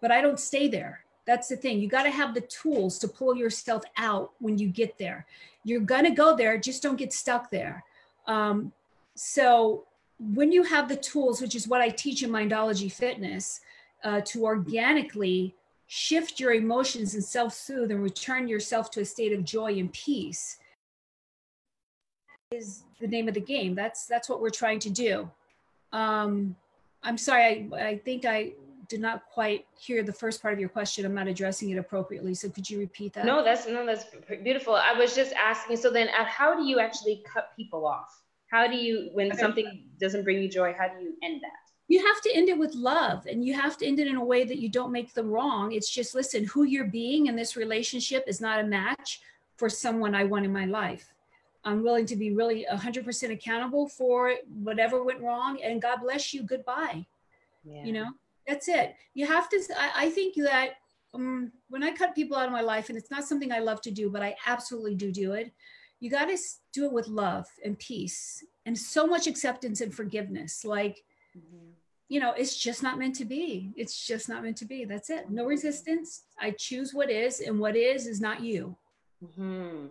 but 0.00 0.12
I 0.12 0.20
don't 0.20 0.38
stay 0.38 0.68
there. 0.68 1.01
That's 1.26 1.48
the 1.48 1.56
thing. 1.56 1.78
You 1.80 1.88
got 1.88 2.02
to 2.02 2.10
have 2.10 2.34
the 2.34 2.40
tools 2.42 2.98
to 3.00 3.08
pull 3.08 3.36
yourself 3.36 3.82
out 3.96 4.32
when 4.38 4.58
you 4.58 4.68
get 4.68 4.98
there. 4.98 5.26
You're 5.64 5.80
going 5.80 6.04
to 6.04 6.10
go 6.10 6.36
there, 6.36 6.58
just 6.58 6.82
don't 6.82 6.96
get 6.96 7.12
stuck 7.12 7.50
there. 7.50 7.84
Um, 8.26 8.72
so, 9.14 9.84
when 10.18 10.52
you 10.52 10.62
have 10.62 10.88
the 10.88 10.96
tools, 10.96 11.40
which 11.40 11.56
is 11.56 11.66
what 11.66 11.80
I 11.80 11.88
teach 11.88 12.22
in 12.22 12.30
Mindology 12.30 12.90
Fitness, 12.90 13.60
uh, 14.04 14.20
to 14.26 14.44
organically 14.44 15.54
shift 15.88 16.40
your 16.40 16.52
emotions 16.54 17.14
and 17.14 17.24
self 17.24 17.52
soothe 17.54 17.90
and 17.90 18.02
return 18.02 18.48
yourself 18.48 18.90
to 18.92 19.00
a 19.00 19.04
state 19.04 19.32
of 19.32 19.44
joy 19.44 19.78
and 19.78 19.92
peace, 19.92 20.58
is 22.52 22.84
the 23.00 23.06
name 23.06 23.28
of 23.28 23.34
the 23.34 23.40
game. 23.40 23.74
That's 23.74 24.06
that's 24.06 24.28
what 24.28 24.40
we're 24.40 24.50
trying 24.50 24.78
to 24.80 24.90
do. 24.90 25.30
Um, 25.92 26.56
I'm 27.02 27.18
sorry, 27.18 27.68
I, 27.72 27.76
I 27.76 27.98
think 27.98 28.24
I 28.24 28.52
did 28.88 29.00
not 29.00 29.24
quite 29.32 29.66
hear 29.78 30.02
the 30.02 30.12
first 30.12 30.42
part 30.42 30.54
of 30.54 30.60
your 30.60 30.68
question. 30.68 31.04
I'm 31.04 31.14
not 31.14 31.28
addressing 31.28 31.70
it 31.70 31.78
appropriately. 31.78 32.34
So 32.34 32.48
could 32.48 32.68
you 32.68 32.78
repeat 32.78 33.12
that? 33.14 33.24
No, 33.24 33.42
that's 33.44 33.66
no, 33.66 33.86
that's 33.86 34.04
beautiful. 34.42 34.74
I 34.74 34.92
was 34.92 35.14
just 35.14 35.32
asking. 35.34 35.76
So 35.76 35.90
then, 35.90 36.08
how 36.08 36.56
do 36.56 36.64
you 36.64 36.80
actually 36.80 37.22
cut 37.32 37.50
people 37.56 37.86
off? 37.86 38.22
How 38.48 38.66
do 38.66 38.76
you, 38.76 39.08
when 39.14 39.34
something 39.36 39.84
doesn't 39.98 40.24
bring 40.24 40.42
you 40.42 40.48
joy, 40.48 40.74
how 40.78 40.88
do 40.88 41.02
you 41.02 41.14
end 41.22 41.40
that? 41.42 41.72
You 41.88 42.06
have 42.06 42.20
to 42.22 42.34
end 42.34 42.48
it 42.48 42.58
with 42.58 42.74
love, 42.74 43.26
and 43.26 43.44
you 43.44 43.54
have 43.54 43.76
to 43.78 43.86
end 43.86 43.98
it 43.98 44.06
in 44.06 44.16
a 44.16 44.24
way 44.24 44.44
that 44.44 44.58
you 44.58 44.68
don't 44.68 44.92
make 44.92 45.14
them 45.14 45.30
wrong. 45.30 45.72
It's 45.72 45.90
just 45.90 46.14
listen, 46.14 46.44
who 46.44 46.64
you're 46.64 46.86
being 46.86 47.26
in 47.26 47.36
this 47.36 47.56
relationship 47.56 48.24
is 48.26 48.40
not 48.40 48.60
a 48.60 48.64
match 48.64 49.20
for 49.56 49.68
someone 49.68 50.14
I 50.14 50.24
want 50.24 50.44
in 50.44 50.52
my 50.52 50.66
life. 50.66 51.12
I'm 51.64 51.82
willing 51.82 52.06
to 52.06 52.16
be 52.16 52.32
really 52.32 52.66
100% 52.70 53.30
accountable 53.30 53.88
for 53.88 54.34
whatever 54.62 55.02
went 55.02 55.20
wrong, 55.20 55.60
and 55.62 55.80
God 55.80 55.98
bless 56.02 56.34
you. 56.34 56.42
Goodbye. 56.42 57.06
Yeah. 57.64 57.84
You 57.84 57.92
know, 57.92 58.10
that's 58.46 58.68
it. 58.68 58.94
You 59.14 59.26
have 59.26 59.48
to, 59.50 59.60
I, 59.78 60.06
I 60.06 60.10
think 60.10 60.34
that 60.36 60.74
um, 61.14 61.52
when 61.68 61.82
I 61.82 61.92
cut 61.92 62.14
people 62.14 62.36
out 62.36 62.46
of 62.46 62.52
my 62.52 62.60
life, 62.60 62.88
and 62.88 62.98
it's 62.98 63.10
not 63.10 63.24
something 63.24 63.52
I 63.52 63.58
love 63.58 63.80
to 63.82 63.90
do, 63.90 64.10
but 64.10 64.22
I 64.22 64.34
absolutely 64.46 64.94
do 64.94 65.12
do 65.12 65.32
it, 65.32 65.52
you 66.00 66.10
got 66.10 66.26
to 66.26 66.38
do 66.72 66.86
it 66.86 66.92
with 66.92 67.06
love 67.08 67.46
and 67.64 67.78
peace 67.78 68.44
and 68.66 68.76
so 68.76 69.06
much 69.06 69.26
acceptance 69.26 69.80
and 69.80 69.94
forgiveness. 69.94 70.64
Like, 70.64 71.04
mm-hmm. 71.36 71.70
you 72.08 72.18
know, 72.18 72.32
it's 72.32 72.56
just 72.56 72.82
not 72.82 72.98
meant 72.98 73.14
to 73.16 73.24
be. 73.24 73.72
It's 73.76 74.06
just 74.06 74.28
not 74.28 74.42
meant 74.42 74.56
to 74.58 74.64
be. 74.64 74.84
That's 74.84 75.10
it. 75.10 75.30
No 75.30 75.44
resistance. 75.44 76.22
I 76.40 76.52
choose 76.52 76.92
what 76.92 77.10
is, 77.10 77.40
and 77.40 77.60
what 77.60 77.76
is 77.76 78.06
is 78.06 78.20
not 78.20 78.42
you. 78.42 78.76
Mm-hmm 79.22 79.86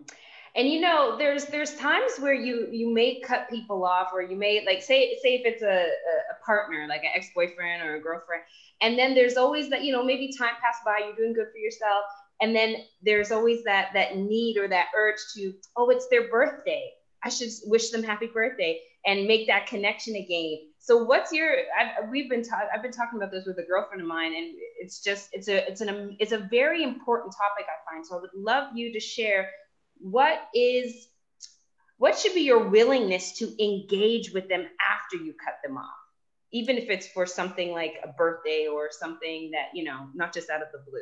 and 0.54 0.68
you 0.68 0.80
know 0.80 1.16
there's 1.16 1.46
there's 1.46 1.74
times 1.76 2.12
where 2.18 2.34
you 2.34 2.68
you 2.70 2.92
may 2.92 3.20
cut 3.20 3.48
people 3.48 3.84
off 3.84 4.08
or 4.12 4.22
you 4.22 4.36
may 4.36 4.64
like 4.66 4.82
say 4.82 5.16
say 5.22 5.34
if 5.34 5.42
it's 5.44 5.62
a, 5.62 5.86
a 5.86 6.44
partner 6.44 6.86
like 6.88 7.02
an 7.02 7.10
ex-boyfriend 7.14 7.82
or 7.82 7.96
a 7.96 8.00
girlfriend 8.00 8.42
and 8.82 8.98
then 8.98 9.14
there's 9.14 9.36
always 9.36 9.70
that 9.70 9.84
you 9.84 9.92
know 9.92 10.04
maybe 10.04 10.30
time 10.36 10.54
passed 10.62 10.84
by 10.84 10.98
you're 11.04 11.16
doing 11.16 11.32
good 11.32 11.46
for 11.52 11.58
yourself 11.58 12.04
and 12.42 12.54
then 12.54 12.76
there's 13.02 13.30
always 13.30 13.62
that 13.64 13.90
that 13.94 14.16
need 14.16 14.58
or 14.58 14.68
that 14.68 14.88
urge 14.96 15.18
to 15.34 15.54
oh 15.76 15.88
it's 15.88 16.08
their 16.08 16.28
birthday. 16.28 16.90
I 17.24 17.28
should 17.28 17.50
wish 17.66 17.90
them 17.90 18.02
happy 18.02 18.26
birthday 18.26 18.80
and 19.06 19.28
make 19.28 19.46
that 19.46 19.68
connection 19.68 20.16
again. 20.16 20.58
So 20.80 21.04
what's 21.04 21.32
your 21.32 21.54
I've, 21.78 22.10
we've 22.10 22.28
been 22.28 22.42
ta- 22.42 22.66
i've 22.74 22.82
been 22.82 22.92
talking 22.92 23.20
about 23.20 23.30
this 23.30 23.46
with 23.46 23.58
a 23.58 23.62
girlfriend 23.62 24.02
of 24.02 24.08
mine 24.08 24.34
and 24.34 24.54
it's 24.80 25.00
just 25.02 25.28
it's 25.32 25.46
a 25.46 25.68
it's 25.70 25.80
an 25.80 26.16
it's 26.18 26.32
a 26.32 26.38
very 26.50 26.82
important 26.82 27.32
topic 27.32 27.66
i 27.68 27.94
find. 27.94 28.04
So 28.04 28.18
i 28.18 28.20
would 28.20 28.30
love 28.34 28.76
you 28.76 28.92
to 28.92 28.98
share 28.98 29.48
what 30.02 30.48
is 30.54 31.08
what 31.98 32.18
should 32.18 32.34
be 32.34 32.40
your 32.40 32.68
willingness 32.68 33.38
to 33.38 33.64
engage 33.64 34.32
with 34.32 34.48
them 34.48 34.66
after 34.80 35.16
you 35.16 35.34
cut 35.34 35.54
them 35.64 35.78
off? 35.78 35.86
Even 36.50 36.76
if 36.76 36.90
it's 36.90 37.06
for 37.06 37.26
something 37.26 37.70
like 37.70 37.94
a 38.02 38.08
birthday 38.08 38.66
or 38.66 38.88
something 38.90 39.52
that 39.52 39.68
you 39.74 39.84
know 39.84 40.08
not 40.14 40.34
just 40.34 40.50
out 40.50 40.62
of 40.62 40.68
the 40.72 40.78
blue. 40.90 41.00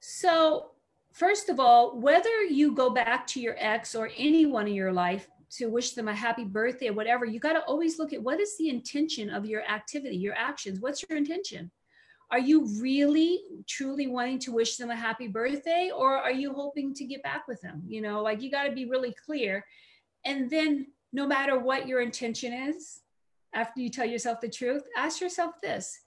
So 0.00 0.72
first 1.12 1.48
of 1.48 1.60
all 1.60 2.00
whether 2.00 2.42
you 2.42 2.72
go 2.72 2.90
back 2.90 3.26
to 3.28 3.40
your 3.40 3.56
ex 3.58 3.94
or 3.94 4.10
anyone 4.16 4.68
in 4.68 4.74
your 4.74 4.92
life 4.92 5.28
to 5.50 5.66
wish 5.66 5.92
them 5.92 6.06
a 6.08 6.14
happy 6.14 6.44
birthday 6.44 6.88
or 6.88 6.92
whatever 6.92 7.24
you 7.24 7.40
got 7.40 7.54
to 7.54 7.60
always 7.62 7.98
look 7.98 8.12
at 8.12 8.22
what 8.22 8.38
is 8.38 8.56
the 8.56 8.68
intention 8.68 9.28
of 9.30 9.44
your 9.44 9.62
activity 9.64 10.16
your 10.16 10.34
actions. 10.34 10.80
What's 10.80 11.04
your 11.08 11.18
intention 11.18 11.70
are 12.30 12.38
you 12.38 12.66
really 12.80 13.42
truly 13.68 14.06
wanting 14.06 14.38
to 14.40 14.52
wish 14.52 14.76
them 14.76 14.90
a 14.90 14.96
happy 14.96 15.26
birthday 15.26 15.90
or 15.94 16.16
are 16.16 16.32
you 16.32 16.52
hoping 16.52 16.94
to 16.94 17.04
get 17.04 17.22
back 17.22 17.48
with 17.48 17.60
them? 17.60 17.82
You 17.86 18.02
know 18.02 18.22
like 18.22 18.40
you 18.40 18.50
got 18.50 18.64
to 18.64 18.72
be 18.72 18.86
really 18.86 19.14
clear. 19.24 19.64
And 20.24 20.48
then 20.48 20.86
no 21.12 21.26
matter 21.26 21.58
what 21.58 21.88
your 21.88 22.00
intention 22.00 22.52
is 22.52 23.00
after 23.52 23.80
you 23.80 23.90
tell 23.90 24.06
yourself 24.06 24.40
the 24.40 24.48
truth 24.48 24.84
ask 24.96 25.20
yourself 25.20 25.54
this. 25.62 25.98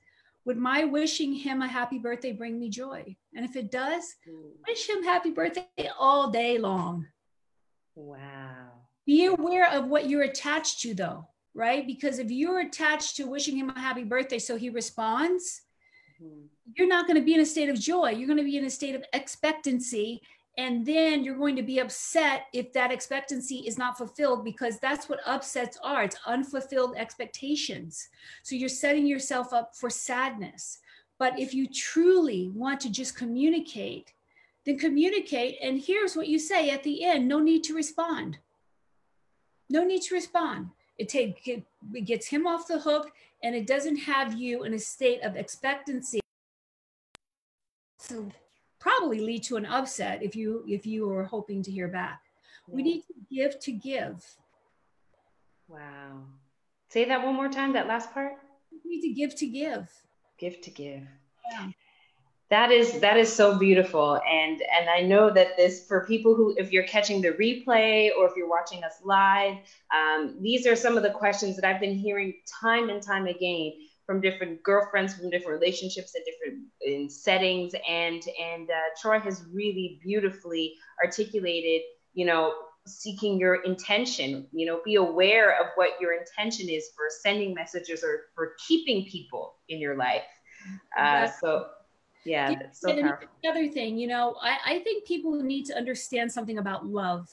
Would 0.45 0.57
my 0.57 0.83
wishing 0.83 1.33
him 1.33 1.61
a 1.61 1.67
happy 1.67 1.97
birthday 1.97 2.33
bring 2.33 2.59
me 2.59 2.69
joy? 2.69 3.15
And 3.33 3.45
if 3.45 3.55
it 3.55 3.71
does 3.71 4.15
wish 4.67 4.89
him 4.89 5.03
happy 5.03 5.31
birthday 5.31 5.89
all 5.97 6.31
day 6.31 6.57
long. 6.57 7.07
Wow. 7.95 8.71
Be 9.05 9.25
aware 9.25 9.69
of 9.71 9.87
what 9.87 10.09
you're 10.09 10.23
attached 10.23 10.81
to 10.81 10.93
though 10.93 11.27
right? 11.55 11.85
Because 11.85 12.17
if 12.17 12.31
you're 12.31 12.61
attached 12.61 13.15
to 13.17 13.27
wishing 13.27 13.55
him 13.55 13.69
a 13.69 13.79
happy 13.79 14.03
birthday 14.03 14.39
so 14.39 14.57
he 14.57 14.69
responds 14.69 15.62
Mm-hmm. 16.23 16.45
You're 16.75 16.87
not 16.87 17.07
going 17.07 17.19
to 17.19 17.25
be 17.25 17.33
in 17.33 17.41
a 17.41 17.45
state 17.45 17.69
of 17.69 17.79
joy. 17.79 18.11
You're 18.11 18.27
going 18.27 18.37
to 18.37 18.43
be 18.43 18.57
in 18.57 18.65
a 18.65 18.69
state 18.69 18.95
of 18.95 19.03
expectancy. 19.13 20.21
And 20.57 20.85
then 20.85 21.23
you're 21.23 21.37
going 21.37 21.55
to 21.55 21.63
be 21.63 21.79
upset 21.79 22.45
if 22.53 22.71
that 22.73 22.91
expectancy 22.91 23.63
is 23.67 23.77
not 23.77 23.97
fulfilled 23.97 24.45
because 24.45 24.79
that's 24.79 25.09
what 25.09 25.19
upsets 25.25 25.79
are 25.83 26.03
it's 26.03 26.17
unfulfilled 26.27 26.95
expectations. 26.95 28.07
So 28.43 28.55
you're 28.55 28.69
setting 28.69 29.07
yourself 29.07 29.51
up 29.51 29.75
for 29.75 29.89
sadness. 29.89 30.79
But 31.17 31.39
if 31.39 31.53
you 31.53 31.67
truly 31.67 32.51
want 32.53 32.81
to 32.81 32.91
just 32.91 33.17
communicate, 33.17 34.13
then 34.65 34.77
communicate. 34.77 35.57
And 35.61 35.81
here's 35.81 36.15
what 36.15 36.27
you 36.27 36.37
say 36.37 36.69
at 36.69 36.83
the 36.83 37.03
end 37.03 37.27
no 37.27 37.39
need 37.39 37.63
to 37.65 37.73
respond. 37.73 38.37
No 39.69 39.83
need 39.83 40.03
to 40.03 40.15
respond. 40.15 40.69
It, 40.99 41.09
take, 41.09 41.47
it 41.47 42.05
gets 42.05 42.27
him 42.27 42.45
off 42.45 42.67
the 42.67 42.79
hook 42.79 43.11
and 43.43 43.55
it 43.55 43.67
doesn't 43.67 43.97
have 43.97 44.33
you 44.33 44.63
in 44.63 44.73
a 44.73 44.79
state 44.79 45.21
of 45.21 45.35
expectancy. 45.35 46.19
To 48.07 48.31
probably 48.79 49.21
lead 49.21 49.43
to 49.43 49.55
an 49.55 49.65
upset 49.65 50.23
if 50.23 50.35
you 50.35 50.63
if 50.67 50.85
you 50.85 51.07
were 51.07 51.23
hoping 51.23 51.63
to 51.63 51.71
hear 51.71 51.87
back. 51.87 52.21
Yeah. 52.67 52.75
we 52.75 52.83
need 52.83 53.01
to 53.01 53.13
give 53.31 53.59
to 53.59 53.71
give. 53.71 54.25
Wow. 55.67 56.23
Say 56.89 57.05
that 57.05 57.23
one 57.23 57.35
more 57.35 57.49
time 57.49 57.73
that 57.73 57.87
last 57.87 58.13
part. 58.13 58.33
We 58.71 58.97
need 58.97 59.01
to 59.01 59.13
give 59.13 59.35
to 59.35 59.47
give. 59.47 59.89
Give 60.37 60.59
to 60.61 60.71
give. 60.71 61.07
Yeah 61.51 61.69
that 62.53 62.71
is 62.71 62.99
that 62.99 63.17
is 63.17 63.33
so 63.33 63.57
beautiful. 63.57 64.21
And 64.29 64.61
and 64.61 64.89
i 64.89 65.01
know 65.01 65.29
that 65.29 65.57
this 65.57 65.85
for 65.87 66.05
people 66.05 66.35
who 66.35 66.55
if 66.57 66.71
you're 66.71 66.83
catching 66.95 67.21
the 67.21 67.31
replay 67.31 68.09
or 68.17 68.27
if 68.27 68.33
you're 68.37 68.49
watching 68.49 68.83
us 68.83 68.93
live 69.03 69.57
um, 69.93 70.37
these 70.41 70.65
are 70.67 70.75
some 70.75 70.95
of 70.97 71.03
the 71.03 71.11
questions 71.11 71.55
that 71.55 71.65
i've 71.65 71.81
been 71.81 71.97
hearing 71.97 72.33
time 72.61 72.89
and 72.89 73.01
time 73.01 73.27
again 73.27 73.73
from 74.05 74.21
different 74.21 74.61
girlfriends 74.63 75.13
from 75.15 75.29
different 75.29 75.59
relationships 75.59 76.13
and 76.15 76.25
different 76.25 76.63
in 76.81 77.09
settings. 77.09 77.73
And 77.89 78.21
and 78.41 78.69
uh, 78.69 78.73
troy 79.01 79.19
has 79.19 79.43
really 79.51 79.99
beautifully 80.03 80.75
articulated 81.03 81.81
you 82.13 82.25
know 82.25 82.53
seeking 82.85 83.39
your 83.39 83.55
intention. 83.63 84.47
You 84.51 84.65
know 84.65 84.81
be 84.83 84.95
aware 84.95 85.59
of 85.59 85.67
what 85.75 85.91
your 86.01 86.13
intention 86.13 86.69
is 86.69 86.89
for 86.95 87.05
sending 87.21 87.53
messages 87.53 88.03
or 88.03 88.23
for 88.35 88.53
keeping 88.67 89.05
people 89.05 89.55
in 89.69 89.79
your 89.79 89.95
life. 89.95 90.23
Uh, 90.97 91.27
so 91.41 91.67
yeah, 92.25 92.55
that's 92.55 92.81
so 92.81 92.99
powerful. 93.01 93.27
Another 93.43 93.67
thing, 93.67 93.97
you 93.97 94.07
know, 94.07 94.35
I, 94.41 94.57
I 94.65 94.79
think 94.79 95.05
people 95.05 95.41
need 95.41 95.65
to 95.65 95.77
understand 95.77 96.31
something 96.31 96.57
about 96.57 96.85
love. 96.85 97.29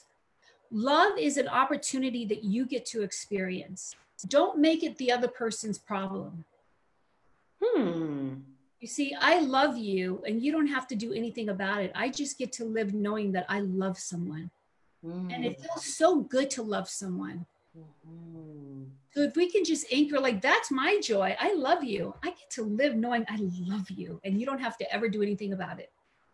Love 0.71 1.17
is 1.17 1.37
an 1.37 1.47
opportunity 1.47 2.25
that 2.25 2.43
you 2.43 2.65
get 2.65 2.85
to 2.87 3.01
experience. 3.01 3.95
Don't 4.27 4.59
make 4.59 4.83
it 4.83 4.97
the 4.97 5.11
other 5.11 5.27
person's 5.27 5.77
problem. 5.77 6.45
Hmm. 7.61 8.35
You 8.79 8.87
see, 8.87 9.13
I 9.19 9.39
love 9.39 9.77
you, 9.77 10.23
and 10.27 10.41
you 10.41 10.51
don't 10.51 10.67
have 10.67 10.87
to 10.87 10.95
do 10.95 11.13
anything 11.13 11.49
about 11.49 11.81
it. 11.81 11.91
I 11.93 12.09
just 12.09 12.37
get 12.37 12.51
to 12.53 12.65
live 12.65 12.93
knowing 12.93 13.31
that 13.33 13.45
I 13.47 13.59
love 13.59 13.97
someone. 13.97 14.49
Mm. 15.05 15.33
And 15.33 15.45
it 15.45 15.57
hmm. 15.57 15.63
feels 15.63 15.85
so 15.95 16.21
good 16.21 16.49
to 16.51 16.63
love 16.63 16.89
someone. 16.89 17.45
Mm-hmm. 17.77 18.83
So 19.13 19.21
if 19.21 19.35
we 19.35 19.49
can 19.49 19.63
just 19.63 19.85
anchor 19.91 20.19
like 20.19 20.41
that's 20.41 20.71
my 20.71 20.99
joy. 21.01 21.35
I 21.39 21.53
love 21.53 21.83
you. 21.83 22.13
I 22.23 22.27
get 22.27 22.49
to 22.51 22.63
live 22.63 22.95
knowing 22.95 23.25
I 23.29 23.37
love 23.67 23.89
you 23.89 24.19
and 24.23 24.39
you 24.39 24.45
don't 24.45 24.59
have 24.59 24.77
to 24.77 24.93
ever 24.93 25.09
do 25.09 25.21
anything 25.21 25.53
about 25.53 25.79
it. 25.79 25.91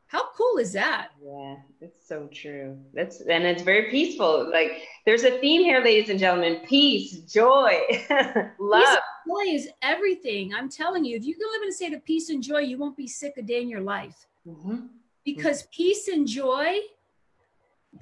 How 0.07 0.29
cool 0.31 0.57
is 0.57 0.71
that? 0.71 1.09
Yeah, 1.21 1.55
it's 1.81 2.07
so 2.07 2.29
true. 2.31 2.77
That's 2.93 3.19
and 3.21 3.43
it's 3.43 3.61
very 3.61 3.91
peaceful. 3.91 4.49
Like 4.49 4.83
there's 5.05 5.23
a 5.23 5.37
theme 5.39 5.61
here, 5.61 5.83
ladies 5.83 6.09
and 6.09 6.17
gentlemen: 6.17 6.61
peace, 6.65 7.19
joy, 7.31 7.81
love. 8.59 8.99
joy 9.27 9.43
is 9.49 9.67
everything. 9.81 10.53
I'm 10.53 10.69
telling 10.69 11.03
you, 11.03 11.17
if 11.17 11.25
you 11.25 11.35
can 11.35 11.45
live 11.51 11.61
in 11.63 11.69
a 11.69 11.73
state 11.73 11.93
of 11.93 12.05
peace 12.05 12.29
and 12.29 12.41
joy, 12.41 12.59
you 12.59 12.77
won't 12.77 12.95
be 12.95 13.07
sick 13.07 13.33
a 13.37 13.41
day 13.41 13.61
in 13.61 13.69
your 13.69 13.81
life. 13.81 14.27
Mm-hmm. 14.47 14.85
Because 15.25 15.63
mm-hmm. 15.63 15.71
peace 15.75 16.07
and 16.07 16.25
joy 16.25 16.79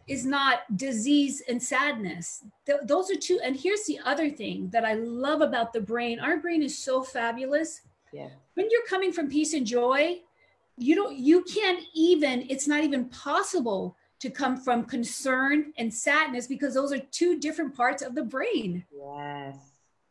is 0.08 0.26
not 0.26 0.78
disease 0.78 1.42
and 1.48 1.62
sadness. 1.62 2.44
Th- 2.66 2.80
those 2.84 3.10
are 3.12 3.16
two. 3.16 3.40
And 3.44 3.56
here's 3.56 3.86
the 3.86 4.00
other 4.06 4.30
thing 4.30 4.70
that 4.72 4.86
I 4.86 4.94
love 4.94 5.42
about 5.42 5.74
the 5.74 5.82
brain 5.82 6.20
our 6.20 6.38
brain 6.38 6.62
is 6.62 6.78
so 6.78 7.02
fabulous. 7.02 7.82
Yeah. 8.14 8.30
When 8.54 8.68
you're 8.70 8.86
coming 8.88 9.12
from 9.12 9.30
peace 9.30 9.54
and 9.54 9.66
joy, 9.66 10.22
you 10.78 10.96
don't, 10.96 11.16
you 11.18 11.44
can't 11.44 11.84
even, 11.94 12.46
it's 12.50 12.68
not 12.68 12.84
even 12.84 13.06
possible 13.06 13.96
to 14.20 14.30
come 14.30 14.58
from 14.58 14.86
concern 14.86 15.74
and 15.78 15.94
sadness 15.94 16.48
because 16.48 16.74
those 16.74 16.94
are 16.94 17.00
two 17.12 17.40
different 17.40 17.76
parts 17.76 18.02
of 18.02 18.16
the 18.16 18.24
brain. 18.24 18.86
Yes. 18.96 19.58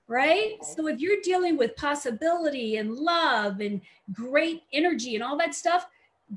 Right? 0.06 0.56
Yes. 0.58 0.76
So 0.76 0.86
if 0.88 1.00
you're 1.00 1.20
dealing 1.22 1.56
with 1.56 1.76
possibility 1.76 2.76
and 2.76 2.94
love 2.94 3.60
and 3.60 3.80
great 4.12 4.62
energy 4.72 5.14
and 5.14 5.24
all 5.24 5.38
that 5.38 5.54
stuff, 5.54 5.86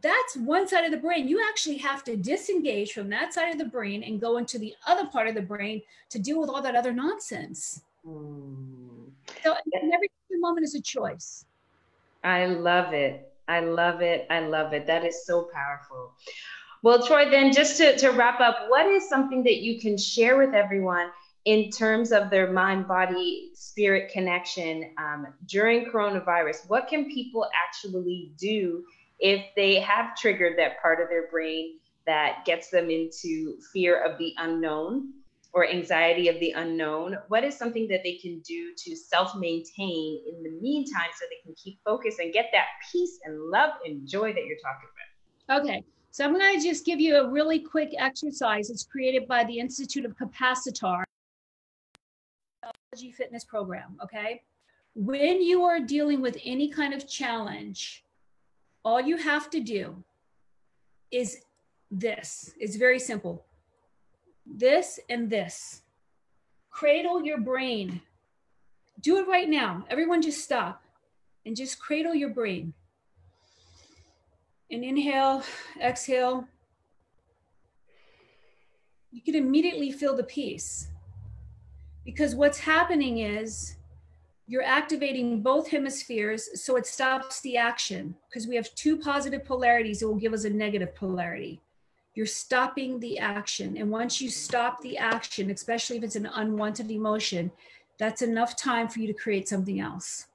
that's 0.01 0.38
one 0.38 0.67
side 0.67 0.85
of 0.85 0.91
the 0.91 0.97
brain. 0.97 1.27
You 1.27 1.43
actually 1.47 1.77
have 1.77 2.03
to 2.05 2.17
disengage 2.17 2.93
from 2.93 3.09
that 3.09 3.33
side 3.33 3.51
of 3.51 3.57
the 3.57 3.65
brain 3.65 4.03
and 4.03 4.19
go 4.19 4.38
into 4.38 4.59
the 4.59 4.73
other 4.85 5.07
part 5.07 5.27
of 5.27 5.35
the 5.35 5.41
brain 5.41 5.81
to 6.09 6.19
deal 6.19 6.39
with 6.39 6.49
all 6.49 6.61
that 6.61 6.75
other 6.75 6.93
nonsense. 6.93 7.81
Mm. 8.05 9.09
So 9.43 9.55
every 9.73 10.09
moment 10.31 10.65
is 10.65 10.75
a 10.75 10.81
choice. 10.81 11.45
I 12.23 12.45
love 12.45 12.93
it. 12.93 13.31
I 13.47 13.61
love 13.61 14.01
it. 14.01 14.27
I 14.29 14.41
love 14.41 14.73
it. 14.73 14.85
That 14.88 15.05
is 15.05 15.25
so 15.25 15.49
powerful. 15.53 16.11
Well, 16.83 17.05
Troy, 17.05 17.29
then 17.29 17.51
just 17.53 17.77
to, 17.77 17.97
to 17.97 18.09
wrap 18.09 18.39
up, 18.39 18.65
what 18.67 18.85
is 18.85 19.07
something 19.09 19.43
that 19.43 19.57
you 19.57 19.79
can 19.79 19.97
share 19.97 20.38
with 20.38 20.53
everyone 20.53 21.09
in 21.45 21.69
terms 21.71 22.11
of 22.11 22.29
their 22.29 22.51
mind 22.51 22.88
body 22.88 23.51
spirit 23.53 24.11
connection 24.11 24.91
um, 24.97 25.27
during 25.47 25.85
coronavirus? 25.85 26.69
What 26.69 26.88
can 26.88 27.09
people 27.09 27.47
actually 27.65 28.31
do 28.38 28.83
if 29.20 29.45
they 29.55 29.80
have 29.80 30.15
triggered 30.15 30.57
that 30.57 30.82
part 30.82 31.01
of 31.01 31.09
their 31.09 31.28
brain 31.28 31.80
that 32.05 32.43
gets 32.45 32.70
them 32.70 32.89
into 32.89 33.57
fear 33.74 34.03
of 34.03 34.18
the 34.18 34.34
unknown 34.38 35.13
or 35.53 35.68
anxiety 35.68 36.28
of 36.28 36.39
the 36.39 36.51
unknown, 36.51 37.18
what 37.30 37.43
is 37.43 37.57
something 37.57 37.88
that 37.88 38.01
they 38.03 38.15
can 38.15 38.39
do 38.39 38.74
to 38.78 38.95
self 38.95 39.36
maintain 39.36 40.22
in 40.28 40.43
the 40.43 40.51
meantime 40.61 41.09
so 41.18 41.26
they 41.30 41.41
can 41.43 41.55
keep 41.55 41.80
focus 41.84 42.18
and 42.20 42.32
get 42.34 42.49
that 42.53 42.68
peace 42.91 43.20
and 43.26 43.39
love 43.49 43.72
and 43.86 44.07
joy 44.07 44.32
that 44.34 44.45
you're 44.45 44.57
talking 44.57 44.89
about? 45.47 45.61
Okay. 45.61 45.84
So 46.11 46.26
I'm 46.26 46.34
going 46.34 46.59
to 46.59 46.63
just 46.63 46.86
give 46.86 46.99
you 46.99 47.18
a 47.18 47.30
really 47.30 47.59
quick 47.59 47.93
exercise. 47.97 48.70
It's 48.70 48.84
created 48.84 49.28
by 49.28 49.43
the 49.43 49.59
Institute 49.59 50.05
of 50.05 50.15
Capacitar 50.18 51.03
fitness 53.15 53.43
program. 53.43 53.97
Okay. 54.03 54.41
When 54.95 55.41
you 55.41 55.63
are 55.63 55.80
dealing 55.80 56.22
with 56.22 56.38
any 56.43 56.70
kind 56.70 56.93
of 56.93 57.07
challenge, 57.07 58.03
all 58.88 59.01
you 59.01 59.17
have 59.17 59.49
to 59.49 59.59
do 59.59 60.01
is 61.11 61.41
this. 61.91 62.53
It's 62.57 62.77
very 62.77 62.99
simple. 62.99 63.45
This 64.45 64.97
and 65.09 65.29
this. 65.29 65.81
Cradle 66.69 67.21
your 67.21 67.38
brain. 67.38 67.99
Do 69.01 69.17
it 69.17 69.27
right 69.27 69.49
now. 69.49 69.85
Everyone 69.89 70.21
just 70.21 70.41
stop 70.41 70.81
and 71.45 71.53
just 71.53 71.81
cradle 71.81 72.15
your 72.15 72.29
brain. 72.29 72.73
And 74.71 74.85
inhale, 74.85 75.43
exhale. 75.81 76.47
You 79.11 79.21
can 79.21 79.35
immediately 79.35 79.91
feel 79.91 80.15
the 80.15 80.23
peace. 80.23 80.88
Because 82.05 82.35
what's 82.35 82.59
happening 82.59 83.17
is 83.17 83.75
you're 84.48 84.64
activating 84.64 85.41
both 85.41 85.68
hemispheres 85.68 86.62
so 86.64 86.78
it 86.78 86.88
stops 86.88 87.41
the 87.41 87.58
action. 87.58 88.16
Because 88.30 88.48
we 88.48 88.56
have 88.56 88.74
two 88.76 88.98
positive 88.98 89.43
polarities 89.43 90.02
it 90.02 90.06
will 90.06 90.16
give 90.16 90.34
us 90.34 90.45
a 90.45 90.50
negative 90.50 90.95
polarity. 90.95 91.62
You're 92.16 92.26
stopping 92.26 93.00
the 93.00 93.20
action 93.20 93.78
and 93.78 93.91
once 93.91 94.22
you 94.22 94.30
stop 94.30 94.82
the 94.82 94.98
action 94.98 95.52
especially 95.52 95.98
if 95.98 96.04
it's 96.04 96.16
an 96.16 96.30
unwanted 96.34 96.89
emotion 96.89 97.52
that's 98.00 98.22
enough 98.22 98.56
time 98.56 98.88
for 98.88 99.00
you 99.00 99.08
to 99.08 99.14
create 99.14 99.48
something 99.48 99.80
else. 99.80 100.28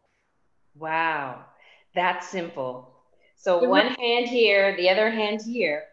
Wow 0.79 1.47
that's 1.95 2.29
simple. 2.29 2.91
So 3.37 3.65
one 3.65 3.89
hand 3.95 4.29
here 4.29 4.77
the 4.77 4.91
other 4.91 5.11
hand 5.11 5.41
here. 5.45 5.85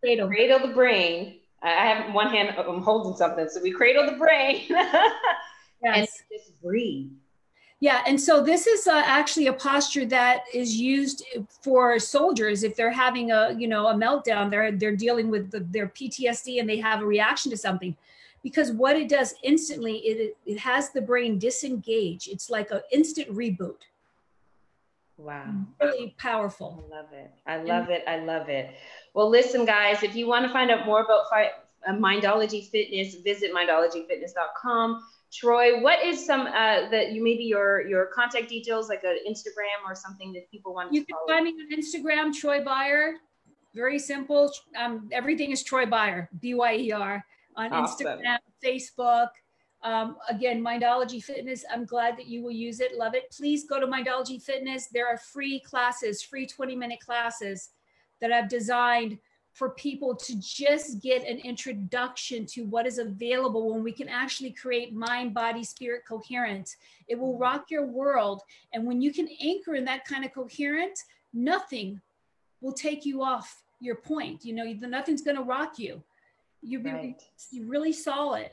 Cradle, 0.00 0.28
cradle 0.28 0.58
the 0.66 0.74
brain. 0.74 1.38
I 1.62 1.86
have 1.86 2.12
one 2.12 2.28
hand 2.28 2.56
i'm 2.58 2.82
holding 2.82 3.16
something 3.16 3.48
so 3.48 3.62
we 3.62 3.70
cradle 3.70 4.04
the 4.10 4.16
brain. 4.16 4.64
Yes. 5.84 5.96
and 5.96 6.06
just 6.38 6.62
breathe 6.62 7.10
yeah, 7.82 8.04
and 8.06 8.18
so 8.20 8.40
this 8.40 8.68
is 8.68 8.86
uh, 8.86 9.02
actually 9.04 9.48
a 9.48 9.52
posture 9.52 10.06
that 10.06 10.44
is 10.54 10.76
used 10.76 11.24
for 11.62 11.98
soldiers 11.98 12.62
if 12.62 12.76
they're 12.76 12.92
having 12.92 13.32
a 13.32 13.56
you 13.58 13.66
know 13.66 13.88
a 13.88 13.94
meltdown. 13.94 14.52
They're 14.52 14.70
they're 14.70 14.94
dealing 14.94 15.30
with 15.30 15.50
the, 15.50 15.58
their 15.58 15.88
PTSD 15.88 16.60
and 16.60 16.70
they 16.70 16.78
have 16.78 17.02
a 17.02 17.04
reaction 17.04 17.50
to 17.50 17.56
something, 17.56 17.96
because 18.44 18.70
what 18.70 18.94
it 18.94 19.08
does 19.08 19.34
instantly 19.42 19.96
it 19.96 20.36
it 20.46 20.58
has 20.60 20.90
the 20.90 21.00
brain 21.00 21.40
disengage. 21.40 22.28
It's 22.28 22.50
like 22.50 22.70
an 22.70 22.82
instant 22.92 23.28
reboot. 23.34 23.80
Wow. 25.16 25.52
Really 25.80 26.14
powerful. 26.18 26.84
I 26.86 26.96
love 26.96 27.12
it. 27.12 27.30
I 27.48 27.56
love 27.64 27.90
it. 27.90 28.04
I 28.06 28.18
love 28.18 28.48
it. 28.48 28.70
Well, 29.12 29.28
listen, 29.28 29.64
guys, 29.64 30.04
if 30.04 30.14
you 30.14 30.28
want 30.28 30.46
to 30.46 30.52
find 30.52 30.70
out 30.70 30.86
more 30.86 31.02
about 31.02 31.28
fi- 31.28 31.50
uh, 31.84 31.94
Mindology 31.94 32.70
Fitness, 32.70 33.16
visit 33.16 33.52
mindologyfitness.com. 33.52 35.02
Troy, 35.32 35.80
what 35.80 36.04
is 36.04 36.24
some 36.24 36.42
uh, 36.42 36.90
that 36.90 37.12
you 37.12 37.24
maybe 37.24 37.44
your 37.44 37.86
your 37.86 38.06
contact 38.06 38.48
details, 38.48 38.88
like 38.88 39.02
an 39.02 39.16
Instagram 39.28 39.88
or 39.88 39.94
something 39.94 40.32
that 40.34 40.50
people 40.50 40.74
want 40.74 40.90
to 40.90 40.94
you 40.94 41.06
can 41.06 41.16
follow? 41.26 41.38
find 41.38 41.44
me 41.44 41.52
on 41.52 41.78
Instagram, 41.78 42.34
Troy 42.38 42.62
Beyer. 42.62 43.14
Very 43.74 43.98
simple. 43.98 44.52
Um, 44.78 45.08
everything 45.10 45.50
is 45.50 45.62
Troy 45.62 45.86
Beyer, 45.86 46.28
B 46.40 46.52
Y 46.54 46.74
E 46.76 46.92
R, 46.92 47.24
on 47.56 47.72
awesome. 47.72 48.06
Instagram, 48.06 48.38
Facebook. 48.62 49.28
Um, 49.82 50.16
again, 50.28 50.62
Mindology 50.62 51.22
Fitness. 51.22 51.64
I'm 51.72 51.86
glad 51.86 52.16
that 52.18 52.26
you 52.26 52.42
will 52.42 52.52
use 52.52 52.80
it. 52.80 52.96
Love 52.96 53.14
it. 53.14 53.34
Please 53.36 53.64
go 53.66 53.80
to 53.80 53.86
Mindology 53.86 54.40
Fitness. 54.40 54.88
There 54.92 55.08
are 55.08 55.16
free 55.16 55.60
classes, 55.60 56.22
free 56.22 56.46
20 56.46 56.76
minute 56.76 57.00
classes 57.00 57.70
that 58.20 58.30
I've 58.30 58.48
designed 58.48 59.18
for 59.52 59.70
people 59.70 60.14
to 60.14 60.38
just 60.40 61.00
get 61.02 61.26
an 61.26 61.38
introduction 61.38 62.46
to 62.46 62.64
what 62.64 62.86
is 62.86 62.98
available 62.98 63.72
when 63.72 63.82
we 63.82 63.92
can 63.92 64.08
actually 64.08 64.50
create 64.50 64.94
mind, 64.94 65.34
body, 65.34 65.62
spirit 65.62 66.02
coherence. 66.08 66.76
It 67.06 67.18
will 67.18 67.36
rock 67.36 67.66
your 67.70 67.84
world. 67.84 68.42
And 68.72 68.86
when 68.86 69.02
you 69.02 69.12
can 69.12 69.28
anchor 69.42 69.74
in 69.74 69.84
that 69.84 70.06
kind 70.06 70.24
of 70.24 70.32
coherence, 70.32 71.04
nothing 71.34 72.00
will 72.62 72.72
take 72.72 73.04
you 73.04 73.22
off 73.22 73.62
your 73.80 73.96
point. 73.96 74.44
You 74.44 74.54
know, 74.54 74.64
nothing's 74.88 75.22
going 75.22 75.36
to 75.36 75.42
rock 75.42 75.78
you. 75.78 76.02
You, 76.62 76.80
right. 76.80 77.20
you 77.50 77.66
really 77.66 77.92
solid. 77.92 78.50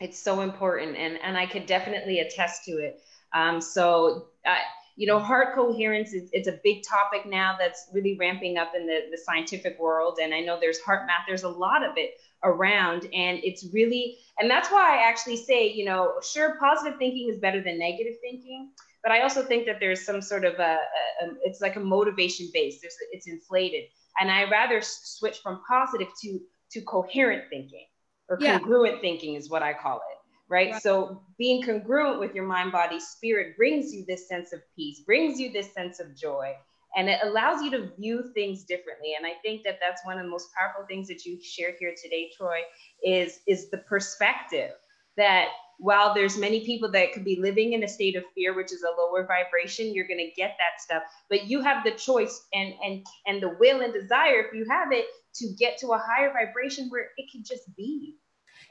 It's 0.00 0.18
so 0.18 0.40
important. 0.40 0.96
And, 0.96 1.18
and 1.22 1.36
I 1.36 1.46
could 1.46 1.66
definitely 1.66 2.20
attest 2.20 2.64
to 2.64 2.72
it. 2.72 3.02
Um, 3.34 3.60
so, 3.60 4.26
uh, 4.44 4.56
you 4.96 5.06
know, 5.06 5.18
heart 5.18 5.54
coherence 5.54 6.14
is 6.14 6.30
it's 6.32 6.48
a 6.48 6.58
big 6.64 6.82
topic 6.82 7.26
now 7.26 7.54
that's 7.58 7.88
really 7.92 8.16
ramping 8.18 8.56
up 8.56 8.72
in 8.74 8.86
the, 8.86 9.00
the 9.10 9.18
scientific 9.18 9.78
world. 9.78 10.18
And 10.20 10.34
I 10.34 10.40
know 10.40 10.58
there's 10.58 10.80
HeartMath, 10.80 11.26
there's 11.28 11.42
a 11.42 11.48
lot 11.48 11.84
of 11.84 11.92
it 11.96 12.12
around. 12.42 13.04
And 13.12 13.38
it's 13.44 13.66
really, 13.74 14.16
and 14.38 14.50
that's 14.50 14.70
why 14.70 14.98
I 14.98 15.08
actually 15.08 15.36
say, 15.36 15.70
you 15.70 15.84
know, 15.84 16.14
sure, 16.22 16.56
positive 16.58 16.98
thinking 16.98 17.28
is 17.30 17.38
better 17.38 17.62
than 17.62 17.78
negative 17.78 18.14
thinking. 18.22 18.70
But 19.02 19.12
I 19.12 19.20
also 19.20 19.42
think 19.42 19.66
that 19.66 19.76
there's 19.80 20.04
some 20.04 20.22
sort 20.22 20.44
of 20.44 20.54
a, 20.54 20.78
a, 21.22 21.26
a 21.26 21.28
it's 21.44 21.60
like 21.60 21.76
a 21.76 21.80
motivation 21.80 22.48
base. 22.52 22.80
There's 22.80 22.96
it's 23.12 23.28
inflated, 23.28 23.84
and 24.18 24.32
I 24.32 24.50
rather 24.50 24.80
switch 24.82 25.38
from 25.38 25.60
positive 25.68 26.08
to 26.22 26.40
to 26.72 26.80
coherent 26.80 27.44
thinking 27.48 27.86
or 28.28 28.36
yeah. 28.40 28.58
congruent 28.58 29.00
thinking 29.00 29.34
is 29.34 29.48
what 29.48 29.62
I 29.62 29.74
call 29.74 29.98
it 29.98 30.15
right? 30.48 30.72
right? 30.72 30.82
So 30.82 31.22
being 31.38 31.62
congruent 31.62 32.20
with 32.20 32.34
your 32.34 32.46
mind, 32.46 32.72
body, 32.72 33.00
spirit 33.00 33.56
brings 33.56 33.92
you 33.92 34.04
this 34.06 34.28
sense 34.28 34.52
of 34.52 34.60
peace, 34.74 35.00
brings 35.00 35.40
you 35.40 35.52
this 35.52 35.72
sense 35.72 36.00
of 36.00 36.16
joy, 36.16 36.54
and 36.96 37.08
it 37.08 37.20
allows 37.22 37.62
you 37.62 37.70
to 37.72 37.90
view 37.98 38.30
things 38.34 38.64
differently. 38.64 39.14
And 39.16 39.26
I 39.26 39.34
think 39.42 39.62
that 39.64 39.78
that's 39.80 40.04
one 40.04 40.18
of 40.18 40.24
the 40.24 40.30
most 40.30 40.48
powerful 40.58 40.86
things 40.86 41.08
that 41.08 41.24
you 41.24 41.38
shared 41.42 41.74
here 41.78 41.94
today, 42.00 42.30
Troy, 42.36 42.60
is 43.02 43.40
is 43.46 43.70
the 43.70 43.78
perspective 43.78 44.72
that 45.16 45.48
while 45.78 46.14
there's 46.14 46.38
many 46.38 46.64
people 46.64 46.90
that 46.90 47.12
could 47.12 47.24
be 47.24 47.36
living 47.36 47.74
in 47.74 47.82
a 47.82 47.88
state 47.88 48.16
of 48.16 48.24
fear 48.34 48.54
which 48.54 48.72
is 48.72 48.82
a 48.82 49.00
lower 49.00 49.26
vibration 49.26 49.92
you're 49.94 50.06
going 50.06 50.18
to 50.18 50.30
get 50.34 50.56
that 50.58 50.80
stuff 50.80 51.02
but 51.28 51.46
you 51.46 51.60
have 51.60 51.84
the 51.84 51.90
choice 51.92 52.46
and 52.54 52.72
and 52.82 53.04
and 53.26 53.42
the 53.42 53.54
will 53.60 53.82
and 53.82 53.92
desire 53.92 54.40
if 54.40 54.54
you 54.54 54.64
have 54.70 54.92
it 54.92 55.06
to 55.34 55.48
get 55.58 55.76
to 55.76 55.88
a 55.88 55.98
higher 55.98 56.32
vibration 56.32 56.88
where 56.88 57.10
it 57.18 57.30
can 57.30 57.42
just 57.44 57.74
be 57.76 58.16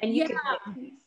and 0.01 0.15
you 0.15 0.23
yeah. 0.23 0.37
can 0.73 0.97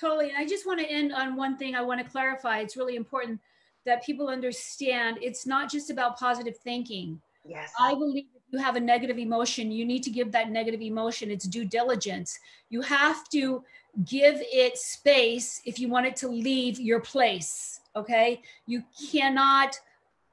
Totally. 0.00 0.28
And 0.28 0.38
I 0.38 0.46
just 0.46 0.66
want 0.66 0.80
to 0.80 0.86
end 0.86 1.12
on 1.12 1.36
one 1.36 1.56
thing 1.56 1.74
I 1.74 1.82
want 1.82 2.00
to 2.00 2.08
clarify. 2.08 2.60
It's 2.60 2.76
really 2.76 2.96
important 2.96 3.40
that 3.84 4.04
people 4.04 4.28
understand 4.28 5.18
it's 5.20 5.46
not 5.46 5.70
just 5.70 5.90
about 5.90 6.18
positive 6.18 6.56
thinking. 6.56 7.20
Yes. 7.44 7.72
I 7.80 7.94
believe 7.94 8.26
if 8.36 8.42
you 8.52 8.58
have 8.58 8.76
a 8.76 8.80
negative 8.80 9.18
emotion, 9.18 9.72
you 9.72 9.84
need 9.84 10.02
to 10.04 10.10
give 10.10 10.30
that 10.32 10.50
negative 10.50 10.82
emotion 10.82 11.30
its 11.30 11.46
due 11.46 11.64
diligence. 11.64 12.38
You 12.68 12.82
have 12.82 13.28
to 13.30 13.64
give 14.04 14.36
it 14.40 14.78
space 14.78 15.62
if 15.64 15.78
you 15.78 15.88
want 15.88 16.06
it 16.06 16.16
to 16.16 16.28
leave 16.28 16.78
your 16.78 17.00
place. 17.00 17.80
Okay. 17.96 18.42
You 18.66 18.84
cannot 19.10 19.80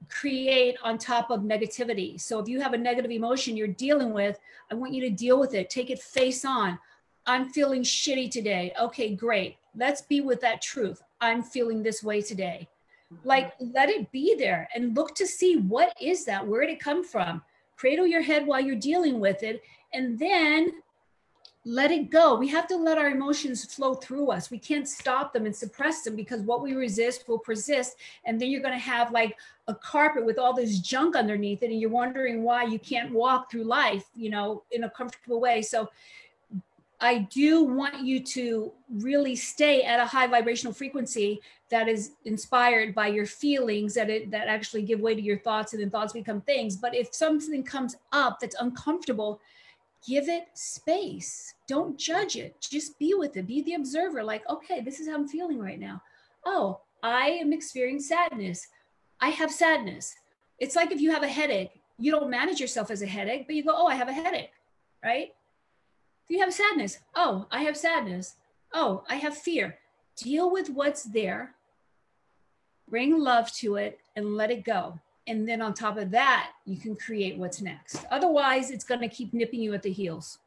create 0.10 0.78
on 0.84 0.98
top 0.98 1.32
of 1.32 1.42
negativity. 1.42 2.20
So 2.20 2.40
if 2.40 2.48
you 2.48 2.62
have 2.62 2.74
a 2.74 2.78
negative 2.78 3.12
emotion 3.12 3.58
you're 3.58 3.68
dealing 3.68 4.14
with, 4.14 4.38
I 4.70 4.76
want 4.76 4.94
you 4.94 5.02
to 5.02 5.10
deal 5.10 5.40
with 5.40 5.54
it. 5.54 5.70
Take 5.70 5.90
it 5.90 6.00
face 6.00 6.46
on. 6.46 6.78
I'm 7.26 7.50
feeling 7.50 7.84
shitty 7.84 8.30
today. 8.32 8.74
Okay, 8.80 9.16
great. 9.16 9.58
Let's 9.76 10.02
be 10.02 10.22
with 10.22 10.42
that 10.42 10.62
truth. 10.62 11.02
I'm 11.22 11.44
feeling 11.44 11.82
this 11.82 12.04
way 12.04 12.22
today. 12.22 12.68
Mm-hmm. 13.14 13.28
Like 13.28 13.54
let 13.60 13.90
it 13.90 14.12
be 14.12 14.36
there 14.36 14.68
and 14.76 14.96
look 14.96 15.16
to 15.16 15.28
see 15.28 15.58
what 15.58 15.96
is 16.00 16.26
that? 16.26 16.46
Where 16.46 16.62
did 16.66 16.74
it 16.74 16.80
come 16.80 17.04
from? 17.04 17.42
Cradle 17.78 18.08
your 18.08 18.22
head 18.22 18.48
while 18.48 18.62
you're 18.62 18.76
dealing 18.76 19.20
with 19.20 19.44
it 19.44 19.62
and 19.94 20.18
then 20.18 20.72
let 21.68 21.90
it 21.90 22.12
go. 22.12 22.36
We 22.36 22.48
have 22.50 22.68
to 22.68 22.78
let 22.78 23.00
our 23.00 23.10
emotions 23.10 23.66
flow 23.66 23.96
through 23.96 24.30
us. 24.30 24.52
We 24.52 24.60
can't 24.60 24.88
stop 24.88 25.34
them 25.34 25.48
and 25.48 25.56
suppress 25.56 26.04
them 26.04 26.16
because 26.16 26.42
what 26.42 26.62
we 26.62 26.74
resist 26.74 27.28
will 27.28 27.40
persist. 27.40 27.98
And 28.24 28.40
then 28.40 28.50
you're 28.52 28.62
going 28.62 28.76
to 28.76 28.80
have 28.80 29.12
like 29.12 29.36
a 29.68 29.74
carpet 29.74 30.24
with 30.24 30.38
all 30.38 30.54
this 30.54 30.78
junk 30.78 31.16
underneath 31.16 31.64
it. 31.64 31.72
And 31.72 31.82
you're 31.82 31.90
wondering 31.90 32.44
why 32.44 32.66
you 32.66 32.78
can't 32.78 33.12
walk 33.12 33.50
through 33.50 33.64
life, 33.64 34.06
you 34.16 34.30
know, 34.30 34.62
in 34.70 34.84
a 34.84 34.90
comfortable 34.92 35.42
way. 35.42 35.64
So 35.64 35.90
I 37.02 37.20
do 37.20 37.64
want 37.64 38.06
you 38.06 38.22
to 38.22 38.72
really 38.90 39.36
stay 39.36 39.84
at 39.84 40.00
a 40.00 40.06
high 40.06 40.28
vibrational 40.28 40.74
frequency 40.74 41.42
that 41.70 41.88
is 41.88 42.12
inspired 42.26 42.96
by 42.96 43.08
your 43.08 43.26
feelings 43.26 43.94
that 43.96 44.10
it 44.10 44.32
that 44.32 44.48
actually 44.48 44.84
give 44.84 45.00
way 45.00 45.16
to 45.16 45.22
your 45.22 45.40
thoughts 45.40 45.74
and 45.74 45.82
then 45.82 45.90
thoughts 45.90 46.14
become 46.14 46.42
things. 46.42 46.78
But 46.78 46.96
if 46.96 47.14
something 47.14 47.64
comes 47.64 47.98
up 48.12 48.40
that's 48.40 48.56
uncomfortable, 48.60 49.42
give 50.08 50.30
it 50.30 50.46
space. 50.54 51.54
Don't 51.68 51.98
judge 51.98 52.38
it. 52.38 52.56
Just 52.62 52.98
be 52.98 53.14
with 53.14 53.36
it. 53.38 53.48
Be 53.48 53.62
the 53.64 53.74
observer. 53.74 54.24
Like, 54.24 54.48
okay, 54.50 54.82
this 54.82 55.00
is 55.00 55.08
how 55.08 55.16
I'm 55.16 55.28
feeling 55.28 55.60
right 55.60 55.80
now. 55.80 56.02
Oh, 56.46 56.80
I 57.04 57.30
am 57.30 57.52
experiencing 57.52 58.18
sadness. 58.18 58.68
I 59.20 59.30
have 59.30 59.52
sadness. 59.52 60.16
It's 60.60 60.76
like 60.76 60.92
if 60.92 61.02
you 61.02 61.12
have 61.12 61.24
a 61.24 61.28
headache, 61.28 61.82
you 61.98 62.12
don't 62.12 62.30
manage 62.30 62.60
yourself 62.60 62.92
as 62.92 63.02
a 63.02 63.08
headache, 63.08 63.48
but 63.48 63.56
you 63.56 63.64
go, 63.64 63.74
oh, 63.74 63.88
I 63.88 63.96
have 63.96 64.10
a 64.10 64.14
headache, 64.14 64.52
right? 65.04 65.35
If 66.28 66.36
you 66.36 66.40
have 66.40 66.54
sadness, 66.54 67.00
oh, 67.16 67.46
I 67.52 67.64
have 67.64 67.78
sadness. 67.78 68.36
Oh, 68.74 69.04
I 69.10 69.16
have 69.16 69.38
fear. 69.38 69.78
Deal 70.18 70.52
with 70.52 70.70
what's 70.70 71.04
there, 71.04 71.54
bring 72.90 73.20
love 73.20 73.52
to 73.54 73.76
it, 73.76 74.00
and 74.16 74.36
let 74.36 74.50
it 74.50 74.64
go. 74.64 75.00
And 75.28 75.48
then 75.48 75.62
on 75.62 75.74
top 75.74 75.98
of 75.98 76.12
that 76.12 76.52
you 76.66 76.78
can 76.78 76.96
create 76.96 77.38
what's 77.38 77.62
next. 77.62 78.06
Otherwise 78.12 78.72
it's 78.72 78.84
going 78.84 79.02
to 79.02 79.10
keep 79.10 79.34
nipping 79.34 79.62
you 79.62 79.74
at 79.74 79.84
the 79.84 79.92
heels. 79.92 80.40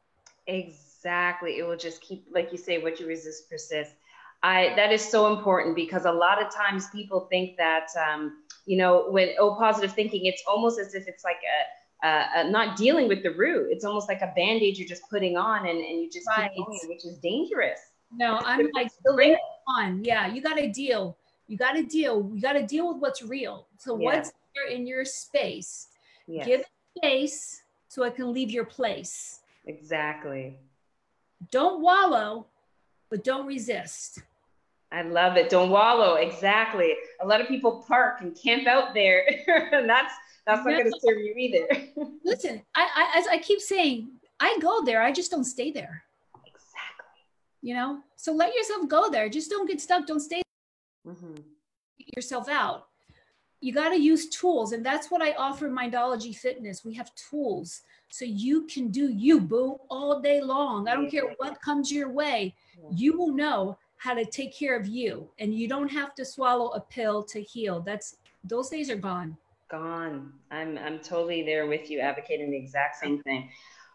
Exactly. 0.47 1.59
It 1.59 1.67
will 1.67 1.77
just 1.77 2.01
keep 2.01 2.27
like 2.33 2.51
you 2.53 2.59
say 2.59 2.79
what 2.79 2.99
you 2.99 3.07
resist 3.07 3.51
persists. 3.51 3.95
I 4.43 4.73
that 4.77 4.93
is 4.93 5.05
so 5.05 5.35
important 5.35 5.75
because 5.75 6.05
a 6.05 6.13
lot 6.13 6.41
of 6.41 6.53
times 6.53 6.89
people 6.91 7.27
think 7.29 7.57
that 7.57 7.89
um, 7.99 8.45
you 8.67 8.79
know 8.79 9.11
when 9.11 9.31
oh 9.39 9.57
positive 9.57 9.93
thinking 9.93 10.27
it's 10.27 10.43
almost 10.47 10.79
as 10.79 10.95
if 10.95 11.09
it's 11.09 11.25
like 11.25 11.37
a, 11.37 11.59
a, 12.05 12.25
a 12.37 12.51
not 12.51 12.77
dealing 12.77 13.09
with 13.09 13.23
the 13.23 13.31
root 13.31 13.69
it's 13.71 13.85
almost 13.85 14.09
like 14.09 14.21
a 14.21 14.33
band-aid 14.37 14.77
you're 14.79 14.89
just 14.89 15.03
putting 15.11 15.37
on 15.37 15.67
and, 15.69 15.79
and 15.79 16.01
you 16.01 16.11
just 16.11 16.27
right. 16.29 16.51
keep 16.55 16.65
going 16.65 16.79
which 16.89 17.05
is 17.05 17.19
dangerous 17.19 17.81
no 18.13 18.39
i'm 18.45 18.69
like 18.75 18.91
bring 19.15 19.33
it 19.33 19.39
on 19.77 20.03
yeah 20.05 20.27
you 20.33 20.41
got 20.41 20.57
to 20.57 20.71
deal 20.71 21.17
you 21.47 21.57
got 21.57 21.73
to 21.73 21.83
deal 21.83 22.31
you 22.35 22.41
got 22.41 22.53
to 22.53 22.67
deal 22.67 22.93
with 22.93 23.01
what's 23.03 23.23
real 23.23 23.67
so 23.79 23.99
yeah. 23.99 24.05
what's 24.05 24.33
in 24.71 24.87
your 24.87 25.05
space. 25.05 25.89
Yes. 26.27 26.47
Give 26.47 26.61
it 26.61 26.67
space 26.97 27.63
so 27.89 28.03
it 28.05 28.17
can 28.17 28.33
leave 28.33 28.51
your 28.51 28.65
place. 28.65 29.41
Exactly. 29.67 30.59
Don't 31.51 31.81
wallow, 31.81 32.47
but 33.11 33.25
don't 33.25 33.47
resist. 33.47 34.23
I 34.91 35.03
love 35.03 35.37
it. 35.37 35.51
Don't 35.51 35.71
wallow. 35.71 36.15
Exactly. 36.15 36.95
A 37.21 37.27
lot 37.27 37.41
of 37.41 37.49
people 37.49 37.85
park 37.87 38.21
and 38.21 38.37
camp 38.37 38.67
out 38.67 38.95
there, 38.95 39.25
and 39.73 39.89
that's 39.89 40.15
that's 40.49 40.65
not 40.65 40.73
no. 40.73 40.79
going 40.79 40.91
to 40.91 41.01
serve 41.01 41.19
you 41.19 41.35
either. 41.37 41.67
Listen, 42.25 42.63
I, 42.75 42.89
I 42.97 43.19
as 43.19 43.27
I 43.29 43.39
keep 43.39 43.61
saying, 43.61 44.09
I 44.41 44.59
go 44.61 44.85
there. 44.85 45.03
I 45.03 45.13
just 45.13 45.31
don't 45.31 45.45
stay 45.45 45.71
there. 45.71 46.03
Exactly. 46.47 47.23
You 47.63 47.75
know, 47.75 48.01
so 48.17 48.33
let 48.33 48.55
yourself 48.55 48.89
go 48.89 49.11
there. 49.11 49.29
Just 49.29 49.51
don't 49.51 49.69
get 49.69 49.81
stuck. 49.81 50.07
Don't 50.07 50.21
stay. 50.21 50.43
Mm-hmm. 51.07 51.37
Yourself 52.17 52.49
out 52.49 52.89
you 53.61 53.73
got 53.73 53.89
to 53.91 54.01
use 54.01 54.29
tools 54.29 54.73
and 54.73 54.85
that's 54.85 55.11
what 55.11 55.23
i 55.23 55.33
offer 55.33 55.69
mindology 55.69 56.37
fitness 56.37 56.85
we 56.85 56.95
have 56.95 57.15
tools 57.15 57.83
so 58.09 58.25
you 58.25 58.67
can 58.67 58.89
do 58.91 59.09
you 59.09 59.41
boo 59.41 59.79
all 59.91 60.21
day 60.21 60.41
long 60.41 60.89
i 60.89 60.95
don't 60.95 61.11
care 61.11 61.35
what 61.39 61.61
comes 61.61 61.91
your 61.91 62.11
way 62.11 62.55
you 62.91 63.17
will 63.17 63.33
know 63.33 63.77
how 63.97 64.15
to 64.15 64.25
take 64.25 64.57
care 64.57 64.79
of 64.79 64.87
you 64.87 65.29
and 65.39 65.55
you 65.55 65.69
don't 65.69 65.91
have 65.91 66.15
to 66.15 66.25
swallow 66.25 66.69
a 66.71 66.81
pill 66.81 67.23
to 67.23 67.43
heal 67.43 67.81
that's 67.81 68.17
those 68.45 68.69
days 68.69 68.91
are 68.91 68.97
gone 68.97 69.37
gone 69.71 70.33
i'm 70.51 70.79
i'm 70.79 70.99
totally 70.99 71.43
there 71.43 71.67
with 71.67 71.91
you 71.91 72.01
advocating 72.01 72.51
the 72.51 72.57
exact 72.57 72.97
same 72.97 73.23
thing 73.23 73.49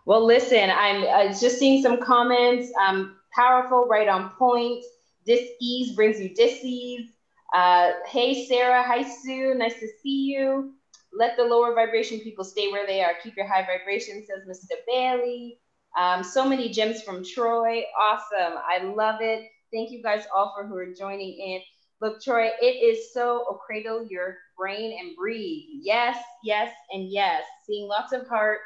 well 0.06 0.26
listen 0.26 0.70
i'm 0.70 1.04
I 1.04 1.28
just 1.30 1.58
seeing 1.60 1.82
some 1.82 2.02
comments 2.02 2.72
um 2.86 3.18
powerful 3.34 3.88
right 3.88 4.08
on 4.08 4.30
point 4.32 4.84
dis 5.26 5.50
ease 5.60 5.96
brings 5.96 6.20
you 6.20 6.34
dis 6.34 6.60
ease 6.64 7.14
uh, 7.54 7.92
hey, 8.08 8.48
Sarah. 8.48 8.82
Hi, 8.82 9.04
Sue. 9.04 9.54
Nice 9.54 9.80
to 9.80 9.88
see 10.02 10.24
you. 10.24 10.74
Let 11.16 11.38
the 11.38 11.44
lower 11.44 11.76
vibration 11.76 12.20
people 12.20 12.44
stay 12.44 12.72
where 12.72 12.88
they 12.88 13.04
are. 13.04 13.12
Keep 13.24 13.38
your 13.38 13.48
high 13.48 13.66
vibration, 13.66 14.26
says 14.26 14.48
Mr. 14.50 14.76
Bailey. 14.88 15.60
Um, 15.96 16.24
so 16.24 16.50
many 16.50 16.70
gems 16.70 17.04
from 17.04 17.24
Troy. 17.24 17.84
Awesome. 18.00 18.58
I 18.58 18.84
love 18.84 19.22
it. 19.22 19.46
Thank 19.72 19.92
you 19.92 20.02
guys 20.02 20.26
all 20.36 20.52
for 20.56 20.66
who 20.66 20.76
are 20.76 20.92
joining 20.92 21.34
in. 21.34 21.62
Look, 22.02 22.24
Troy, 22.24 22.50
it 22.60 22.66
is 22.66 23.14
so 23.14 23.46
oh, 23.48 23.60
cradle 23.64 24.08
your 24.10 24.38
brain 24.58 24.98
and 25.00 25.16
breathe. 25.16 25.66
Yes, 25.82 26.18
yes, 26.44 26.72
and 26.92 27.12
yes. 27.12 27.44
Seeing 27.66 27.88
lots 27.88 28.14
of 28.14 28.28
hearts. 28.28 28.62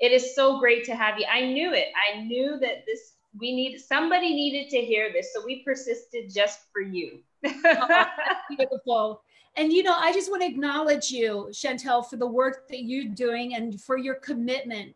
It 0.00 0.12
is 0.12 0.34
so 0.34 0.58
great 0.58 0.84
to 0.84 0.94
have 0.94 1.18
you. 1.18 1.26
I 1.32 1.46
knew 1.46 1.72
it. 1.72 1.88
I 1.94 2.20
knew 2.22 2.58
that 2.60 2.84
this 2.86 3.12
we 3.40 3.54
need 3.54 3.78
somebody 3.78 4.32
needed 4.32 4.70
to 4.70 4.80
hear 4.80 5.12
this, 5.12 5.32
so 5.34 5.44
we 5.44 5.64
persisted 5.64 6.32
just 6.32 6.60
for 6.72 6.80
you 6.80 7.20
oh, 7.44 8.04
beautiful. 8.56 9.22
And 9.56 9.72
you 9.72 9.82
know, 9.82 9.94
I 9.96 10.12
just 10.12 10.30
want 10.30 10.42
to 10.42 10.48
acknowledge 10.48 11.10
you, 11.10 11.48
Chantel, 11.52 12.08
for 12.08 12.16
the 12.16 12.26
work 12.26 12.68
that 12.68 12.82
you're 12.82 13.12
doing 13.12 13.54
and 13.54 13.80
for 13.80 13.96
your 13.96 14.16
commitment 14.16 14.94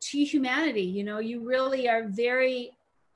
to 0.00 0.24
humanity. 0.24 0.82
You 0.82 1.04
know, 1.04 1.18
you 1.18 1.46
really 1.46 1.88
are 1.88 2.04
very. 2.08 2.70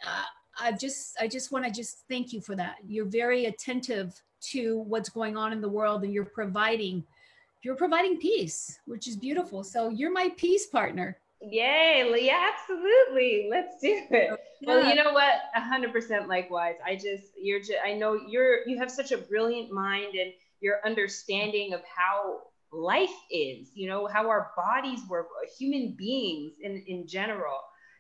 Uh, 0.04 0.24
I 0.60 0.70
just, 0.70 1.16
I 1.20 1.26
just 1.26 1.50
want 1.50 1.64
to 1.64 1.70
just 1.70 2.04
thank 2.08 2.32
you 2.32 2.40
for 2.40 2.54
that. 2.54 2.76
You're 2.86 3.06
very 3.06 3.46
attentive 3.46 4.20
to 4.52 4.78
what's 4.80 5.08
going 5.08 5.36
on 5.36 5.52
in 5.52 5.60
the 5.60 5.68
world, 5.68 6.04
and 6.04 6.12
you're 6.12 6.24
providing, 6.24 7.04
you're 7.62 7.76
providing 7.76 8.18
peace, 8.18 8.78
which 8.86 9.06
is 9.08 9.16
beautiful. 9.16 9.64
So 9.64 9.88
you're 9.88 10.12
my 10.12 10.30
peace 10.36 10.66
partner. 10.66 11.18
Yay, 11.40 12.24
yeah, 12.24 12.50
absolutely. 12.52 13.48
Let's 13.50 13.80
do 13.80 14.02
it. 14.10 14.40
Yeah. 14.60 14.66
Well, 14.66 14.88
you 14.88 14.94
know 14.94 15.12
what? 15.12 15.34
A 15.54 15.60
hundred 15.60 15.92
percent 15.92 16.26
likewise. 16.26 16.76
I 16.84 16.94
just 16.94 17.32
you're 17.36 17.60
just 17.60 17.74
I 17.84 17.92
know 17.92 18.18
you're 18.26 18.66
you 18.66 18.78
have 18.78 18.90
such 18.90 19.12
a 19.12 19.18
brilliant 19.18 19.70
mind 19.70 20.14
and 20.14 20.32
your 20.60 20.76
understanding 20.86 21.74
of 21.74 21.82
how 21.84 22.40
life 22.72 23.14
is, 23.30 23.70
you 23.74 23.88
know, 23.88 24.06
how 24.06 24.28
our 24.28 24.50
bodies 24.56 25.00
work, 25.08 25.28
uh, 25.42 25.46
human 25.58 25.92
beings 25.92 26.54
in, 26.62 26.82
in 26.86 27.06
general 27.06 27.58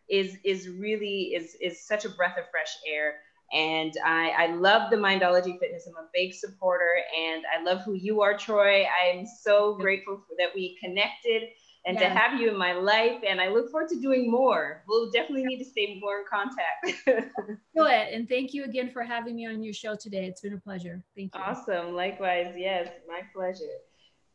is 0.08 0.36
is 0.44 0.68
really 0.68 1.34
is 1.34 1.56
is 1.60 1.86
such 1.86 2.04
a 2.04 2.08
breath 2.08 2.36
of 2.38 2.44
fresh 2.50 2.76
air. 2.88 3.14
And 3.52 3.92
I, 4.04 4.30
I 4.30 4.46
love 4.54 4.90
the 4.90 4.96
Mindology 4.96 5.58
Fitness. 5.58 5.86
I'm 5.86 5.96
a 5.96 6.08
big 6.12 6.34
supporter 6.34 6.90
and 7.16 7.44
I 7.56 7.62
love 7.62 7.82
who 7.82 7.94
you 7.94 8.22
are, 8.22 8.36
Troy. 8.36 8.84
I'm 8.84 9.26
so 9.26 9.74
grateful 9.74 10.16
for 10.16 10.34
that 10.38 10.48
we 10.54 10.76
connected 10.82 11.50
and 11.86 11.98
to 11.98 12.08
have 12.08 12.40
you 12.40 12.48
in 12.48 12.56
my 12.56 12.72
life. 12.72 13.20
And 13.28 13.40
I 13.40 13.48
look 13.48 13.70
forward 13.70 13.88
to 13.90 14.00
doing 14.00 14.30
more. 14.30 14.82
We'll 14.88 15.10
definitely 15.10 15.44
need 15.44 15.58
to 15.58 15.64
stay 15.64 16.00
more 16.00 16.20
in 16.20 16.24
contact. 16.28 17.06
Do 17.76 17.84
it. 17.84 18.14
And 18.14 18.28
thank 18.28 18.54
you 18.54 18.64
again 18.64 18.90
for 18.90 19.02
having 19.02 19.36
me 19.36 19.46
on 19.46 19.62
your 19.62 19.74
show 19.74 19.94
today. 19.94 20.26
It's 20.26 20.40
been 20.40 20.54
a 20.54 20.58
pleasure. 20.58 21.02
Thank 21.14 21.34
you. 21.34 21.40
Awesome. 21.40 21.94
Likewise. 21.94 22.54
Yes, 22.56 22.88
my 23.06 23.20
pleasure. 23.34 23.64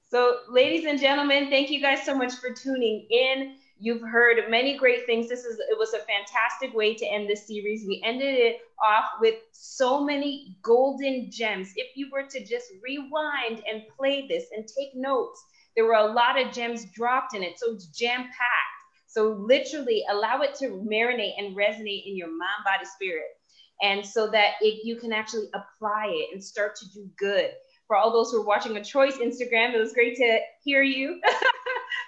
So, 0.09 0.39
ladies 0.49 0.85
and 0.85 0.99
gentlemen, 0.99 1.49
thank 1.49 1.69
you 1.69 1.81
guys 1.81 2.03
so 2.03 2.15
much 2.15 2.33
for 2.33 2.51
tuning 2.51 3.07
in. 3.09 3.55
You've 3.81 4.01
heard 4.01 4.37
many 4.49 4.77
great 4.77 5.05
things. 5.05 5.29
This 5.29 5.45
is 5.45 5.57
it 5.57 5.77
was 5.77 5.93
a 5.93 5.99
fantastic 5.99 6.75
way 6.75 6.95
to 6.95 7.05
end 7.05 7.29
this 7.29 7.47
series. 7.47 7.85
We 7.87 8.01
ended 8.05 8.35
it 8.35 8.57
off 8.85 9.05
with 9.21 9.35
so 9.53 10.03
many 10.03 10.57
golden 10.61 11.31
gems. 11.31 11.71
If 11.77 11.95
you 11.95 12.09
were 12.11 12.23
to 12.23 12.45
just 12.45 12.67
rewind 12.83 13.63
and 13.71 13.83
play 13.97 14.27
this 14.27 14.45
and 14.53 14.67
take 14.67 14.89
notes, 14.95 15.41
there 15.75 15.85
were 15.85 15.93
a 15.93 16.11
lot 16.11 16.37
of 16.39 16.51
gems 16.51 16.85
dropped 16.93 17.33
in 17.35 17.41
it. 17.41 17.57
So 17.57 17.73
it's 17.73 17.87
jam 17.87 18.23
packed. 18.23 18.79
So 19.07 19.29
literally 19.29 20.03
allow 20.11 20.41
it 20.41 20.55
to 20.55 20.85
marinate 20.85 21.39
and 21.39 21.55
resonate 21.55 22.05
in 22.05 22.17
your 22.17 22.27
mind, 22.27 22.65
body, 22.65 22.85
spirit. 22.85 23.23
And 23.81 24.05
so 24.05 24.29
that 24.29 24.55
it, 24.61 24.81
you 24.83 24.97
can 24.97 25.13
actually 25.13 25.47
apply 25.53 26.07
it 26.07 26.33
and 26.33 26.43
start 26.43 26.75
to 26.75 26.89
do 26.89 27.09
good. 27.17 27.51
For 27.87 27.95
all 27.95 28.11
those 28.11 28.31
who 28.31 28.41
are 28.41 28.45
watching 28.45 28.75
a 28.75 28.83
choice 28.83 29.15
Instagram, 29.15 29.73
it 29.73 29.79
was 29.79 29.93
great 29.93 30.17
to 30.17 30.39
hear 30.63 30.83
you. 30.83 31.21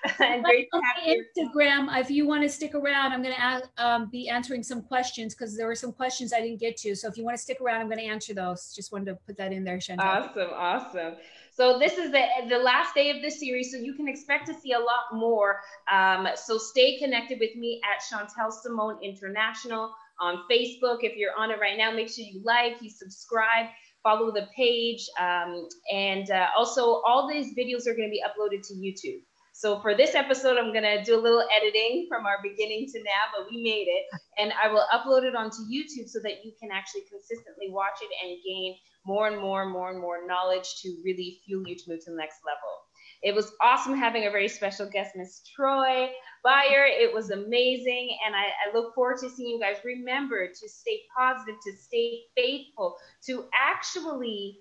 and 0.19 0.43
great 0.43 0.67
to 0.73 0.81
have 0.81 1.17
Instagram. 1.17 1.95
If 1.99 2.09
you 2.09 2.25
want 2.25 2.43
to 2.43 2.49
stick 2.49 2.73
around, 2.73 3.11
I'm 3.11 3.21
going 3.21 3.35
to 3.35 3.69
um, 3.77 4.09
be 4.09 4.29
answering 4.29 4.63
some 4.63 4.81
questions 4.81 5.35
because 5.35 5.55
there 5.55 5.67
were 5.67 5.75
some 5.75 5.91
questions 5.91 6.33
I 6.33 6.41
didn't 6.41 6.59
get 6.59 6.77
to. 6.77 6.95
So 6.95 7.07
if 7.07 7.17
you 7.17 7.23
want 7.23 7.37
to 7.37 7.41
stick 7.41 7.59
around, 7.61 7.81
I'm 7.81 7.87
going 7.87 7.99
to 7.99 8.05
answer 8.05 8.33
those. 8.33 8.73
Just 8.75 8.91
wanted 8.91 9.05
to 9.05 9.15
put 9.27 9.37
that 9.37 9.51
in 9.51 9.63
there, 9.63 9.77
Chantel. 9.77 9.99
Awesome, 9.99 10.49
awesome. 10.53 11.13
So 11.53 11.77
this 11.77 11.97
is 11.97 12.11
the 12.11 12.23
the 12.49 12.57
last 12.57 12.95
day 12.95 13.09
of 13.09 13.21
the 13.21 13.29
series, 13.29 13.71
so 13.71 13.77
you 13.77 13.93
can 13.93 14.07
expect 14.07 14.47
to 14.47 14.53
see 14.53 14.71
a 14.71 14.79
lot 14.79 15.13
more. 15.13 15.59
Um, 15.91 16.27
so 16.35 16.57
stay 16.57 16.97
connected 16.97 17.39
with 17.39 17.55
me 17.55 17.81
at 17.83 18.01
Chantel 18.01 18.51
Simone 18.51 18.97
International 19.03 19.93
on 20.19 20.43
Facebook. 20.49 20.99
If 21.01 21.17
you're 21.17 21.37
on 21.37 21.51
it 21.51 21.59
right 21.59 21.77
now, 21.77 21.91
make 21.91 22.09
sure 22.09 22.23
you 22.25 22.41
like, 22.43 22.81
you 22.81 22.89
subscribe 22.89 23.67
follow 24.03 24.31
the 24.31 24.47
page. 24.55 25.07
Um, 25.19 25.67
and 25.93 26.29
uh, 26.31 26.47
also, 26.57 27.01
all 27.05 27.29
these 27.31 27.53
videos 27.55 27.87
are 27.87 27.95
going 27.95 28.09
to 28.09 28.11
be 28.11 28.23
uploaded 28.25 28.65
to 28.67 28.73
YouTube. 28.73 29.21
So 29.61 29.79
for 29.79 29.93
this 29.93 30.15
episode, 30.15 30.57
I'm 30.57 30.73
to 30.73 31.03
do 31.03 31.15
a 31.15 31.21
little 31.21 31.45
editing 31.55 32.07
from 32.09 32.25
our 32.25 32.37
beginning 32.41 32.87
to 32.93 33.03
now, 33.03 33.29
but 33.37 33.45
we 33.47 33.61
made 33.61 33.85
it. 33.87 34.05
And 34.39 34.51
I 34.53 34.73
will 34.73 34.87
upload 34.91 35.21
it 35.21 35.35
onto 35.35 35.61
YouTube 35.71 36.09
so 36.09 36.19
that 36.23 36.43
you 36.43 36.51
can 36.59 36.71
actually 36.71 37.01
consistently 37.01 37.69
watch 37.69 37.99
it 38.01 38.09
and 38.25 38.39
gain 38.43 38.75
more 39.05 39.27
and 39.27 39.39
more 39.39 39.61
and 39.61 39.71
more 39.71 39.91
and 39.91 40.01
more 40.01 40.25
knowledge 40.25 40.81
to 40.81 40.97
really 41.05 41.41
fuel 41.45 41.61
you 41.67 41.75
to 41.75 41.83
move 41.87 42.03
to 42.05 42.09
the 42.09 42.17
next 42.17 42.37
level. 42.43 42.73
It 43.21 43.35
was 43.35 43.51
awesome 43.61 43.95
having 43.95 44.25
a 44.25 44.31
very 44.31 44.47
special 44.47 44.89
guest, 44.89 45.11
Miss 45.15 45.43
Troy 45.55 46.09
Beyer. 46.43 46.87
It 46.87 47.13
was 47.13 47.29
amazing. 47.29 48.17
And 48.25 48.35
I, 48.35 48.45
I, 48.45 48.73
look 48.73 48.95
forward 48.95 49.19
to 49.19 49.29
seeing 49.29 49.49
you 49.49 49.59
guys. 49.59 49.77
Remember 49.85 50.47
to 50.47 50.69
stay 50.69 51.01
positive, 51.15 51.57
to 51.61 51.77
stay 51.77 52.21
faithful, 52.35 52.95
to 53.27 53.45
actually, 53.53 54.57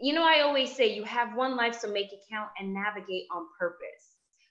you 0.00 0.12
know, 0.12 0.22
I 0.22 0.42
always 0.42 0.76
say 0.76 0.94
you 0.94 1.02
have 1.02 1.34
one 1.34 1.56
life, 1.56 1.74
so 1.74 1.90
make 1.90 2.12
it 2.12 2.20
count 2.30 2.50
and 2.60 2.72
navigate 2.72 3.24
on 3.34 3.48
purpose. 3.58 3.97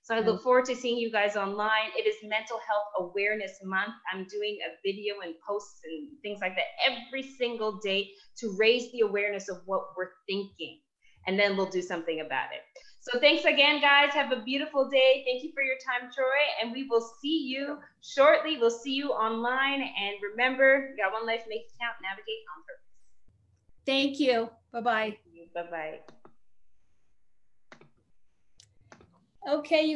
So 0.08 0.16
I 0.16 0.22
look 0.22 0.42
forward 0.42 0.64
to 0.68 0.74
seeing 0.74 0.98
you 0.98 1.12
guys 1.12 1.36
online. 1.36 1.92
It 1.98 2.08
is 2.08 2.16
Mental 2.24 2.58
Health 2.66 3.10
Awareness 3.10 3.60
Month. 3.62 3.92
I'm 4.14 4.26
doing 4.32 4.58
a 4.66 4.72
video 4.82 5.16
and 5.22 5.36
posts 5.46 5.82
and 5.84 6.08
things 6.22 6.40
like 6.40 6.56
that 6.56 6.64
every 6.88 7.22
single 7.22 7.78
day 7.84 8.12
to 8.38 8.56
raise 8.58 8.90
the 8.94 9.02
awareness 9.02 9.50
of 9.50 9.58
what 9.66 9.82
we're 9.98 10.12
thinking. 10.26 10.80
And 11.28 11.38
then 11.38 11.58
we'll 11.58 11.70
do 11.70 11.82
something 11.82 12.22
about 12.22 12.54
it. 12.54 12.62
So 13.02 13.20
thanks 13.20 13.44
again, 13.44 13.82
guys. 13.82 14.14
Have 14.14 14.32
a 14.32 14.42
beautiful 14.44 14.90
day. 14.90 15.26
Thank 15.28 15.44
you 15.44 15.52
for 15.54 15.62
your 15.62 15.76
time, 15.86 16.10
Troy. 16.16 16.40
And 16.64 16.72
we 16.72 16.88
will 16.90 17.06
see 17.22 17.44
you 17.46 17.78
shortly. 18.02 18.58
We'll 18.58 18.72
see 18.72 18.94
you 18.94 19.10
online. 19.10 19.82
And 19.82 20.16
remember, 20.32 20.88
you 20.88 21.04
got 21.04 21.12
one 21.12 21.28
life, 21.28 21.42
make 21.50 21.64
it 21.64 21.74
count, 21.82 21.98
navigate 22.02 22.46
on 22.56 22.64
purpose. 22.64 22.88
Thank 23.86 24.22
you. 24.22 24.50
Bye-bye. 24.72 25.18
Bye-bye. 25.54 26.00
Okay, 29.50 29.84
you 29.86 29.96